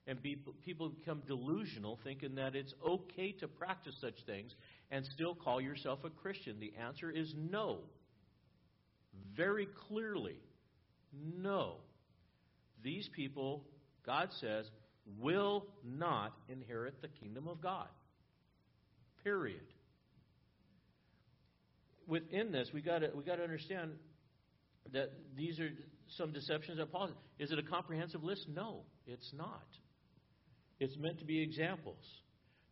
And 0.07 0.23
people 0.23 0.91
become 0.91 1.23
delusional 1.27 1.99
thinking 2.05 2.35
that 2.35 2.55
it's 2.55 2.75
okay 2.87 3.33
to 3.41 3.49
practice 3.49 3.95
such 4.01 4.17
things 4.27 4.55
and 4.91 5.05
still 5.07 5.35
call 5.35 5.61
yourself 5.61 6.01
a 6.05 6.11
Christian. 6.11 6.61
The 6.61 6.75
answer 6.79 7.11
is 7.11 7.33
no. 7.35 7.79
Very 9.35 9.67
clearly, 9.89 10.37
no. 11.39 11.77
These 12.83 13.09
people, 13.17 13.65
God 14.05 14.29
says, 14.41 14.67
will 15.19 15.67
not 15.83 16.33
inherit 16.49 17.01
the 17.01 17.09
kingdom 17.09 17.49
of 17.49 17.63
God. 17.63 17.89
Period. 19.23 19.63
Within 22.07 22.53
this, 22.53 22.69
we 22.75 22.83
got 22.83 23.01
we 23.17 23.23
got 23.23 23.37
to 23.37 23.43
understand 23.43 23.93
that 24.93 25.11
these 25.35 25.59
are 25.59 25.71
some 26.17 26.33
deceptions 26.33 26.77
that 26.77 26.93
Paul. 26.93 27.11
Is 27.39 27.51
it 27.51 27.59
a 27.59 27.63
comprehensive 27.63 28.23
list? 28.23 28.47
No, 28.55 28.83
it's 29.07 29.33
not. 29.35 29.65
It's 30.81 30.97
meant 30.99 31.19
to 31.19 31.25
be 31.25 31.43
examples. 31.43 32.05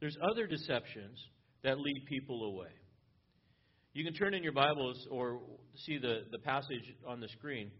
There's 0.00 0.16
other 0.30 0.46
deceptions 0.46 1.18
that 1.62 1.78
lead 1.78 2.04
people 2.08 2.44
away. 2.44 2.70
You 3.94 4.04
can 4.04 4.14
turn 4.14 4.34
in 4.34 4.42
your 4.42 4.52
Bibles 4.52 5.06
or 5.10 5.40
see 5.76 5.98
the, 5.98 6.22
the 6.30 6.38
passage 6.38 6.94
on 7.06 7.20
the 7.20 7.28
screen 7.28 7.70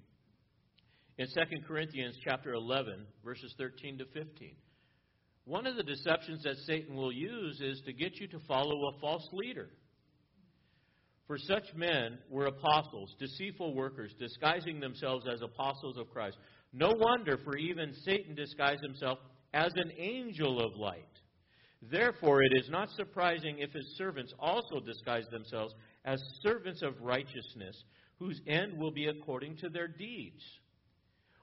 in 1.18 1.26
2 1.26 1.32
Corinthians 1.66 2.16
chapter 2.24 2.52
11, 2.52 3.06
verses 3.24 3.54
13 3.58 3.98
to 3.98 4.04
15. 4.06 4.54
One 5.44 5.66
of 5.66 5.76
the 5.76 5.82
deceptions 5.82 6.42
that 6.44 6.56
Satan 6.66 6.94
will 6.94 7.12
use 7.12 7.60
is 7.60 7.82
to 7.86 7.92
get 7.92 8.20
you 8.20 8.28
to 8.28 8.38
follow 8.46 8.88
a 8.88 9.00
false 9.00 9.26
leader. 9.32 9.70
For 11.26 11.38
such 11.38 11.64
men 11.74 12.18
were 12.30 12.46
apostles, 12.46 13.14
deceitful 13.18 13.74
workers, 13.74 14.12
disguising 14.18 14.80
themselves 14.80 15.26
as 15.32 15.40
apostles 15.42 15.96
of 15.96 16.10
Christ. 16.10 16.36
No 16.72 16.92
wonder, 16.96 17.38
for 17.44 17.56
even 17.56 17.94
Satan 18.04 18.34
disguised 18.34 18.82
himself 18.82 19.18
as 19.52 19.72
an 19.76 19.92
angel 19.96 20.60
of 20.60 20.76
light. 20.76 21.06
Therefore, 21.90 22.42
it 22.42 22.52
is 22.54 22.70
not 22.70 22.90
surprising 22.90 23.58
if 23.58 23.72
his 23.72 23.96
servants 23.96 24.32
also 24.38 24.80
disguise 24.80 25.26
themselves 25.30 25.74
as 26.04 26.22
servants 26.42 26.82
of 26.82 27.00
righteousness, 27.00 27.76
whose 28.18 28.40
end 28.46 28.78
will 28.78 28.92
be 28.92 29.06
according 29.06 29.56
to 29.58 29.68
their 29.68 29.88
deeds. 29.88 30.42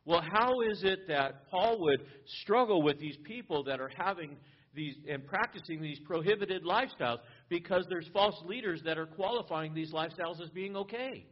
Well, 0.05 0.21
how 0.21 0.61
is 0.61 0.83
it 0.83 1.07
that 1.09 1.49
Paul 1.49 1.81
would 1.81 2.05
struggle 2.41 2.81
with 2.81 2.99
these 2.99 3.17
people 3.25 3.63
that 3.65 3.81
are 3.81 3.91
having 3.95 4.37
these 4.73 4.95
and 5.09 5.25
practicing 5.25 5.81
these 5.81 5.99
prohibited 5.99 6.63
lifestyles 6.63 7.19
because 7.49 7.85
there's 7.89 8.07
false 8.13 8.41
leaders 8.45 8.81
that 8.85 8.97
are 8.97 9.07
qualifying 9.07 9.73
these 9.73 9.91
lifestyles 9.91 10.41
as 10.41 10.49
being 10.49 10.75
okay? 10.75 11.25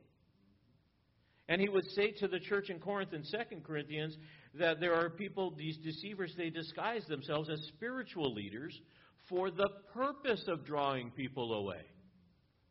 And 1.50 1.62
he 1.62 1.70
would 1.70 1.86
say 1.92 2.12
to 2.20 2.28
the 2.28 2.40
church 2.40 2.70
in 2.70 2.80
Corinth 2.80 3.14
in 3.14 3.24
2 3.24 3.62
Corinthians 3.66 4.18
that 4.60 4.80
there 4.80 4.94
are 4.94 5.10
people, 5.10 5.54
these 5.58 5.78
deceivers, 5.78 6.34
they 6.38 6.50
disguise 6.50 7.06
themselves 7.08 7.50
as 7.50 7.60
spiritual 7.76 8.34
leaders 8.34 8.80
for 9.30 9.52
the 9.52 9.70
purpose 9.94 10.44
of 10.48 10.66
drawing 10.66 11.12
people 11.12 11.54
away. 11.54 11.82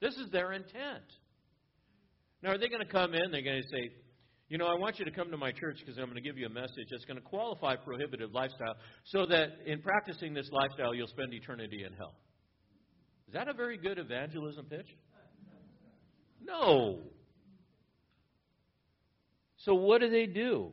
This 0.00 0.14
is 0.16 0.30
their 0.30 0.52
intent. 0.52 1.04
Now, 2.42 2.50
are 2.50 2.58
they 2.58 2.68
going 2.68 2.84
to 2.84 2.92
come 2.92 3.14
in? 3.14 3.30
They're 3.30 3.42
going 3.42 3.62
to 3.62 3.68
say, 3.68 3.90
you 4.48 4.58
know, 4.58 4.66
I 4.66 4.74
want 4.74 4.98
you 4.98 5.04
to 5.04 5.10
come 5.10 5.30
to 5.30 5.36
my 5.36 5.50
church 5.50 5.78
because 5.80 5.98
I'm 5.98 6.04
going 6.04 6.16
to 6.16 6.20
give 6.20 6.38
you 6.38 6.46
a 6.46 6.50
message 6.50 6.88
that's 6.90 7.04
going 7.04 7.16
to 7.16 7.22
qualify 7.22 7.76
prohibitive 7.76 8.32
lifestyle 8.32 8.76
so 9.04 9.26
that 9.26 9.58
in 9.66 9.82
practicing 9.82 10.34
this 10.34 10.48
lifestyle, 10.52 10.94
you'll 10.94 11.08
spend 11.08 11.34
eternity 11.34 11.84
in 11.84 11.92
hell. 11.94 12.14
Is 13.26 13.34
that 13.34 13.48
a 13.48 13.52
very 13.52 13.76
good 13.76 13.98
evangelism 13.98 14.66
pitch? 14.66 14.86
No. 16.44 17.00
So, 19.58 19.74
what 19.74 20.00
do 20.00 20.08
they 20.08 20.26
do? 20.26 20.70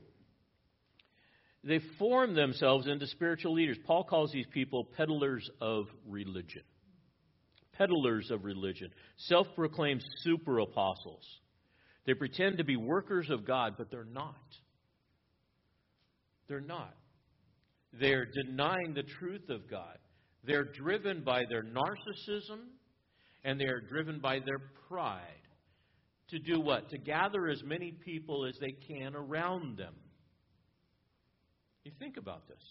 They 1.64 1.80
form 1.98 2.34
themselves 2.34 2.88
into 2.88 3.08
spiritual 3.08 3.54
leaders. 3.54 3.78
Paul 3.86 4.04
calls 4.04 4.32
these 4.32 4.46
people 4.54 4.86
peddlers 4.98 5.50
of 5.62 5.86
religion. 6.08 6.64
Peddlers 7.74 8.32
of 8.32 8.44
religion. 8.44 8.90
Self 9.18 9.48
proclaimed 9.56 10.04
super 10.24 10.60
apostles. 10.60 11.24
They 12.06 12.14
pretend 12.14 12.58
to 12.58 12.66
be 12.66 12.76
workers 12.76 13.30
of 13.30 13.48
God, 13.48 13.76
but 13.78 13.90
they're 13.90 14.04
not. 14.04 14.36
They're 16.50 16.60
not. 16.60 16.94
They're 17.94 18.26
denying 18.26 18.94
the 18.94 19.04
truth 19.04 19.50
of 19.50 19.70
God. 19.70 19.98
They're 20.44 20.66
driven 20.66 21.24
by 21.24 21.44
their 21.50 21.64
narcissism 21.64 22.60
and 23.44 23.60
they 23.60 23.66
are 23.66 23.82
driven 23.82 24.20
by 24.20 24.40
their 24.40 24.60
pride. 24.90 25.22
To 26.30 26.40
do 26.40 26.60
what? 26.60 26.90
To 26.90 26.98
gather 26.98 27.48
as 27.48 27.62
many 27.64 27.92
people 27.92 28.46
as 28.46 28.58
they 28.60 28.76
can 28.88 29.16
around 29.16 29.78
them. 29.78 29.94
You 31.84 31.92
think 32.00 32.18
about 32.18 32.48
this. 32.48 32.64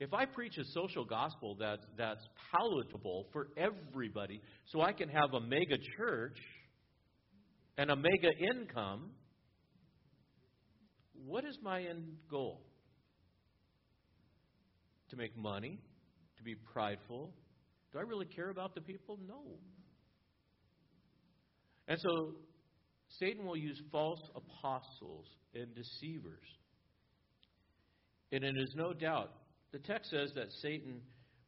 If 0.00 0.12
I 0.12 0.24
preach 0.24 0.58
a 0.58 0.64
social 0.64 1.04
gospel 1.04 1.56
that, 1.60 1.78
that's 1.96 2.26
palatable 2.52 3.26
for 3.32 3.48
everybody, 3.56 4.40
so 4.66 4.80
I 4.80 4.92
can 4.92 5.08
have 5.08 5.34
a 5.34 5.40
mega 5.40 5.76
church 5.96 6.38
and 7.78 7.90
a 7.90 7.96
mega 7.96 8.30
income, 8.38 9.10
what 11.26 11.44
is 11.44 11.58
my 11.62 11.82
end 11.82 12.16
goal? 12.30 12.60
To 15.10 15.16
make 15.16 15.36
money? 15.36 15.78
To 16.38 16.42
be 16.42 16.54
prideful? 16.72 17.32
Do 17.92 17.98
I 17.98 18.02
really 18.02 18.26
care 18.26 18.50
about 18.50 18.74
the 18.74 18.80
people? 18.80 19.18
No. 19.26 19.58
And 21.86 21.98
so 22.00 22.34
Satan 23.20 23.46
will 23.46 23.56
use 23.56 23.80
false 23.92 24.20
apostles 24.34 25.26
and 25.54 25.74
deceivers. 25.74 26.48
And 28.34 28.42
it 28.42 28.56
is 28.58 28.74
no 28.74 28.92
doubt, 28.92 29.30
the 29.70 29.78
text 29.78 30.10
says 30.10 30.32
that 30.34 30.50
Satan 30.60 31.00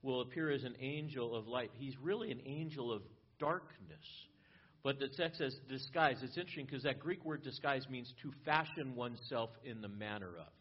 will 0.03 0.20
appear 0.20 0.53
as 0.53 0.62
an 0.62 0.76
angel 0.78 1.34
of 1.34 1.49
light. 1.49 1.72
He's 1.74 1.99
really 2.01 2.30
an 2.30 2.41
angel 2.47 2.93
of 2.93 3.03
darkness. 3.41 4.07
But 4.84 5.01
the 5.01 5.09
text 5.09 5.39
says 5.39 5.57
disguise. 5.68 6.18
It's 6.22 6.39
interesting 6.39 6.64
because 6.64 6.84
that 6.84 7.01
Greek 7.01 7.24
word 7.24 7.43
disguise 7.43 7.89
means 7.91 8.14
to 8.22 8.30
fashion 8.45 8.95
oneself 8.95 9.51
in 9.64 9.80
the 9.80 9.89
manner 9.89 10.30
of. 10.39 10.53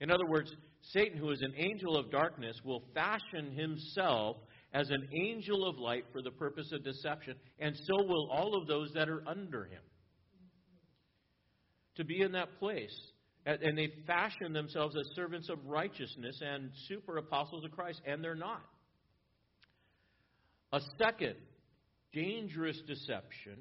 In 0.00 0.10
other 0.10 0.24
words, 0.26 0.50
Satan, 0.80 1.18
who 1.18 1.30
is 1.30 1.42
an 1.42 1.52
angel 1.58 1.98
of 1.98 2.10
darkness, 2.10 2.56
will 2.64 2.82
fashion 2.94 3.52
himself 3.54 4.38
as 4.72 4.88
an 4.88 5.08
angel 5.12 5.68
of 5.68 5.78
light 5.78 6.06
for 6.10 6.22
the 6.22 6.30
purpose 6.30 6.72
of 6.72 6.82
deception, 6.82 7.34
and 7.58 7.76
so 7.76 8.02
will 8.02 8.30
all 8.30 8.56
of 8.56 8.66
those 8.66 8.92
that 8.94 9.10
are 9.10 9.22
under 9.26 9.64
him. 9.64 9.82
To 11.96 12.04
be 12.04 12.22
in 12.22 12.32
that 12.32 12.58
place. 12.58 12.96
And 13.46 13.78
they 13.78 13.92
fashion 14.06 14.52
themselves 14.52 14.96
as 14.98 15.06
servants 15.14 15.48
of 15.48 15.64
righteousness 15.64 16.40
and 16.44 16.70
super 16.88 17.16
apostles 17.16 17.64
of 17.64 17.70
Christ, 17.70 18.02
and 18.04 18.22
they're 18.22 18.34
not. 18.34 18.64
A 20.72 20.80
second 20.98 21.36
dangerous 22.12 22.80
deception 22.88 23.58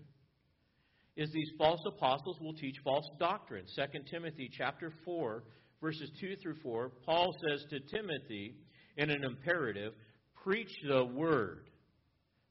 is 1.16 1.32
these 1.32 1.52
false 1.58 1.82
apostles 1.86 2.38
will 2.42 2.56
teach 2.56 2.78
false 2.84 3.08
doctrine. 3.20 3.66
2 3.76 3.84
Timothy 4.10 4.50
chapter 4.52 4.92
4 5.06 5.44
verses 5.82 6.10
2 6.20 6.36
through 6.42 6.56
4, 6.64 6.92
Paul 7.06 7.36
says 7.48 7.64
to 7.70 7.80
Timothy 7.80 8.56
in 8.98 9.12
an 9.12 9.24
imperative, 9.24 9.94
preach 10.44 10.72
the 10.88 11.06
word. 11.06 11.70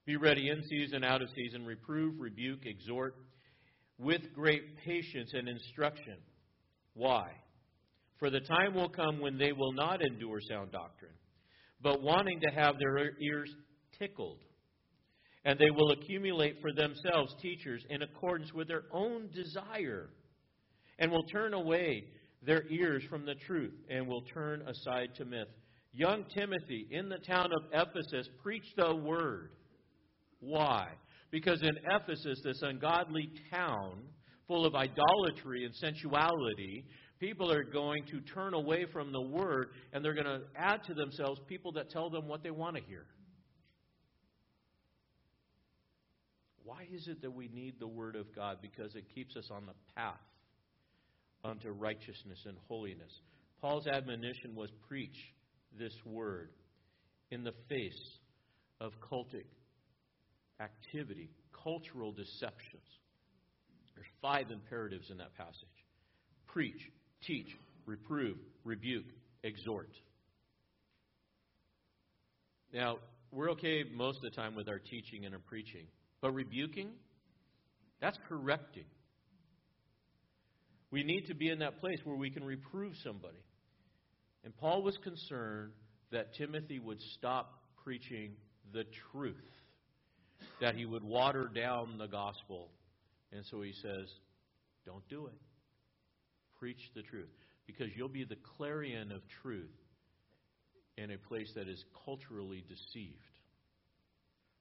Be 0.06 0.16
ready 0.16 0.50
in 0.50 0.62
season, 0.68 1.02
out 1.02 1.22
of 1.22 1.28
season, 1.34 1.64
reprove, 1.64 2.20
rebuke, 2.20 2.66
exhort 2.66 3.16
with 3.98 4.20
great 4.34 4.76
patience 4.84 5.32
and 5.32 5.48
instruction. 5.48 6.16
Why? 6.94 7.30
For 8.18 8.30
the 8.30 8.40
time 8.40 8.74
will 8.74 8.88
come 8.88 9.20
when 9.20 9.38
they 9.38 9.52
will 9.52 9.72
not 9.72 10.00
endure 10.02 10.40
sound 10.48 10.72
doctrine, 10.72 11.14
but 11.82 12.02
wanting 12.02 12.40
to 12.40 12.50
have 12.54 12.78
their 12.78 13.10
ears 13.20 13.50
tickled 13.98 14.38
and 15.44 15.58
they 15.58 15.70
will 15.70 15.90
accumulate 15.90 16.60
for 16.60 16.72
themselves 16.72 17.34
teachers 17.40 17.84
in 17.90 18.02
accordance 18.02 18.52
with 18.54 18.66
their 18.66 18.84
own 18.92 19.28
desire, 19.34 20.08
and 20.98 21.10
will 21.10 21.24
turn 21.24 21.52
away 21.52 22.04
their 22.42 22.64
ears 22.70 23.02
from 23.10 23.26
the 23.26 23.34
truth, 23.46 23.74
and 23.90 24.06
will 24.06 24.22
turn 24.22 24.62
aside 24.62 25.10
to 25.16 25.24
myth. 25.24 25.48
Young 25.92 26.24
Timothy 26.34 26.88
in 26.90 27.08
the 27.08 27.18
town 27.18 27.50
of 27.52 27.62
Ephesus 27.72 28.28
preached 28.42 28.74
the 28.76 28.94
word. 28.94 29.50
Why? 30.40 30.88
Because 31.30 31.62
in 31.62 31.76
Ephesus, 31.90 32.40
this 32.42 32.62
ungodly 32.62 33.30
town, 33.50 34.02
full 34.46 34.66
of 34.66 34.74
idolatry 34.74 35.64
and 35.64 35.74
sensuality, 35.74 36.84
people 37.18 37.50
are 37.50 37.64
going 37.64 38.04
to 38.06 38.20
turn 38.20 38.54
away 38.54 38.86
from 38.92 39.12
the 39.12 39.20
word 39.20 39.68
and 39.92 40.04
they're 40.04 40.14
going 40.14 40.26
to 40.26 40.42
add 40.56 40.82
to 40.84 40.94
themselves 40.94 41.40
people 41.48 41.72
that 41.72 41.90
tell 41.90 42.10
them 42.10 42.28
what 42.28 42.42
they 42.42 42.50
want 42.50 42.76
to 42.76 42.82
hear. 42.82 43.06
Why 46.64 46.88
is 46.90 47.06
it 47.08 47.20
that 47.22 47.30
we 47.30 47.48
need 47.48 47.74
the 47.78 47.86
Word 47.86 48.16
of 48.16 48.34
God? 48.34 48.58
Because 48.62 48.94
it 48.94 49.04
keeps 49.14 49.36
us 49.36 49.48
on 49.50 49.66
the 49.66 49.74
path 49.94 50.14
unto 51.44 51.70
righteousness 51.70 52.38
and 52.46 52.56
holiness. 52.68 53.12
Paul's 53.60 53.86
admonition 53.86 54.54
was 54.54 54.70
preach 54.88 55.16
this 55.78 55.92
Word 56.06 56.50
in 57.30 57.44
the 57.44 57.52
face 57.68 58.18
of 58.80 58.92
cultic 59.00 59.44
activity, 60.60 61.30
cultural 61.62 62.12
deceptions. 62.12 62.82
There's 63.94 64.06
five 64.20 64.50
imperatives 64.50 65.10
in 65.10 65.18
that 65.18 65.36
passage 65.36 65.54
preach, 66.46 66.80
teach, 67.26 67.48
reprove, 67.86 68.36
rebuke, 68.64 69.06
exhort. 69.42 69.90
Now, 72.72 72.98
we're 73.32 73.50
okay 73.52 73.82
most 73.92 74.18
of 74.18 74.22
the 74.22 74.30
time 74.30 74.54
with 74.54 74.68
our 74.68 74.78
teaching 74.78 75.24
and 75.24 75.34
our 75.34 75.40
preaching. 75.40 75.86
But 76.20 76.32
rebuking, 76.32 76.90
that's 78.00 78.18
correcting. 78.28 78.84
We 80.90 81.02
need 81.02 81.26
to 81.26 81.34
be 81.34 81.48
in 81.48 81.58
that 81.58 81.80
place 81.80 81.98
where 82.04 82.16
we 82.16 82.30
can 82.30 82.44
reprove 82.44 82.92
somebody. 83.02 83.42
And 84.44 84.56
Paul 84.56 84.82
was 84.82 84.96
concerned 85.02 85.72
that 86.12 86.34
Timothy 86.34 86.78
would 86.78 87.00
stop 87.18 87.52
preaching 87.82 88.32
the 88.72 88.84
truth, 89.10 89.34
that 90.60 90.76
he 90.76 90.84
would 90.84 91.02
water 91.02 91.50
down 91.52 91.98
the 91.98 92.06
gospel. 92.06 92.68
And 93.32 93.44
so 93.50 93.62
he 93.62 93.72
says, 93.72 94.08
Don't 94.86 95.06
do 95.08 95.26
it. 95.26 95.40
Preach 96.58 96.90
the 96.94 97.02
truth. 97.02 97.30
Because 97.66 97.88
you'll 97.96 98.08
be 98.08 98.24
the 98.24 98.36
clarion 98.56 99.10
of 99.10 99.22
truth 99.42 99.74
in 100.96 101.10
a 101.10 101.18
place 101.18 101.50
that 101.54 101.68
is 101.68 101.84
culturally 102.04 102.62
deceived. 102.68 103.18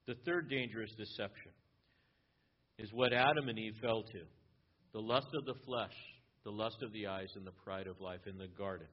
The 0.07 0.16
third 0.26 0.49
dangerous 0.49 0.91
deception 0.97 1.51
is 2.78 2.91
what 2.91 3.14
Adam 3.14 3.49
and 3.49 3.59
Eve 3.59 3.76
fell 3.82 4.03
to 4.03 4.22
the 4.93 4.99
lust 4.99 5.28
of 5.34 5.45
the 5.45 5.55
flesh, 5.66 5.93
the 6.43 6.51
lust 6.51 6.78
of 6.82 6.91
the 6.93 7.07
eyes, 7.07 7.30
and 7.36 7.45
the 7.45 7.51
pride 7.51 7.88
of 7.88 7.99
life 7.99 8.28
in 8.28 8.38
the 8.38 8.47
garden 8.47 8.88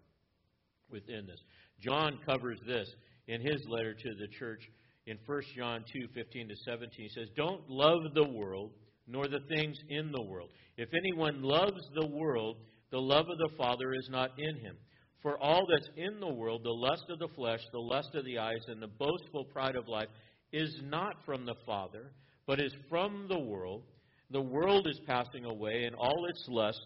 within 0.91 1.27
this. 1.27 1.41
John 1.81 2.19
covers 2.27 2.59
this 2.67 2.89
in 3.29 3.41
his 3.41 3.67
letter 3.69 3.95
to 3.95 4.15
the 4.15 4.29
church 4.39 4.63
in 5.07 5.19
1 5.27 5.43
John 5.57 5.85
2 5.93 6.09
15 6.15 6.49
to 6.49 6.57
17. 6.65 6.91
He 6.97 7.09
says, 7.09 7.29
Don't 7.37 7.69
love 7.69 8.15
the 8.15 8.29
world, 8.29 8.73
nor 9.11 9.29
the 9.29 9.41
things 9.55 9.77
in 9.89 10.13
the 10.13 10.23
world. 10.23 10.51
If 10.77 10.89
anyone 10.95 11.43
loves 11.43 11.81
the 11.95 12.07
world, 12.07 12.57
the 12.91 13.01
love 13.01 13.27
of 13.29 13.39
the 13.39 13.57
Father 13.57 13.93
is 13.93 14.09
not 14.11 14.31
in 14.39 14.57
him. 14.57 14.77
For 15.23 15.39
all 15.39 15.67
that's 15.71 15.89
in 15.97 16.21
the 16.21 16.33
world, 16.33 16.63
the 16.65 16.71
lust 16.71 17.05
of 17.11 17.19
the 17.19 17.29
flesh, 17.35 17.61
the 17.73 17.79
lust 17.79 18.15
of 18.15 18.25
the 18.25 18.39
eyes, 18.39 18.65
and 18.69 18.81
the 18.81 18.87
boastful 18.87 19.45
pride 19.53 19.77
of 19.77 19.89
life, 19.89 20.09
is 20.53 20.81
not 20.85 21.17
from 21.27 21.45
the 21.45 21.57
Father, 21.67 22.13
but 22.47 22.61
is 22.61 22.75
from 22.89 23.27
the 23.29 23.39
world. 23.39 23.83
The 24.31 24.41
world 24.41 24.87
is 24.89 24.99
passing 25.07 25.45
away 25.45 25.85
and 25.85 25.95
all 25.95 26.27
its 26.29 26.45
lusts, 26.49 26.81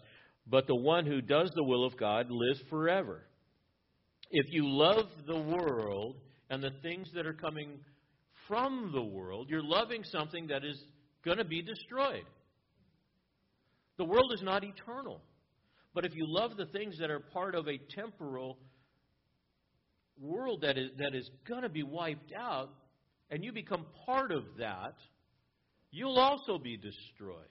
but 0.47 0.67
the 0.67 0.75
one 0.75 1.05
who 1.05 1.21
does 1.21 1.51
the 1.55 1.63
will 1.63 1.85
of 1.85 1.97
God 1.97 2.27
lives 2.29 2.61
forever. 2.69 3.23
If 4.31 4.51
you 4.51 4.67
love 4.67 5.05
the 5.27 5.39
world 5.39 6.17
and 6.49 6.61
the 6.61 6.73
things 6.81 7.07
that 7.15 7.25
are 7.25 7.33
coming 7.33 7.79
from 8.47 8.91
the 8.93 9.01
world, 9.01 9.47
you're 9.49 9.63
loving 9.63 10.03
something 10.03 10.47
that 10.47 10.65
is 10.65 10.83
going 11.25 11.39
to 11.39 11.45
be 11.45 11.61
destroyed. 11.61 12.23
The 13.97 14.05
world 14.05 14.31
is 14.33 14.41
not 14.41 14.63
eternal. 14.63 15.21
But 15.93 16.05
if 16.05 16.13
you 16.13 16.25
love 16.27 16.57
the 16.57 16.65
things 16.67 16.99
that 16.99 17.09
are 17.09 17.19
part 17.19 17.55
of 17.55 17.67
a 17.67 17.79
temporal 17.95 18.57
world 20.19 20.61
that 20.61 20.77
is, 20.77 20.91
that 20.97 21.15
is 21.15 21.29
going 21.47 21.63
to 21.63 21.69
be 21.69 21.83
wiped 21.83 22.33
out, 22.37 22.69
and 23.31 23.43
you 23.43 23.51
become 23.51 23.85
part 24.05 24.31
of 24.31 24.43
that, 24.59 24.93
you'll 25.91 26.19
also 26.19 26.57
be 26.57 26.77
destroyed. 26.77 27.47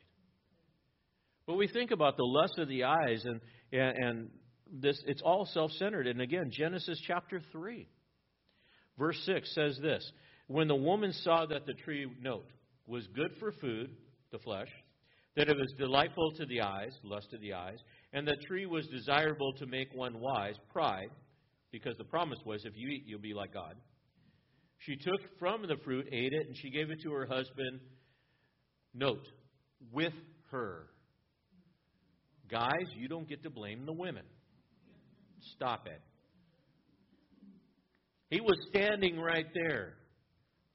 But 1.46 1.54
we 1.54 1.68
think 1.68 1.90
about 1.90 2.16
the 2.16 2.24
lust 2.24 2.58
of 2.58 2.68
the 2.68 2.84
eyes, 2.84 3.24
and, 3.24 3.40
and, 3.72 3.96
and 3.96 4.30
this, 4.70 5.02
it's 5.06 5.22
all 5.22 5.46
self 5.46 5.70
centered. 5.72 6.06
And 6.06 6.20
again, 6.20 6.50
Genesis 6.50 7.00
chapter 7.06 7.40
3, 7.52 7.88
verse 8.98 9.20
6 9.24 9.54
says 9.54 9.78
this 9.80 10.10
When 10.46 10.68
the 10.68 10.74
woman 10.74 11.12
saw 11.12 11.46
that 11.46 11.66
the 11.66 11.74
tree, 11.74 12.06
note, 12.20 12.46
was 12.86 13.06
good 13.14 13.32
for 13.38 13.52
food, 13.52 13.90
the 14.30 14.38
flesh, 14.38 14.68
that 15.36 15.48
it 15.48 15.56
was 15.56 15.72
delightful 15.78 16.32
to 16.32 16.46
the 16.46 16.60
eyes, 16.60 16.92
lust 17.02 17.32
of 17.32 17.40
the 17.40 17.54
eyes, 17.54 17.78
and 18.12 18.26
the 18.26 18.36
tree 18.46 18.66
was 18.66 18.86
desirable 18.86 19.52
to 19.54 19.66
make 19.66 19.88
one 19.94 20.20
wise, 20.20 20.54
pride, 20.72 21.10
because 21.72 21.96
the 21.98 22.04
promise 22.04 22.38
was 22.44 22.64
if 22.64 22.72
you 22.76 22.88
eat, 22.88 23.04
you'll 23.06 23.20
be 23.20 23.34
like 23.34 23.52
God. 23.52 23.74
She 24.78 24.96
took 24.96 25.20
from 25.38 25.62
the 25.62 25.76
fruit, 25.84 26.06
ate 26.12 26.32
it, 26.32 26.46
and 26.46 26.56
she 26.56 26.70
gave 26.70 26.90
it 26.90 26.98
to 27.02 27.12
her 27.12 27.26
husband. 27.26 27.80
Note, 28.92 29.26
with 29.92 30.12
her. 30.50 30.86
Guys, 32.50 32.86
you 32.96 33.08
don't 33.08 33.28
get 33.28 33.42
to 33.42 33.50
blame 33.50 33.86
the 33.86 33.92
women. 33.92 34.24
Stop 35.56 35.86
it. 35.86 36.00
He 38.30 38.40
was 38.40 38.56
standing 38.68 39.18
right 39.18 39.46
there, 39.54 39.94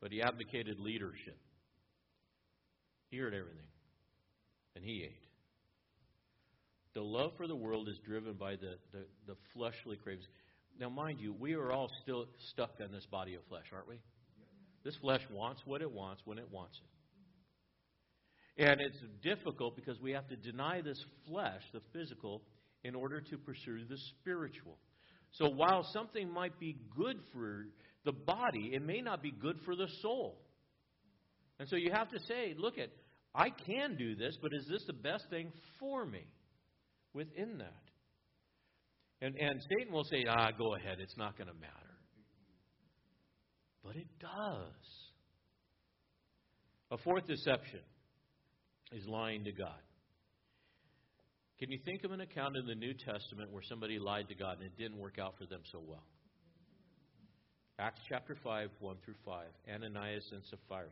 but 0.01 0.11
he 0.11 0.21
advocated 0.21 0.79
leadership. 0.79 1.37
He 3.09 3.17
heard 3.17 3.33
everything, 3.33 3.67
and 4.75 4.83
he 4.83 5.03
ate. 5.03 5.21
The 6.93 7.01
love 7.01 7.31
for 7.37 7.47
the 7.47 7.55
world 7.55 7.87
is 7.87 7.97
driven 8.05 8.33
by 8.33 8.55
the, 8.55 8.77
the, 8.91 9.05
the 9.27 9.35
fleshly 9.53 9.95
cravings. 9.97 10.27
Now, 10.79 10.89
mind 10.89 11.19
you, 11.19 11.33
we 11.33 11.53
are 11.53 11.71
all 11.71 11.89
still 12.03 12.25
stuck 12.51 12.79
in 12.79 12.91
this 12.91 13.05
body 13.05 13.35
of 13.35 13.41
flesh, 13.49 13.65
aren't 13.73 13.87
we? 13.87 13.99
This 14.83 14.95
flesh 14.97 15.21
wants 15.31 15.61
what 15.65 15.81
it 15.81 15.91
wants 15.91 16.21
when 16.25 16.37
it 16.37 16.47
wants 16.51 16.77
it. 16.77 16.89
And 18.65 18.81
it's 18.81 18.99
difficult 19.23 19.75
because 19.75 19.99
we 20.01 20.11
have 20.11 20.27
to 20.29 20.35
deny 20.35 20.81
this 20.81 21.03
flesh, 21.27 21.61
the 21.73 21.81
physical, 21.93 22.41
in 22.83 22.95
order 22.95 23.21
to 23.21 23.37
pursue 23.37 23.85
the 23.85 23.97
spiritual. 24.19 24.77
So 25.31 25.49
while 25.49 25.83
something 25.93 26.31
might 26.31 26.59
be 26.59 26.77
good 26.97 27.17
for 27.33 27.65
the 28.03 28.11
body, 28.11 28.71
it 28.73 28.81
may 28.81 29.01
not 29.01 29.21
be 29.21 29.31
good 29.31 29.57
for 29.65 29.75
the 29.75 29.87
soul. 30.01 30.41
And 31.59 31.67
so 31.67 31.75
you 31.75 31.91
have 31.91 32.09
to 32.09 32.19
say, 32.27 32.55
look 32.57 32.77
at, 32.77 32.89
I 33.35 33.49
can 33.49 33.95
do 33.97 34.15
this, 34.15 34.37
but 34.41 34.53
is 34.53 34.65
this 34.69 34.83
the 34.87 34.93
best 34.93 35.25
thing 35.29 35.51
for 35.79 36.05
me 36.05 36.25
within 37.13 37.57
that? 37.57 37.83
And, 39.21 39.35
and 39.35 39.61
Satan 39.69 39.93
will 39.93 40.05
say, 40.05 40.25
ah, 40.29 40.51
go 40.57 40.75
ahead, 40.75 40.97
it's 40.99 41.17
not 41.17 41.37
going 41.37 41.49
to 41.49 41.53
matter. 41.53 41.73
But 43.83 43.97
it 43.97 44.07
does. 44.19 45.09
A 46.91 46.97
fourth 46.97 47.27
deception 47.27 47.81
is 48.93 49.05
lying 49.05 49.43
to 49.43 49.51
God. 49.51 49.81
Can 51.59 51.71
you 51.71 51.79
think 51.83 52.05
of 52.05 52.11
an 52.11 52.21
account 52.21 52.55
in 52.55 52.65
the 52.65 52.75
New 52.75 52.93
Testament 52.93 53.51
where 53.51 53.63
somebody 53.67 53.99
lied 53.99 54.29
to 54.29 54.35
God 54.35 54.57
and 54.59 54.63
it 54.63 54.77
didn't 54.77 54.97
work 54.97 55.19
out 55.19 55.35
for 55.37 55.45
them 55.45 55.59
so 55.71 55.81
well? 55.85 56.05
Acts 57.77 57.99
chapter 58.09 58.35
5, 58.43 58.69
1 58.79 58.95
through 59.03 59.15
5. 59.25 59.45
Ananias 59.73 60.29
and 60.31 60.41
Sapphira. 60.49 60.87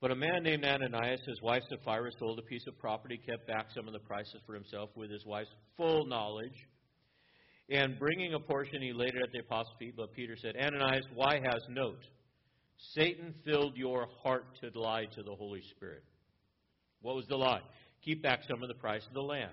But 0.00 0.12
a 0.12 0.16
man 0.16 0.44
named 0.44 0.64
Ananias, 0.64 1.20
his 1.26 1.42
wife 1.42 1.64
Sapphira, 1.68 2.12
sold 2.18 2.38
a 2.38 2.42
piece 2.42 2.66
of 2.68 2.78
property, 2.78 3.18
kept 3.18 3.48
back 3.48 3.66
some 3.74 3.88
of 3.88 3.92
the 3.92 3.98
prices 3.98 4.40
for 4.46 4.54
himself 4.54 4.90
with 4.94 5.10
his 5.10 5.26
wife's 5.26 5.50
full 5.76 6.06
knowledge. 6.06 6.68
And 7.68 7.98
bringing 7.98 8.34
a 8.34 8.40
portion, 8.40 8.80
he 8.80 8.92
laid 8.92 9.14
it 9.16 9.22
at 9.22 9.32
the 9.32 9.40
apostles' 9.40 9.74
feet. 9.78 9.96
But 9.96 10.12
Peter 10.12 10.36
said, 10.36 10.56
Ananias, 10.56 11.04
why 11.14 11.40
has 11.40 11.62
note? 11.68 12.04
Satan 12.94 13.34
filled 13.44 13.76
your 13.76 14.06
heart 14.22 14.44
to 14.60 14.78
lie 14.78 15.06
to 15.16 15.22
the 15.24 15.34
Holy 15.34 15.62
Spirit. 15.76 16.04
What 17.02 17.16
was 17.16 17.26
the 17.26 17.36
lie? 17.36 17.62
Keep 18.04 18.22
back 18.22 18.44
some 18.48 18.62
of 18.62 18.68
the 18.68 18.74
price 18.74 19.04
of 19.04 19.14
the 19.14 19.20
land. 19.20 19.50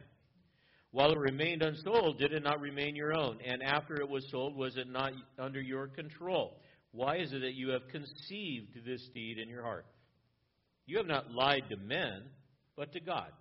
While 0.91 1.11
it 1.11 1.17
remained 1.17 1.63
unsold, 1.63 2.19
did 2.19 2.31
it 2.31 2.43
not 2.43 2.61
remain 2.61 2.95
your 2.95 3.17
own? 3.17 3.39
And 3.43 3.63
after 3.63 3.95
it 3.95 4.07
was 4.07 4.29
sold, 4.29 4.55
was 4.55 4.77
it 4.77 4.87
not 4.87 5.11
under 5.39 5.59
your 5.59 5.87
control? 5.87 6.61
Why 6.91 7.17
is 7.17 7.33
it 7.33 7.39
that 7.39 7.55
you 7.55 7.69
have 7.69 7.87
conceived 7.89 8.85
this 8.85 9.09
deed 9.13 9.39
in 9.39 9.49
your 9.49 9.63
heart? 9.63 9.85
You 10.85 10.97
have 10.97 11.07
not 11.07 11.31
lied 11.31 11.63
to 11.69 11.77
men, 11.77 12.23
but 12.75 12.91
to 12.93 12.99
God. 12.99 13.31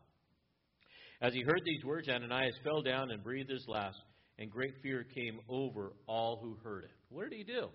As 1.20 1.32
he 1.32 1.42
heard 1.42 1.60
these 1.64 1.84
words, 1.84 2.08
Ananias 2.08 2.54
fell 2.64 2.82
down 2.82 3.10
and 3.10 3.22
breathed 3.22 3.50
his 3.50 3.64
last, 3.68 3.98
and 4.38 4.50
great 4.50 4.74
fear 4.82 5.04
came 5.14 5.40
over 5.48 5.92
all 6.06 6.38
who 6.42 6.56
heard 6.62 6.84
it. 6.84 6.90
What 7.08 7.30
did 7.30 7.36
he 7.36 7.44
do? 7.44 7.68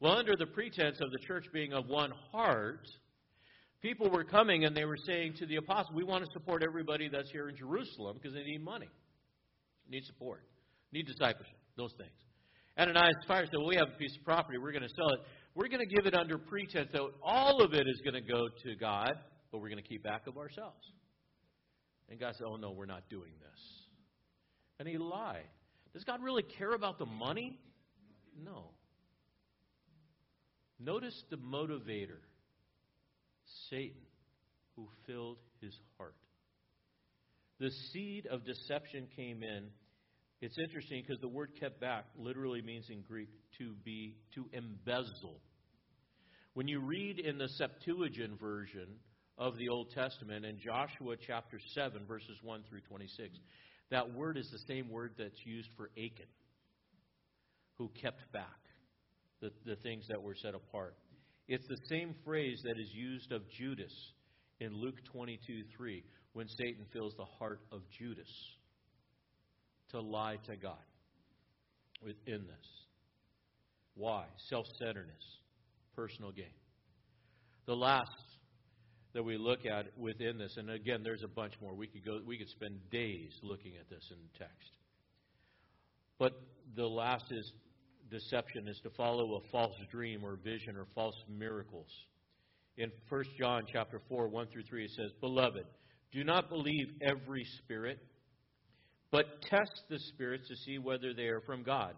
Well, 0.00 0.16
under 0.16 0.34
the 0.36 0.46
pretense 0.46 0.98
of 1.00 1.10
the 1.10 1.18
church 1.26 1.46
being 1.52 1.72
of 1.72 1.86
one 1.86 2.12
heart, 2.32 2.86
people 3.82 4.10
were 4.10 4.24
coming 4.24 4.64
and 4.64 4.74
they 4.74 4.86
were 4.86 4.96
saying 5.06 5.34
to 5.38 5.46
the 5.46 5.56
apostles, 5.56 5.94
We 5.94 6.04
want 6.04 6.24
to 6.24 6.30
support 6.32 6.62
everybody 6.62 7.08
that's 7.08 7.30
here 7.30 7.48
in 7.48 7.56
Jerusalem 7.56 8.16
because 8.20 8.34
they 8.34 8.42
need 8.42 8.64
money, 8.64 8.88
need 9.88 10.04
support, 10.04 10.42
need 10.92 11.06
discipleship, 11.06 11.56
those 11.76 11.92
things. 11.98 12.10
Ananias 12.78 13.14
Sapphira 13.22 13.46
said, 13.46 13.58
well, 13.58 13.68
We 13.68 13.76
have 13.76 13.88
a 13.94 13.98
piece 13.98 14.16
of 14.18 14.24
property, 14.24 14.58
we're 14.58 14.72
going 14.72 14.88
to 14.88 14.94
sell 14.94 15.10
it. 15.10 15.20
We're 15.54 15.68
going 15.68 15.86
to 15.86 15.94
give 15.94 16.06
it 16.06 16.14
under 16.14 16.38
pretense 16.38 16.88
that 16.92 17.02
all 17.22 17.62
of 17.62 17.74
it 17.74 17.86
is 17.88 18.00
going 18.02 18.14
to 18.14 18.20
go 18.20 18.48
to 18.62 18.76
God, 18.76 19.12
but 19.50 19.58
we're 19.58 19.68
going 19.68 19.82
to 19.82 19.88
keep 19.88 20.02
back 20.02 20.26
of 20.26 20.36
ourselves. 20.36 20.84
And 22.08 22.18
God 22.18 22.34
said, 22.36 22.46
Oh, 22.48 22.56
no, 22.56 22.70
we're 22.70 22.86
not 22.86 23.08
doing 23.08 23.32
this. 23.40 23.60
And 24.78 24.88
he 24.88 24.98
lied. 24.98 25.48
Does 25.92 26.04
God 26.04 26.22
really 26.22 26.44
care 26.58 26.72
about 26.72 26.98
the 26.98 27.06
money? 27.06 27.58
No. 28.44 28.70
Notice 30.78 31.24
the 31.30 31.36
motivator 31.36 32.20
Satan, 33.68 34.00
who 34.76 34.88
filled 35.06 35.38
his 35.60 35.74
heart. 35.98 36.14
The 37.58 37.70
seed 37.92 38.26
of 38.26 38.44
deception 38.44 39.06
came 39.14 39.42
in. 39.42 39.68
It's 40.40 40.56
interesting 40.58 41.02
because 41.06 41.20
the 41.20 41.28
word 41.28 41.50
kept 41.60 41.80
back 41.80 42.06
literally 42.16 42.62
means 42.62 42.86
in 42.88 43.02
Greek 43.02 43.28
to 43.58 43.74
be, 43.84 44.16
to 44.34 44.46
embezzle. 44.52 45.38
When 46.54 46.66
you 46.66 46.80
read 46.80 47.18
in 47.18 47.36
the 47.36 47.48
Septuagint 47.48 48.40
version 48.40 48.88
of 49.36 49.58
the 49.58 49.68
Old 49.68 49.90
Testament 49.90 50.46
in 50.46 50.58
Joshua 50.58 51.16
chapter 51.26 51.60
7, 51.74 52.06
verses 52.06 52.38
1 52.42 52.62
through 52.68 52.80
26, 52.88 53.38
that 53.90 54.14
word 54.14 54.38
is 54.38 54.48
the 54.50 54.64
same 54.66 54.88
word 54.88 55.12
that's 55.18 55.44
used 55.44 55.68
for 55.76 55.90
Achan, 55.98 56.26
who 57.76 57.90
kept 58.00 58.32
back 58.32 58.46
the, 59.42 59.50
the 59.66 59.76
things 59.76 60.06
that 60.08 60.22
were 60.22 60.34
set 60.34 60.54
apart. 60.54 60.96
It's 61.48 61.66
the 61.68 61.80
same 61.90 62.14
phrase 62.24 62.62
that 62.64 62.78
is 62.80 62.88
used 62.94 63.30
of 63.30 63.42
Judas 63.50 63.92
in 64.58 64.72
Luke 64.74 65.04
22 65.12 65.64
3, 65.76 66.02
when 66.32 66.48
Satan 66.48 66.86
fills 66.92 67.14
the 67.18 67.24
heart 67.24 67.60
of 67.72 67.82
Judas 67.98 68.28
to 69.92 70.00
lie 70.00 70.36
to 70.46 70.56
God 70.56 70.78
within 72.04 72.46
this. 72.46 72.66
Why? 73.94 74.24
Self 74.48 74.66
centeredness, 74.78 75.24
personal 75.94 76.32
gain. 76.32 76.46
The 77.66 77.74
last 77.74 78.10
that 79.12 79.22
we 79.22 79.36
look 79.36 79.66
at 79.66 79.86
within 79.98 80.38
this, 80.38 80.56
and 80.56 80.70
again, 80.70 81.02
there's 81.02 81.22
a 81.22 81.28
bunch 81.28 81.54
more. 81.60 81.74
We 81.74 81.86
could 81.86 82.04
go, 82.04 82.20
we 82.24 82.38
could 82.38 82.48
spend 82.48 82.78
days 82.90 83.32
looking 83.42 83.72
at 83.78 83.88
this 83.90 84.04
in 84.10 84.16
text. 84.38 84.70
But 86.18 86.32
the 86.76 86.86
last 86.86 87.24
is 87.30 87.52
deception 88.10 88.68
is 88.68 88.78
to 88.82 88.90
follow 88.90 89.36
a 89.36 89.50
false 89.50 89.74
dream 89.90 90.24
or 90.24 90.36
vision 90.36 90.76
or 90.76 90.86
false 90.94 91.14
miracles. 91.28 91.88
In 92.76 92.90
1 93.08 93.24
John 93.38 93.64
chapter 93.70 94.00
4, 94.08 94.28
1 94.28 94.46
through 94.48 94.64
3, 94.64 94.84
it 94.84 94.90
says, 94.96 95.10
Beloved, 95.20 95.64
do 96.12 96.24
not 96.24 96.48
believe 96.48 96.88
every 97.02 97.44
spirit, 97.58 97.98
but 99.10 99.42
test 99.42 99.82
the 99.88 99.98
spirits 100.14 100.48
to 100.48 100.56
see 100.56 100.78
whether 100.78 101.12
they 101.14 101.26
are 101.26 101.40
from 101.40 101.62
God. 101.62 101.94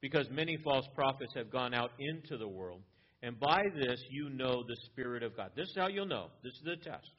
Because 0.00 0.28
many 0.30 0.58
false 0.62 0.86
prophets 0.94 1.32
have 1.34 1.50
gone 1.50 1.74
out 1.74 1.92
into 1.98 2.36
the 2.36 2.48
world. 2.48 2.82
And 3.22 3.40
by 3.40 3.62
this 3.74 4.02
you 4.10 4.28
know 4.28 4.62
the 4.62 4.76
Spirit 4.86 5.22
of 5.22 5.36
God. 5.36 5.50
This 5.56 5.68
is 5.68 5.76
how 5.76 5.88
you'll 5.88 6.06
know. 6.06 6.26
This 6.42 6.52
is 6.52 6.62
the 6.64 6.76
test. 6.76 7.10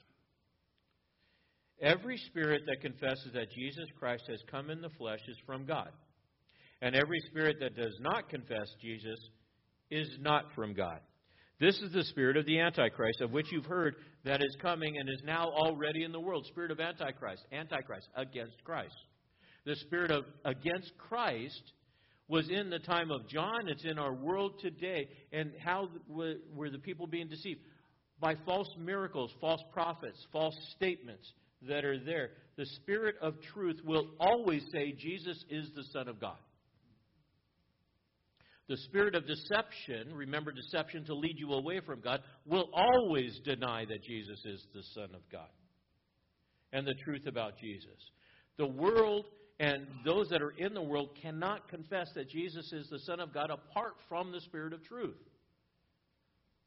Every 1.81 2.17
spirit 2.17 2.61
that 2.67 2.81
confesses 2.81 3.31
that 3.33 3.51
Jesus 3.51 3.85
Christ 3.99 4.23
has 4.29 4.39
come 4.49 4.69
in 4.69 4.81
the 4.81 4.89
flesh 4.97 5.19
is 5.27 5.37
from 5.45 5.65
God. 5.65 5.89
And 6.81 6.95
every 6.95 7.19
spirit 7.29 7.57
that 7.59 7.75
does 7.75 7.97
not 7.99 8.29
confess 8.29 8.67
Jesus 8.81 9.19
is 9.89 10.07
not 10.21 10.45
from 10.53 10.73
God. 10.73 10.99
This 11.59 11.79
is 11.81 11.91
the 11.91 12.03
spirit 12.03 12.37
of 12.37 12.45
the 12.45 12.59
Antichrist, 12.59 13.21
of 13.21 13.31
which 13.31 13.51
you've 13.51 13.65
heard 13.65 13.95
that 14.25 14.41
is 14.41 14.57
coming 14.61 14.97
and 14.97 15.09
is 15.09 15.21
now 15.25 15.49
already 15.49 16.03
in 16.03 16.11
the 16.11 16.19
world. 16.19 16.45
Spirit 16.47 16.71
of 16.71 16.79
Antichrist, 16.79 17.43
Antichrist, 17.51 18.07
against 18.15 18.63
Christ. 18.63 18.95
The 19.66 19.76
spirit 19.78 20.11
of 20.11 20.26
against 20.43 20.91
Christ 20.97 21.74
was 22.28 22.49
in 22.49 22.70
the 22.70 22.80
time 22.80 23.11
of 23.11 23.28
John. 23.28 23.68
It's 23.68 23.86
in 23.86 23.99
our 23.99 24.13
world 24.13 24.59
today. 24.59 25.07
And 25.32 25.51
how 25.63 25.89
were 26.07 26.70
the 26.70 26.80
people 26.80 27.07
being 27.07 27.28
deceived? 27.28 27.61
By 28.20 28.36
false 28.45 28.70
miracles, 28.80 29.32
false 29.41 29.61
prophets, 29.74 30.26
false 30.32 30.55
statements 30.76 31.32
that 31.68 31.84
are 31.84 31.99
there. 31.99 32.30
The 32.57 32.66
spirit 32.66 33.16
of 33.22 33.36
truth 33.53 33.80
will 33.84 34.07
always 34.20 34.63
say 34.72 34.93
Jesus 34.97 35.43
is 35.49 35.70
the 35.76 35.84
Son 35.91 36.07
of 36.07 36.20
God. 36.20 36.38
The 38.68 38.78
spirit 38.78 39.13
of 39.13 39.28
deception, 39.28 40.16
remember 40.16 40.51
deception 40.51 41.05
to 41.05 41.13
lead 41.13 41.38
you 41.38 41.51
away 41.53 41.82
from 41.86 42.01
God, 42.01 42.22
will 42.47 42.70
always 42.74 43.39
deny 43.43 43.86
that 43.86 44.03
Jesus 44.03 44.39
is 44.45 44.66
the 44.74 44.82
Son 44.95 45.09
of 45.13 45.22
God 45.32 45.49
and 46.74 46.88
the 46.88 46.95
truth 47.03 47.28
about 47.28 47.59
Jesus. 47.59 48.11
The 48.57 48.66
world 48.66 49.26
and 49.59 49.87
those 50.03 50.27
that 50.29 50.41
are 50.41 50.51
in 50.51 50.73
the 50.73 50.81
world 50.81 51.09
cannot 51.21 51.69
confess 51.69 52.09
that 52.15 52.29
Jesus 52.29 52.73
is 52.73 52.89
the 52.89 52.99
Son 52.99 53.19
of 53.19 53.33
God 53.33 53.49
apart 53.49 53.95
from 54.09 54.31
the 54.31 54.41
Spirit 54.41 54.73
of 54.73 54.83
truth. 54.83 55.15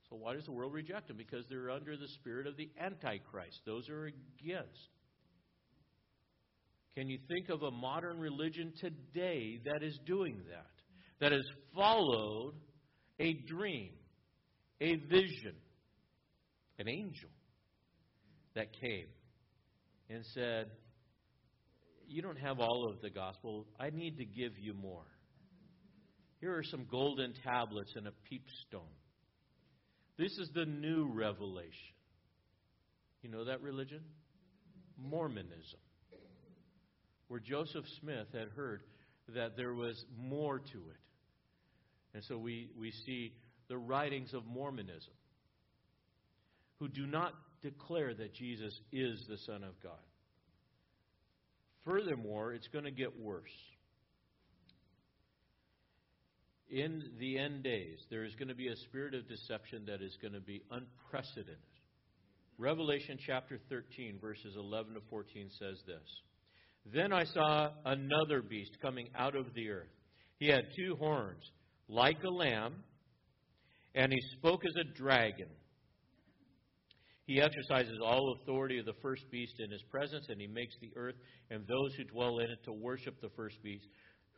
So, 0.08 0.16
why 0.16 0.34
does 0.34 0.46
the 0.46 0.52
world 0.52 0.72
reject 0.72 1.10
him? 1.10 1.16
Because 1.18 1.44
they're 1.50 1.70
under 1.70 1.96
the 1.96 2.08
spirit 2.08 2.46
of 2.46 2.56
the 2.56 2.70
Antichrist. 2.80 3.60
Those 3.66 3.90
are 3.90 4.06
against. 4.06 4.88
Can 6.96 7.08
you 7.08 7.18
think 7.28 7.50
of 7.50 7.62
a 7.62 7.70
modern 7.70 8.18
religion 8.18 8.72
today 8.80 9.60
that 9.66 9.82
is 9.82 9.98
doing 10.06 10.40
that? 10.48 10.66
That 11.20 11.32
has 11.32 11.46
followed 11.74 12.54
a 13.20 13.34
dream, 13.46 13.90
a 14.80 14.96
vision, 14.96 15.54
an 16.78 16.88
angel 16.88 17.28
that 18.54 18.72
came 18.80 19.08
and 20.08 20.24
said, 20.32 20.70
You 22.08 22.22
don't 22.22 22.38
have 22.38 22.58
all 22.58 22.88
of 22.88 23.00
the 23.02 23.10
gospel. 23.10 23.66
I 23.78 23.90
need 23.90 24.16
to 24.16 24.24
give 24.24 24.58
you 24.58 24.72
more. 24.72 25.06
Here 26.40 26.56
are 26.56 26.64
some 26.64 26.86
golden 26.90 27.34
tablets 27.44 27.92
and 27.96 28.06
a 28.06 28.10
peepstone. 28.10 28.94
This 30.16 30.32
is 30.38 30.50
the 30.54 30.64
new 30.64 31.10
revelation. 31.12 31.94
You 33.22 33.30
know 33.30 33.44
that 33.44 33.60
religion? 33.60 34.00
Mormonism. 34.96 35.80
Where 37.28 37.40
Joseph 37.40 37.84
Smith 38.00 38.28
had 38.32 38.48
heard 38.56 38.82
that 39.34 39.56
there 39.56 39.74
was 39.74 40.02
more 40.16 40.58
to 40.60 40.78
it. 40.78 41.02
And 42.14 42.24
so 42.24 42.38
we, 42.38 42.70
we 42.78 42.90
see 43.04 43.34
the 43.68 43.76
writings 43.76 44.32
of 44.32 44.46
Mormonism, 44.46 45.12
who 46.78 46.88
do 46.88 47.06
not 47.06 47.34
declare 47.60 48.14
that 48.14 48.34
Jesus 48.34 48.72
is 48.92 49.24
the 49.28 49.36
Son 49.44 49.62
of 49.62 49.78
God. 49.82 49.92
Furthermore, 51.88 52.52
it's 52.52 52.68
going 52.68 52.84
to 52.84 52.90
get 52.90 53.18
worse 53.18 53.48
in 56.70 57.02
the 57.18 57.38
end 57.38 57.62
days, 57.62 57.98
there 58.10 58.24
is 58.24 58.34
going 58.34 58.48
to 58.48 58.54
be 58.54 58.68
a 58.68 58.76
spirit 58.76 59.14
of 59.14 59.28
deception 59.28 59.84
that 59.86 60.02
is 60.02 60.16
going 60.20 60.34
to 60.34 60.40
be 60.40 60.62
unprecedented. 60.70 61.58
Revelation 62.58 63.18
chapter 63.24 63.58
13, 63.68 64.18
verses 64.20 64.54
11 64.56 64.94
to 64.94 65.00
14 65.08 65.48
says 65.58 65.78
this 65.86 66.22
Then 66.92 67.12
I 67.12 67.24
saw 67.24 67.70
another 67.84 68.42
beast 68.42 68.78
coming 68.82 69.08
out 69.16 69.36
of 69.36 69.54
the 69.54 69.70
earth. 69.70 69.88
He 70.38 70.48
had 70.48 70.64
two 70.76 70.96
horns, 70.96 71.42
like 71.88 72.22
a 72.22 72.30
lamb, 72.30 72.74
and 73.94 74.12
he 74.12 74.20
spoke 74.36 74.62
as 74.66 74.74
a 74.76 74.96
dragon. 74.96 75.48
He 77.28 77.42
exercises 77.42 77.98
all 78.02 78.32
authority 78.32 78.78
of 78.78 78.86
the 78.86 78.94
first 79.02 79.30
beast 79.30 79.60
in 79.60 79.70
his 79.70 79.82
presence, 79.82 80.24
and 80.30 80.40
he 80.40 80.46
makes 80.46 80.74
the 80.80 80.90
earth 80.96 81.14
and 81.50 81.62
those 81.66 81.94
who 81.94 82.04
dwell 82.04 82.38
in 82.38 82.50
it 82.50 82.64
to 82.64 82.72
worship 82.72 83.20
the 83.20 83.28
first 83.36 83.62
beast 83.62 83.84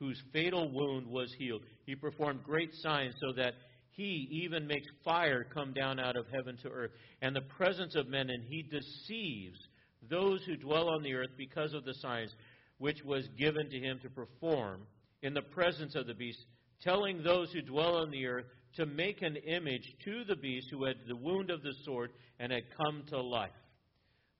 whose 0.00 0.20
fatal 0.32 0.68
wound 0.72 1.06
was 1.06 1.32
healed. 1.38 1.62
He 1.86 1.94
performed 1.94 2.42
great 2.42 2.74
signs 2.82 3.14
so 3.20 3.32
that 3.34 3.54
he 3.92 4.28
even 4.32 4.66
makes 4.66 4.88
fire 5.04 5.44
come 5.44 5.72
down 5.72 6.00
out 6.00 6.16
of 6.16 6.26
heaven 6.32 6.56
to 6.62 6.68
earth 6.68 6.90
and 7.22 7.36
the 7.36 7.42
presence 7.42 7.94
of 7.94 8.08
men, 8.08 8.28
and 8.28 8.42
he 8.42 8.62
deceives 8.64 9.60
those 10.08 10.42
who 10.44 10.56
dwell 10.56 10.88
on 10.88 11.04
the 11.04 11.14
earth 11.14 11.30
because 11.36 11.74
of 11.74 11.84
the 11.84 11.94
signs 11.94 12.34
which 12.78 13.04
was 13.04 13.28
given 13.38 13.70
to 13.70 13.78
him 13.78 14.00
to 14.02 14.10
perform 14.10 14.80
in 15.22 15.32
the 15.32 15.42
presence 15.42 15.94
of 15.94 16.08
the 16.08 16.14
beast, 16.14 16.44
telling 16.82 17.22
those 17.22 17.52
who 17.52 17.62
dwell 17.62 17.98
on 17.98 18.10
the 18.10 18.26
earth 18.26 18.46
to 18.76 18.86
make 18.86 19.22
an 19.22 19.36
image 19.36 19.94
to 20.04 20.24
the 20.24 20.36
beast 20.36 20.68
who 20.70 20.84
had 20.84 20.96
the 21.06 21.16
wound 21.16 21.50
of 21.50 21.62
the 21.62 21.74
sword 21.84 22.10
and 22.38 22.52
had 22.52 22.64
come 22.76 23.02
to 23.08 23.20
life. 23.20 23.50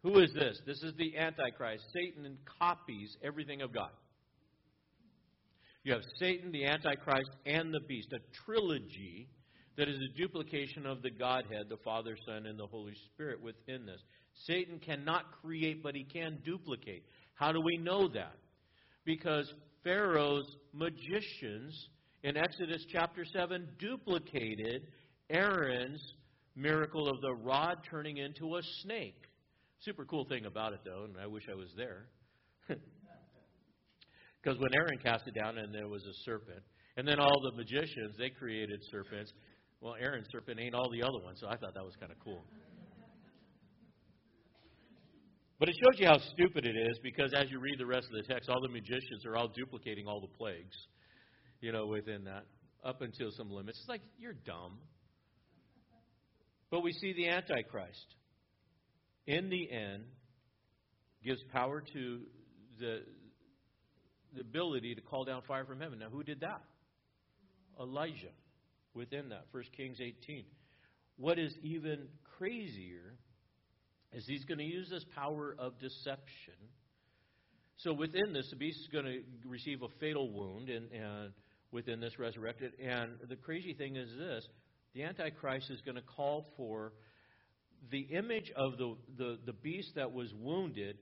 Who 0.03 0.19
is 0.19 0.33
this? 0.33 0.61
This 0.67 0.83
is 0.83 0.95
the 0.97 1.17
Antichrist. 1.17 1.85
Satan 1.93 2.39
copies 2.59 3.17
everything 3.23 3.61
of 3.61 3.73
God. 3.73 3.91
You 5.83 5.93
have 5.93 6.03
Satan, 6.19 6.53
the 6.53 6.67
Antichrist, 6.67 7.31
and 7.47 7.73
the 7.73 7.81
beast, 7.81 8.09
a 8.13 8.19
trilogy 8.45 9.29
that 9.77 9.89
is 9.89 9.99
a 9.99 10.19
duplication 10.19 10.87
of 10.87 11.03
the 11.03 11.11
Godhead, 11.11 11.69
the 11.69 11.79
Father, 11.79 12.17
Son, 12.27 12.47
and 12.47 12.59
the 12.59 12.67
Holy 12.67 12.95
Spirit 13.13 13.43
within 13.43 13.87
this. 13.87 14.01
Satan 14.47 14.79
cannot 14.79 15.25
create, 15.43 15.83
but 15.83 15.95
he 15.95 16.05
can 16.05 16.39
duplicate. 16.45 17.05
How 17.35 17.53
do 17.53 17.61
we 17.61 17.77
know 17.77 18.09
that? 18.09 18.35
Because 19.05 19.53
Pharaoh's 19.83 20.57
magicians 20.73 21.89
in 22.23 22.37
Exodus 22.37 22.85
chapter 22.93 23.25
7 23.25 23.69
duplicated 23.79 24.83
Aaron's 25.31 26.03
miracle 26.55 27.09
of 27.09 27.21
the 27.21 27.33
rod 27.33 27.79
turning 27.89 28.19
into 28.19 28.57
a 28.57 28.61
snake. 28.83 29.25
Super 29.81 30.05
cool 30.05 30.25
thing 30.25 30.45
about 30.45 30.73
it, 30.73 30.81
though, 30.85 31.05
and 31.05 31.15
I 31.21 31.27
wish 31.27 31.45
I 31.51 31.55
was 31.55 31.69
there. 31.77 32.07
Because 34.43 34.59
when 34.59 34.73
Aaron 34.75 34.99
cast 35.03 35.29
it 35.29 35.35
down 35.35 35.59
and 35.59 35.75
there 35.75 35.89
was 35.89 36.03
a 36.07 36.15
serpent, 36.25 36.63
and 36.97 37.07
then 37.07 37.21
all 37.21 37.43
the 37.43 37.53
magicians, 37.53 38.17
they 38.19 38.31
created 38.31 38.81
serpents. 38.91 39.33
Well, 39.83 39.97
Aaron's 40.01 40.29
serpent 40.33 40.59
ain't 40.59 40.75
all 40.75 40.91
the 40.91 41.03
other 41.03 41.23
ones, 41.23 41.41
so 41.41 41.47
I 41.47 41.57
thought 41.57 41.75
that 41.75 41.85
was 41.85 41.95
kind 42.01 42.11
of 42.11 42.19
cool. 42.25 42.43
But 45.59 45.69
it 45.69 45.75
shows 45.75 46.01
you 46.01 46.07
how 46.07 46.17
stupid 46.33 46.65
it 46.65 46.75
is 46.75 46.99
because 47.03 47.35
as 47.35 47.51
you 47.51 47.61
read 47.61 47.79
the 47.79 47.85
rest 47.85 48.07
of 48.07 48.17
the 48.17 48.33
text, 48.33 48.49
all 48.49 48.63
the 48.63 48.69
magicians 48.69 49.27
are 49.27 49.37
all 49.37 49.49
duplicating 49.49 50.07
all 50.07 50.21
the 50.21 50.35
plagues, 50.39 50.75
you 51.61 51.73
know, 51.73 51.87
within 51.87 52.25
that, 52.25 52.45
up 52.85 53.03
until 53.03 53.31
some 53.33 53.51
limits. 53.51 53.79
It's 53.81 53.89
like, 53.89 54.03
you're 54.19 54.33
dumb. 54.33 54.79
But 56.71 56.83
we 56.83 56.93
see 56.93 57.13
the 57.13 57.29
Antichrist, 57.29 58.15
in 59.27 59.51
the 59.51 59.71
end, 59.71 60.05
gives 61.25 61.43
power 61.53 61.83
to 61.93 62.21
the, 62.79 63.01
the 64.35 64.41
ability 64.41 64.95
to 64.95 65.01
call 65.01 65.25
down 65.25 65.43
fire 65.47 65.65
from 65.65 65.81
heaven. 65.81 65.99
Now, 65.99 66.09
who 66.11 66.23
did 66.23 66.41
that? 66.41 66.63
Elijah 67.79 68.33
within 68.95 69.31
that. 69.31 69.47
1 69.51 69.65
Kings 69.77 69.99
18. 70.01 70.45
What 71.17 71.39
is 71.39 71.53
even 71.63 72.07
crazier 72.39 73.17
is 74.13 74.25
he's 74.27 74.45
going 74.45 74.59
to 74.59 74.65
use 74.65 74.89
this 74.91 75.05
power 75.15 75.55
of 75.59 75.79
deception. 75.79 76.55
So 77.79 77.93
within 77.93 78.33
this, 78.33 78.49
the 78.51 78.57
beast 78.57 78.81
is 78.81 78.89
going 78.93 79.05
to 79.05 79.21
receive 79.49 79.83
a 79.83 79.89
fatal 80.01 80.31
wound 80.31 80.69
and, 80.69 80.91
and 80.93 81.33
within 81.73 82.01
this 82.01 82.19
resurrected. 82.19 82.73
And 82.83 83.13
the 83.29 83.37
crazy 83.37 83.75
thing 83.75 83.97
is 83.97 84.09
this 84.17 84.47
the 84.95 85.05
Antichrist 85.05 85.71
is 85.71 85.81
going 85.83 85.97
to 85.97 86.03
call 86.03 86.47
for 86.57 86.93
the 87.91 88.01
image 88.01 88.53
of 88.57 88.77
the, 88.77 88.97
the, 89.17 89.39
the 89.47 89.53
beast 89.53 89.95
that 89.95 90.13
was 90.13 90.33
wounded 90.35 90.99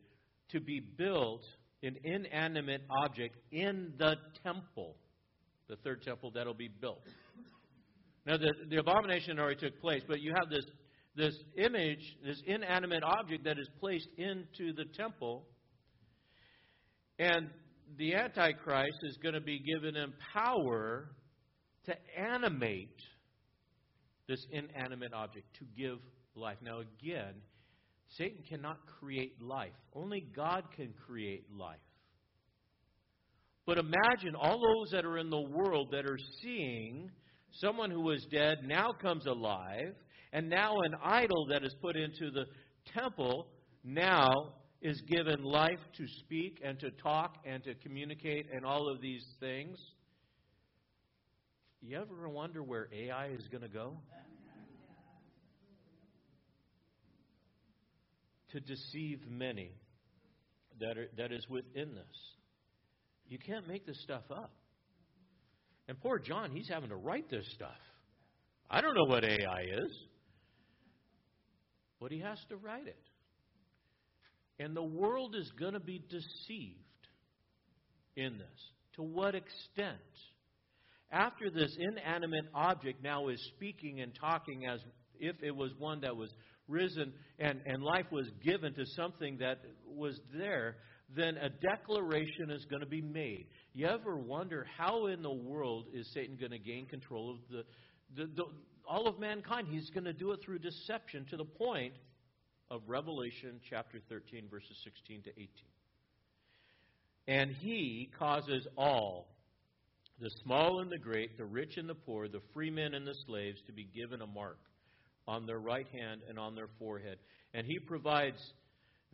to 0.50 0.60
be 0.60 0.80
built 0.80 1.44
an 1.82 1.96
inanimate 2.04 2.82
object 2.90 3.36
in 3.52 3.92
the 3.98 4.16
temple, 4.42 4.96
the 5.68 5.76
third 5.76 6.02
temple 6.02 6.30
that'll 6.34 6.54
be 6.54 6.68
built. 6.68 7.02
Now, 8.26 8.36
the, 8.36 8.52
the 8.68 8.76
abomination 8.76 9.38
already 9.38 9.56
took 9.56 9.80
place, 9.80 10.02
but 10.06 10.20
you 10.20 10.34
have 10.34 10.50
this, 10.50 10.64
this 11.16 11.34
image, 11.56 12.16
this 12.24 12.42
inanimate 12.46 13.02
object 13.02 13.44
that 13.44 13.58
is 13.58 13.68
placed 13.80 14.08
into 14.16 14.72
the 14.74 14.84
temple, 14.84 15.46
and 17.18 17.48
the 17.96 18.14
Antichrist 18.14 18.98
is 19.02 19.16
going 19.22 19.34
to 19.34 19.40
be 19.40 19.60
given 19.60 19.94
him 19.94 20.12
power 20.32 21.10
to 21.86 21.94
animate 22.18 23.00
this 24.28 24.44
inanimate 24.50 25.12
object, 25.14 25.46
to 25.58 25.64
give 25.76 25.98
life. 26.34 26.58
Now, 26.62 26.80
again, 26.80 27.34
Satan 28.08 28.42
cannot 28.48 28.78
create 29.00 29.40
life. 29.40 29.72
Only 29.94 30.26
God 30.34 30.64
can 30.76 30.92
create 31.06 31.44
life. 31.50 31.78
But 33.66 33.78
imagine 33.78 34.34
all 34.34 34.58
those 34.60 34.90
that 34.92 35.04
are 35.04 35.18
in 35.18 35.30
the 35.30 35.40
world 35.40 35.88
that 35.92 36.06
are 36.06 36.18
seeing 36.42 37.10
someone 37.52 37.90
who 37.90 38.02
was 38.02 38.26
dead 38.30 38.58
now 38.64 38.92
comes 38.92 39.26
alive, 39.26 39.94
and 40.32 40.48
now 40.48 40.74
an 40.84 40.94
idol 41.02 41.46
that 41.50 41.64
is 41.64 41.74
put 41.80 41.96
into 41.96 42.30
the 42.30 42.44
temple 42.94 43.48
now 43.84 44.30
is 44.80 45.00
given 45.02 45.42
life 45.42 45.80
to 45.96 46.06
speak 46.20 46.60
and 46.64 46.78
to 46.80 46.90
talk 46.90 47.36
and 47.44 47.64
to 47.64 47.74
communicate 47.74 48.46
and 48.52 48.64
all 48.64 48.88
of 48.88 49.00
these 49.00 49.24
things. 49.40 49.78
You 51.80 52.00
ever 52.00 52.28
wonder 52.28 52.62
where 52.62 52.88
AI 52.92 53.28
is 53.28 53.46
going 53.48 53.62
to 53.62 53.68
go? 53.68 53.96
to 58.52 58.60
deceive 58.60 59.20
many 59.28 59.72
that, 60.80 60.96
are, 60.96 61.08
that 61.16 61.32
is 61.32 61.46
within 61.48 61.94
this. 61.94 62.16
You 63.28 63.38
can't 63.38 63.68
make 63.68 63.86
this 63.86 64.00
stuff 64.02 64.22
up. 64.30 64.52
And 65.86 66.00
poor 66.00 66.18
John, 66.18 66.50
he's 66.50 66.68
having 66.68 66.88
to 66.90 66.96
write 66.96 67.30
this 67.30 67.44
stuff. 67.54 67.76
I 68.70 68.80
don't 68.80 68.94
know 68.94 69.04
what 69.04 69.24
AI 69.24 69.64
is, 69.70 69.90
but 72.00 72.12
he 72.12 72.20
has 72.20 72.38
to 72.50 72.56
write 72.56 72.86
it. 72.86 73.07
And 74.58 74.74
the 74.74 74.82
world 74.82 75.34
is 75.36 75.50
going 75.58 75.74
to 75.74 75.80
be 75.80 76.02
deceived 76.08 76.74
in 78.16 78.38
this. 78.38 78.72
To 78.96 79.02
what 79.02 79.34
extent? 79.34 79.98
After 81.10 81.50
this 81.50 81.74
inanimate 81.78 82.46
object 82.54 83.02
now 83.02 83.28
is 83.28 83.40
speaking 83.56 84.00
and 84.00 84.12
talking 84.20 84.66
as 84.66 84.80
if 85.18 85.36
it 85.42 85.54
was 85.54 85.70
one 85.78 86.00
that 86.00 86.16
was 86.16 86.30
risen 86.66 87.12
and, 87.38 87.60
and 87.64 87.82
life 87.82 88.06
was 88.10 88.28
given 88.44 88.74
to 88.74 88.84
something 88.94 89.38
that 89.38 89.60
was 89.86 90.20
there, 90.36 90.76
then 91.16 91.36
a 91.38 91.48
declaration 91.48 92.50
is 92.50 92.64
going 92.66 92.80
to 92.80 92.88
be 92.88 93.00
made. 93.00 93.46
You 93.72 93.86
ever 93.86 94.16
wonder 94.16 94.66
how 94.76 95.06
in 95.06 95.22
the 95.22 95.32
world 95.32 95.86
is 95.94 96.10
Satan 96.12 96.36
going 96.36 96.52
to 96.52 96.58
gain 96.58 96.86
control 96.86 97.30
of 97.30 97.38
the, 97.50 97.64
the, 98.16 98.30
the 98.34 98.44
all 98.86 99.06
of 99.06 99.18
mankind? 99.18 99.68
He's 99.70 99.88
going 99.90 100.04
to 100.04 100.12
do 100.12 100.32
it 100.32 100.40
through 100.44 100.58
deception 100.58 101.24
to 101.30 101.36
the 101.36 101.44
point 101.44 101.94
of 102.70 102.82
Revelation 102.86 103.60
chapter 103.68 103.98
13, 104.08 104.48
verses 104.50 104.76
16 104.84 105.22
to 105.22 105.30
18. 105.30 105.48
And 107.26 107.50
he 107.50 108.10
causes 108.18 108.66
all, 108.76 109.28
the 110.20 110.30
small 110.42 110.80
and 110.80 110.90
the 110.90 110.98
great, 110.98 111.36
the 111.36 111.44
rich 111.44 111.76
and 111.76 111.88
the 111.88 111.94
poor, 111.94 112.28
the 112.28 112.42
free 112.52 112.70
men 112.70 112.94
and 112.94 113.06
the 113.06 113.14
slaves, 113.26 113.60
to 113.66 113.72
be 113.72 113.88
given 113.94 114.22
a 114.22 114.26
mark 114.26 114.58
on 115.26 115.46
their 115.46 115.58
right 115.58 115.86
hand 115.92 116.22
and 116.28 116.38
on 116.38 116.54
their 116.54 116.68
forehead. 116.78 117.18
And 117.54 117.66
he 117.66 117.78
provides 117.78 118.40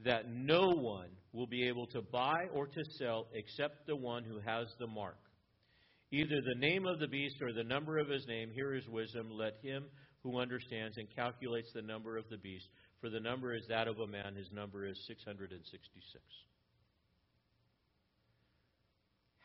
that 0.05 0.29
no 0.29 0.71
one 0.71 1.09
will 1.33 1.47
be 1.47 1.69
able 1.69 1.87
to 1.89 2.03
buy 2.03 2.47
or 2.53 2.67
to 2.67 2.85
sell 2.99 3.27
except 3.33 3.87
the 3.87 3.97
one 3.97 4.25
who 4.25 4.39
has 4.39 4.67
the 4.79 4.87
mark. 4.87 5.19
Either 6.11 6.37
the 6.47 6.61
name 6.61 6.87
of 6.87 7.01
the 7.01 7.09
beast 7.09 7.37
or 7.43 7.53
the 7.53 7.65
number 7.65 7.99
of 7.99 8.09
his 8.09 8.27
name, 8.27 8.51
here 8.55 8.75
is 8.75 8.87
wisdom. 8.89 9.29
Let 9.31 9.55
him 9.63 9.85
who 10.23 10.39
understands 10.39 10.97
and 10.97 11.07
calculates 11.15 11.71
the 11.75 11.83
number 11.83 12.17
of 12.17 12.25
the 12.31 12.39
beast, 12.39 12.69
for 13.05 13.11
the 13.11 13.21
number 13.21 13.55
is 13.55 13.67
that 13.69 13.87
of 13.87 13.99
a 13.99 14.07
man, 14.07 14.35
his 14.35 14.51
number 14.51 14.87
is 14.87 14.99
666. 15.07 16.25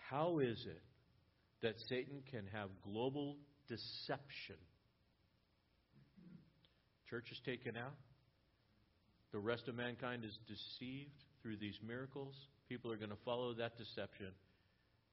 How 0.10 0.40
is 0.40 0.66
it 0.66 0.82
that 1.62 1.76
Satan 1.90 2.22
can 2.32 2.44
have 2.54 2.70
global 2.86 3.36
deception? 3.68 4.56
Church 7.10 7.26
is 7.34 7.42
taken 7.46 7.76
out. 7.76 7.98
The 9.34 9.40
rest 9.40 9.68
of 9.68 9.76
mankind 9.76 10.24
is 10.24 10.40
deceived 10.48 11.22
through 11.44 11.58
these 11.58 11.78
miracles. 11.86 12.36
People 12.70 12.94
are 12.94 12.98
going 12.98 13.10
to 13.10 13.18
follow 13.26 13.54
that 13.56 13.78
deception 13.78 14.32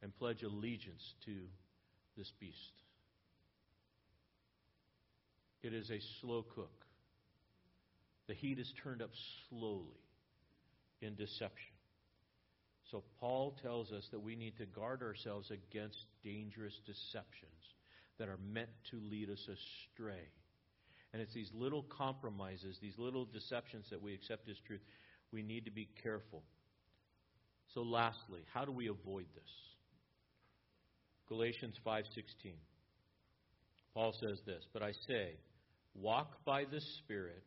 and 0.03 0.17
pledge 0.17 0.45
allegiance 0.45 1.03
to 1.25 1.35
this 2.17 2.31
beast. 2.39 2.55
It 5.65 5.75
is 5.75 5.91
a 5.91 5.99
slow 6.21 6.45
cook. 6.55 6.86
The 8.29 8.35
heat 8.35 8.59
is 8.59 8.73
turned 8.83 9.03
up 9.03 9.11
slowly 9.49 10.03
in 11.01 11.15
deception. 11.15 11.75
So, 12.91 13.03
Paul 13.21 13.57
tells 13.63 13.91
us 13.93 14.05
that 14.13 14.21
we 14.21 14.37
need 14.37 14.57
to 14.59 14.67
guard 14.67 15.03
ourselves 15.03 15.51
against 15.51 15.99
dangerous 16.23 16.75
deceptions 16.87 17.75
that 18.19 18.29
are 18.29 18.39
meant 18.53 18.71
to 18.91 19.01
lead 19.11 19.29
us 19.29 19.41
astray. 19.41 20.23
And 21.13 21.21
it's 21.21 21.35
these 21.35 21.51
little 21.55 21.83
compromises, 21.83 22.79
these 22.81 22.99
little 22.99 23.25
deceptions 23.25 23.87
that 23.91 24.01
we 24.01 24.15
accept 24.15 24.49
as 24.49 24.57
truth. 24.67 24.81
We 25.33 25.43
need 25.43 25.65
to 25.65 25.71
be 25.71 25.89
careful. 26.03 26.43
So 27.75 27.83
lastly, 27.83 28.41
how 28.53 28.65
do 28.65 28.73
we 28.73 28.89
avoid 28.89 29.27
this? 29.35 29.51
Galatians 31.29 31.77
5:16. 31.85 32.61
Paul 33.93 34.13
says 34.13 34.41
this, 34.43 34.65
"But 34.73 34.83
I 34.83 34.93
say, 34.93 35.39
walk 35.95 36.45
by 36.45 36.65
the 36.65 36.81
Spirit, 36.81 37.43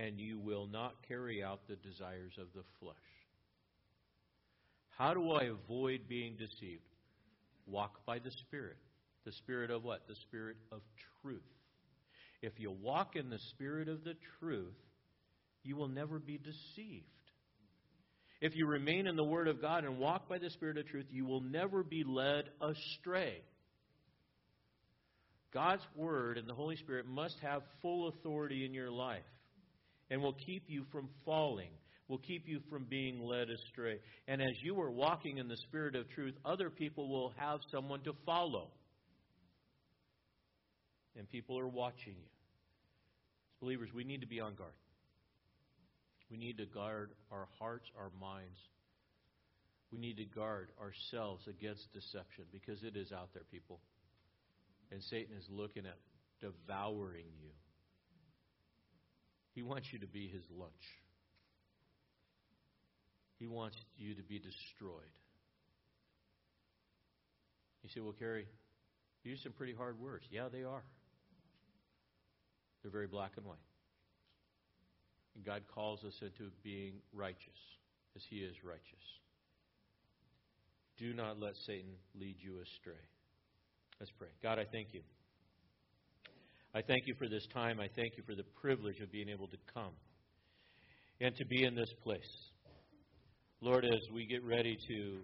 and 0.00 0.18
you 0.18 0.38
will 0.38 0.66
not 0.66 0.94
carry 1.06 1.44
out 1.44 1.60
the 1.68 1.76
desires 1.76 2.32
of 2.38 2.46
the 2.54 2.64
flesh." 2.78 2.96
How 4.96 5.12
do 5.14 5.30
I 5.32 5.44
avoid 5.44 6.08
being 6.08 6.36
deceived? 6.36 6.84
Walk 7.66 8.04
by 8.06 8.18
the 8.18 8.30
Spirit. 8.30 8.78
The 9.24 9.32
Spirit 9.32 9.70
of 9.70 9.84
what? 9.84 10.06
The 10.06 10.16
Spirit 10.16 10.56
of 10.72 10.82
truth. 11.20 11.44
If 12.40 12.58
you 12.58 12.70
walk 12.70 13.16
in 13.16 13.28
the 13.28 13.38
Spirit 13.38 13.88
of 13.88 14.02
the 14.02 14.14
truth, 14.38 14.76
you 15.62 15.76
will 15.76 15.88
never 15.88 16.18
be 16.18 16.38
deceived. 16.38 17.06
If 18.40 18.56
you 18.56 18.66
remain 18.66 19.06
in 19.06 19.16
the 19.16 19.24
Word 19.24 19.48
of 19.48 19.60
God 19.60 19.84
and 19.84 19.98
walk 19.98 20.28
by 20.28 20.38
the 20.38 20.48
Spirit 20.50 20.78
of 20.78 20.86
truth, 20.86 21.06
you 21.10 21.26
will 21.26 21.42
never 21.42 21.82
be 21.82 22.04
led 22.04 22.50
astray. 22.60 23.42
God's 25.50 25.86
Word 25.94 26.38
and 26.38 26.48
the 26.48 26.54
Holy 26.54 26.76
Spirit 26.76 27.06
must 27.06 27.38
have 27.40 27.62
full 27.82 28.08
authority 28.08 28.64
in 28.64 28.72
your 28.72 28.90
life 28.90 29.24
and 30.10 30.22
will 30.22 30.36
keep 30.44 30.64
you 30.66 30.84
from 30.90 31.08
falling, 31.24 31.70
will 32.08 32.18
keep 32.18 32.46
you 32.46 32.60
from 32.68 32.84
being 32.84 33.22
led 33.22 33.48
astray. 33.50 33.98
And 34.26 34.42
as 34.42 34.62
you 34.62 34.80
are 34.80 34.90
walking 34.90 35.38
in 35.38 35.48
the 35.48 35.56
Spirit 35.68 35.94
of 35.94 36.08
truth, 36.10 36.34
other 36.44 36.70
people 36.70 37.08
will 37.08 37.32
have 37.36 37.60
someone 37.70 38.02
to 38.02 38.12
follow 38.26 38.68
and 41.16 41.28
people 41.28 41.58
are 41.58 41.68
watching 41.68 42.14
you. 42.14 42.30
As 43.50 43.60
believers, 43.60 43.90
we 43.94 44.04
need 44.04 44.20
to 44.20 44.26
be 44.26 44.40
on 44.40 44.54
guard. 44.54 44.72
We 46.30 46.38
need 46.38 46.58
to 46.58 46.66
guard 46.66 47.10
our 47.30 47.48
hearts, 47.58 47.86
our 47.98 48.10
minds. 48.20 48.58
We 49.92 49.98
need 49.98 50.16
to 50.18 50.24
guard 50.24 50.70
ourselves 50.80 51.46
against 51.48 51.92
deception 51.92 52.44
because 52.52 52.82
it 52.84 52.96
is 52.96 53.10
out 53.12 53.30
there, 53.34 53.42
people. 53.50 53.80
And 54.92 55.02
Satan 55.02 55.36
is 55.36 55.44
looking 55.50 55.84
at 55.86 55.98
devouring 56.40 57.26
you. 57.42 57.50
He 59.54 59.62
wants 59.62 59.88
you 59.92 59.98
to 59.98 60.06
be 60.06 60.28
his 60.28 60.42
lunch. 60.56 60.70
He 63.38 63.46
wants 63.46 63.76
you 63.96 64.14
to 64.14 64.22
be 64.22 64.38
destroyed. 64.38 65.14
You 67.82 67.88
say, 67.94 68.00
well, 68.00 68.14
Cary, 68.18 68.46
you 69.24 69.30
use 69.30 69.40
some 69.42 69.52
pretty 69.52 69.74
hard 69.74 69.98
words. 69.98 70.24
Yeah, 70.30 70.48
they 70.52 70.62
are. 70.62 70.82
They're 72.82 72.90
very 72.90 73.06
black 73.06 73.32
and 73.36 73.46
white. 73.46 73.56
And 75.34 75.44
God 75.44 75.62
calls 75.74 76.04
us 76.04 76.14
into 76.20 76.50
being 76.62 76.94
righteous 77.12 77.58
as 78.16 78.22
He 78.28 78.36
is 78.36 78.54
righteous. 78.64 79.04
Do 80.98 81.14
not 81.14 81.40
let 81.40 81.54
Satan 81.66 81.92
lead 82.18 82.36
you 82.40 82.60
astray. 82.60 82.92
Let's 83.98 84.12
pray. 84.18 84.28
God, 84.42 84.58
I 84.58 84.64
thank 84.70 84.88
you. 84.92 85.00
I 86.72 86.82
thank 86.82 87.06
you 87.06 87.14
for 87.18 87.28
this 87.28 87.46
time. 87.52 87.80
I 87.80 87.88
thank 87.96 88.16
you 88.16 88.22
for 88.24 88.36
the 88.36 88.44
privilege 88.60 89.00
of 89.00 89.10
being 89.10 89.28
able 89.28 89.48
to 89.48 89.56
come 89.74 89.92
and 91.20 91.34
to 91.34 91.44
be 91.46 91.64
in 91.64 91.74
this 91.74 91.92
place. 92.04 92.30
Lord, 93.60 93.84
as 93.84 94.00
we 94.14 94.26
get 94.26 94.44
ready 94.44 94.76
to, 94.88 95.18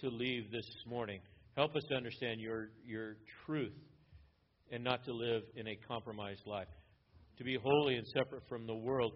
to 0.00 0.08
leave 0.08 0.50
this 0.50 0.68
morning, 0.86 1.20
help 1.56 1.76
us 1.76 1.84
to 1.90 1.94
understand 1.94 2.40
your, 2.40 2.70
your 2.84 3.16
truth 3.46 3.72
and 4.72 4.82
not 4.82 5.04
to 5.04 5.12
live 5.12 5.42
in 5.54 5.68
a 5.68 5.76
compromised 5.88 6.46
life 6.46 6.66
to 7.38 7.44
be 7.44 7.56
holy 7.62 7.96
and 7.96 8.06
separate 8.08 8.42
from 8.48 8.66
the 8.66 8.74
world, 8.74 9.12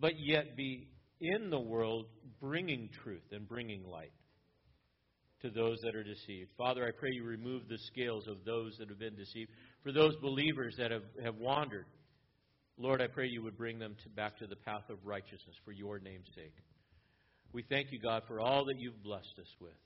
but 0.00 0.12
yet 0.18 0.56
be 0.56 0.88
in 1.20 1.50
the 1.50 1.60
world 1.60 2.06
bringing 2.40 2.88
truth 3.02 3.24
and 3.32 3.48
bringing 3.48 3.84
light 3.84 4.12
to 5.42 5.50
those 5.50 5.78
that 5.82 5.94
are 5.94 6.02
deceived. 6.02 6.50
Father, 6.56 6.84
I 6.84 6.90
pray 6.98 7.10
you 7.12 7.24
remove 7.24 7.68
the 7.68 7.78
scales 7.92 8.26
of 8.26 8.44
those 8.44 8.76
that 8.78 8.88
have 8.88 8.98
been 8.98 9.16
deceived. 9.16 9.50
For 9.86 9.92
those 9.92 10.16
believers 10.16 10.74
that 10.78 10.90
have, 10.90 11.04
have 11.22 11.36
wandered, 11.36 11.86
Lord, 12.76 13.00
I 13.00 13.06
pray 13.06 13.28
you 13.28 13.44
would 13.44 13.56
bring 13.56 13.78
them 13.78 13.94
to, 14.02 14.08
back 14.08 14.36
to 14.38 14.46
the 14.48 14.56
path 14.56 14.90
of 14.90 14.96
righteousness 15.04 15.54
for 15.64 15.70
your 15.70 16.00
name's 16.00 16.26
sake. 16.34 16.56
We 17.52 17.62
thank 17.70 17.92
you, 17.92 18.00
God, 18.00 18.24
for 18.26 18.40
all 18.40 18.64
that 18.64 18.80
you've 18.80 19.00
blessed 19.04 19.38
us 19.40 19.46
with. 19.60 19.78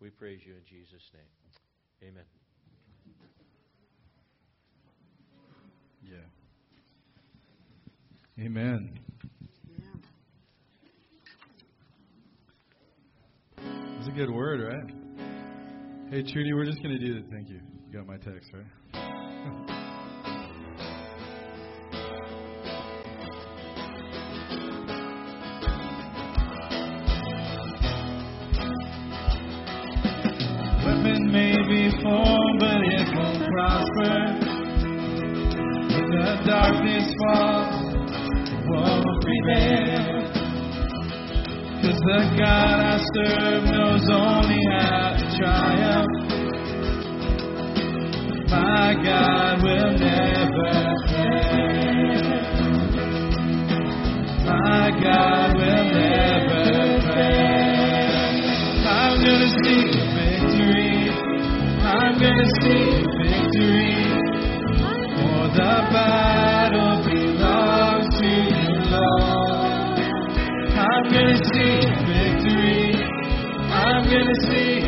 We 0.00 0.10
praise 0.10 0.38
you 0.46 0.52
in 0.52 0.60
Jesus' 0.68 1.02
name. 1.12 1.24
Amen. 2.12 2.22
Yeah. 6.04 6.18
Amen. 8.44 9.00
It's 13.98 14.08
a 14.08 14.12
good 14.12 14.30
word, 14.30 14.60
right? 14.60 14.94
Hey, 16.10 16.22
Trudy, 16.22 16.52
we're 16.52 16.66
just 16.66 16.80
going 16.84 16.96
to 16.96 17.04
do 17.04 17.16
it. 17.16 17.24
Thank 17.32 17.48
you. 17.48 17.58
You 17.90 17.98
got 17.98 18.06
my 18.06 18.18
text, 18.18 18.52
right? 18.54 18.83
Weapon 30.84 31.30
may 31.30 31.56
be 31.68 31.90
formed, 32.02 32.60
but 32.60 32.80
it 32.80 33.08
won't 33.14 33.44
prosper. 33.52 34.16
When 35.92 36.06
the 36.10 36.26
darkness 36.46 37.06
falls, 37.20 37.94
won't 38.66 39.14
the 42.04 42.36
God 42.38 42.80
I 42.80 42.98
serve 43.14 43.64
knows 43.64 44.08
only 44.10 44.60
how 44.72 45.16
to 45.16 45.26
triumph. 45.38 46.03
My 48.54 48.94
God 49.02 49.62
will 49.64 49.92
never 49.98 50.72
fail. 51.08 52.22
My 54.46 54.90
God 55.02 55.56
will 55.56 55.84
never 55.98 56.64
fail. 57.08 58.16
I'm 58.86 59.14
gonna 59.24 59.50
see 59.64 59.84
victory. 60.16 60.94
I'm 61.82 62.14
gonna 62.22 62.48
see 62.60 62.86
victory. 63.18 63.96
For 65.16 65.42
the 65.58 65.74
battle 65.94 66.96
belongs 67.04 68.08
to 68.20 68.30
you, 68.52 68.70
Lord. 68.94 69.98
I'm 70.86 71.04
gonna 71.12 71.38
see 71.50 71.76
victory. 72.06 72.94
I'm 73.82 74.04
gonna 74.04 74.36
see 74.48 74.83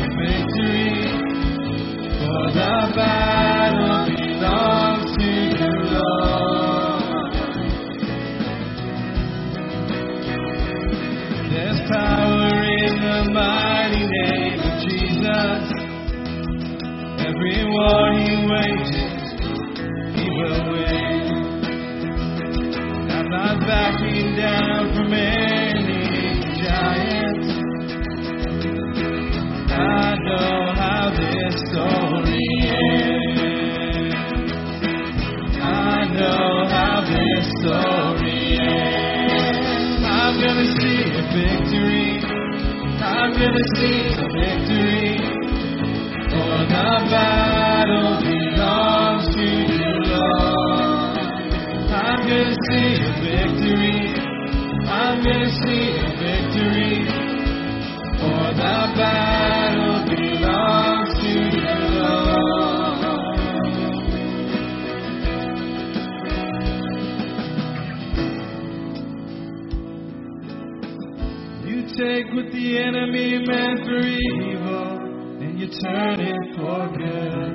the 72.67 72.79
enemy 72.79 73.39
meant 73.47 73.79
for 73.85 73.99
evil 73.99 74.99
and 75.39 75.57
you 75.59 75.67
turn 75.79 76.19
it 76.19 76.43
for 76.57 76.87
good. 76.99 77.53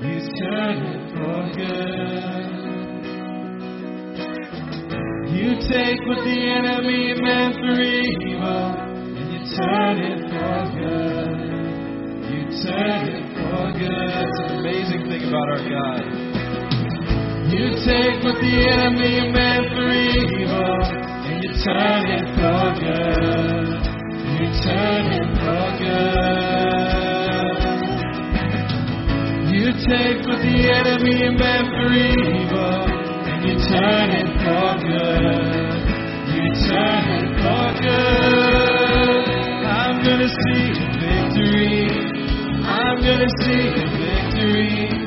You 0.00 0.18
turn 0.40 0.76
it 0.92 1.02
for 1.12 1.40
good. 1.58 2.46
You 5.28 5.48
take 5.68 6.00
what 6.08 6.20
the 6.24 6.38
enemy 6.56 7.20
meant 7.20 7.54
for 7.60 7.76
evil 7.82 8.64
and 9.18 9.28
you 9.32 9.40
turn 9.60 9.96
it 9.98 10.20
for 10.32 10.56
good. 10.78 11.36
You 12.32 12.42
turn 12.64 13.00
it 13.12 13.24
for 13.36 13.62
good. 13.76 14.24
It's 14.24 14.38
an 14.40 14.58
amazing 14.60 15.02
thing 15.04 15.28
about 15.28 15.48
our 15.52 15.64
God. 15.68 16.02
You 17.52 17.64
take 17.84 18.24
what 18.24 18.40
the 18.40 18.54
enemy 18.72 19.32
meant 19.32 19.66
for 19.68 19.88
evil 19.92 20.80
and 21.28 21.44
you 21.44 21.50
turn 21.62 22.04
it 22.08 22.26
for 22.36 22.64
good. 22.80 23.73
Take 29.88 30.26
what 30.26 30.40
the 30.40 30.56
enemy 30.70 31.28
meant 31.36 31.68
for 31.76 31.92
evil 31.92 32.88
and 33.28 33.44
you 33.44 33.54
turn 33.68 34.10
it 34.10 34.28
for 34.40 34.70
good. 34.80 35.76
You 36.32 36.46
turn 36.68 37.04
it 37.20 37.28
for 37.42 37.66
good. 37.84 39.24
I'm 39.68 39.96
gonna 40.04 40.28
see 40.28 40.72
victory. 41.04 41.88
I'm 42.64 42.96
gonna 43.02 43.28
see 43.42 43.64
victory. 44.00 45.03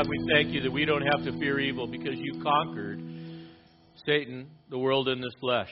God, 0.00 0.08
we 0.08 0.32
thank 0.32 0.54
you 0.54 0.62
that 0.62 0.72
we 0.72 0.86
don't 0.86 1.02
have 1.02 1.24
to 1.26 1.38
fear 1.38 1.60
evil 1.60 1.86
because 1.86 2.14
you 2.16 2.40
conquered 2.42 3.02
Satan, 4.06 4.48
the 4.70 4.78
world, 4.78 5.08
and 5.08 5.22
this 5.22 5.34
flesh. 5.40 5.68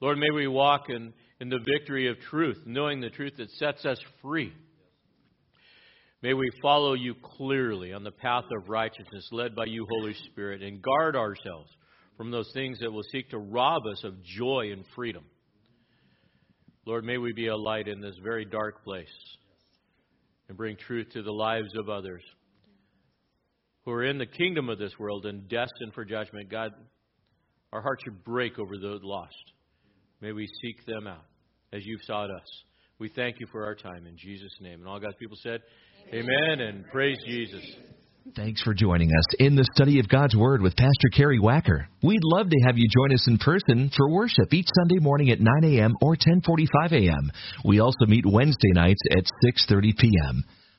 Lord, 0.00 0.18
may 0.18 0.32
we 0.34 0.48
walk 0.48 0.86
in, 0.88 1.12
in 1.38 1.48
the 1.48 1.60
victory 1.64 2.08
of 2.08 2.18
truth, 2.30 2.58
knowing 2.66 3.00
the 3.00 3.10
truth 3.10 3.34
that 3.38 3.48
sets 3.52 3.84
us 3.84 4.00
free. 4.20 4.52
May 6.20 6.34
we 6.34 6.50
follow 6.60 6.94
you 6.94 7.14
clearly 7.36 7.92
on 7.92 8.02
the 8.02 8.10
path 8.10 8.42
of 8.50 8.68
righteousness, 8.68 9.28
led 9.30 9.54
by 9.54 9.66
you, 9.66 9.86
Holy 9.88 10.14
Spirit, 10.32 10.60
and 10.60 10.82
guard 10.82 11.14
ourselves 11.14 11.70
from 12.16 12.32
those 12.32 12.50
things 12.54 12.80
that 12.80 12.90
will 12.92 13.04
seek 13.12 13.30
to 13.30 13.38
rob 13.38 13.86
us 13.86 14.02
of 14.02 14.20
joy 14.24 14.72
and 14.72 14.84
freedom. 14.96 15.22
Lord, 16.86 17.04
may 17.04 17.18
we 17.18 17.32
be 17.32 17.46
a 17.46 17.56
light 17.56 17.86
in 17.86 18.00
this 18.00 18.16
very 18.24 18.44
dark 18.44 18.82
place 18.82 19.06
and 20.48 20.58
bring 20.58 20.76
truth 20.76 21.06
to 21.12 21.22
the 21.22 21.30
lives 21.30 21.70
of 21.76 21.88
others 21.88 22.22
who 23.86 23.92
are 23.92 24.04
in 24.04 24.18
the 24.18 24.26
kingdom 24.26 24.68
of 24.68 24.78
this 24.78 24.92
world 24.98 25.24
and 25.24 25.48
destined 25.48 25.94
for 25.94 26.04
judgment. 26.04 26.50
God, 26.50 26.72
our 27.72 27.80
hearts 27.80 28.02
should 28.04 28.22
break 28.24 28.58
over 28.58 28.76
the 28.76 28.98
lost. 29.02 29.32
May 30.20 30.32
we 30.32 30.46
seek 30.60 30.84
them 30.86 31.06
out 31.06 31.24
as 31.72 31.86
you've 31.86 32.02
sought 32.02 32.30
us. 32.30 32.64
We 32.98 33.08
thank 33.08 33.38
you 33.38 33.46
for 33.52 33.64
our 33.64 33.74
time 33.74 34.06
in 34.06 34.16
Jesus' 34.16 34.56
name. 34.60 34.80
And 34.80 34.88
all 34.88 34.98
God's 34.98 35.16
people 35.18 35.36
said, 35.40 35.62
Amen, 36.08 36.26
Amen 36.52 36.60
and 36.60 36.84
praise 36.88 37.18
Jesus. 37.26 37.64
Thanks 38.34 38.60
for 38.62 38.74
joining 38.74 39.10
us 39.10 39.24
in 39.38 39.54
the 39.54 39.68
study 39.72 40.00
of 40.00 40.08
God's 40.08 40.34
Word 40.34 40.60
with 40.60 40.74
Pastor 40.74 41.08
Cary 41.14 41.38
Wacker. 41.38 41.86
We'd 42.02 42.24
love 42.24 42.50
to 42.50 42.58
have 42.66 42.76
you 42.76 42.88
join 42.88 43.14
us 43.14 43.28
in 43.28 43.38
person 43.38 43.88
for 43.96 44.10
worship 44.10 44.52
each 44.52 44.66
Sunday 44.80 44.98
morning 44.98 45.30
at 45.30 45.38
9 45.40 45.48
a.m. 45.62 45.94
or 46.02 46.16
10:45 46.16 46.92
a.m. 46.92 47.30
We 47.64 47.78
also 47.78 48.04
meet 48.08 48.26
Wednesday 48.26 48.72
nights 48.72 49.00
at 49.12 49.24
6:30 49.44 49.96
p.m. 49.96 50.44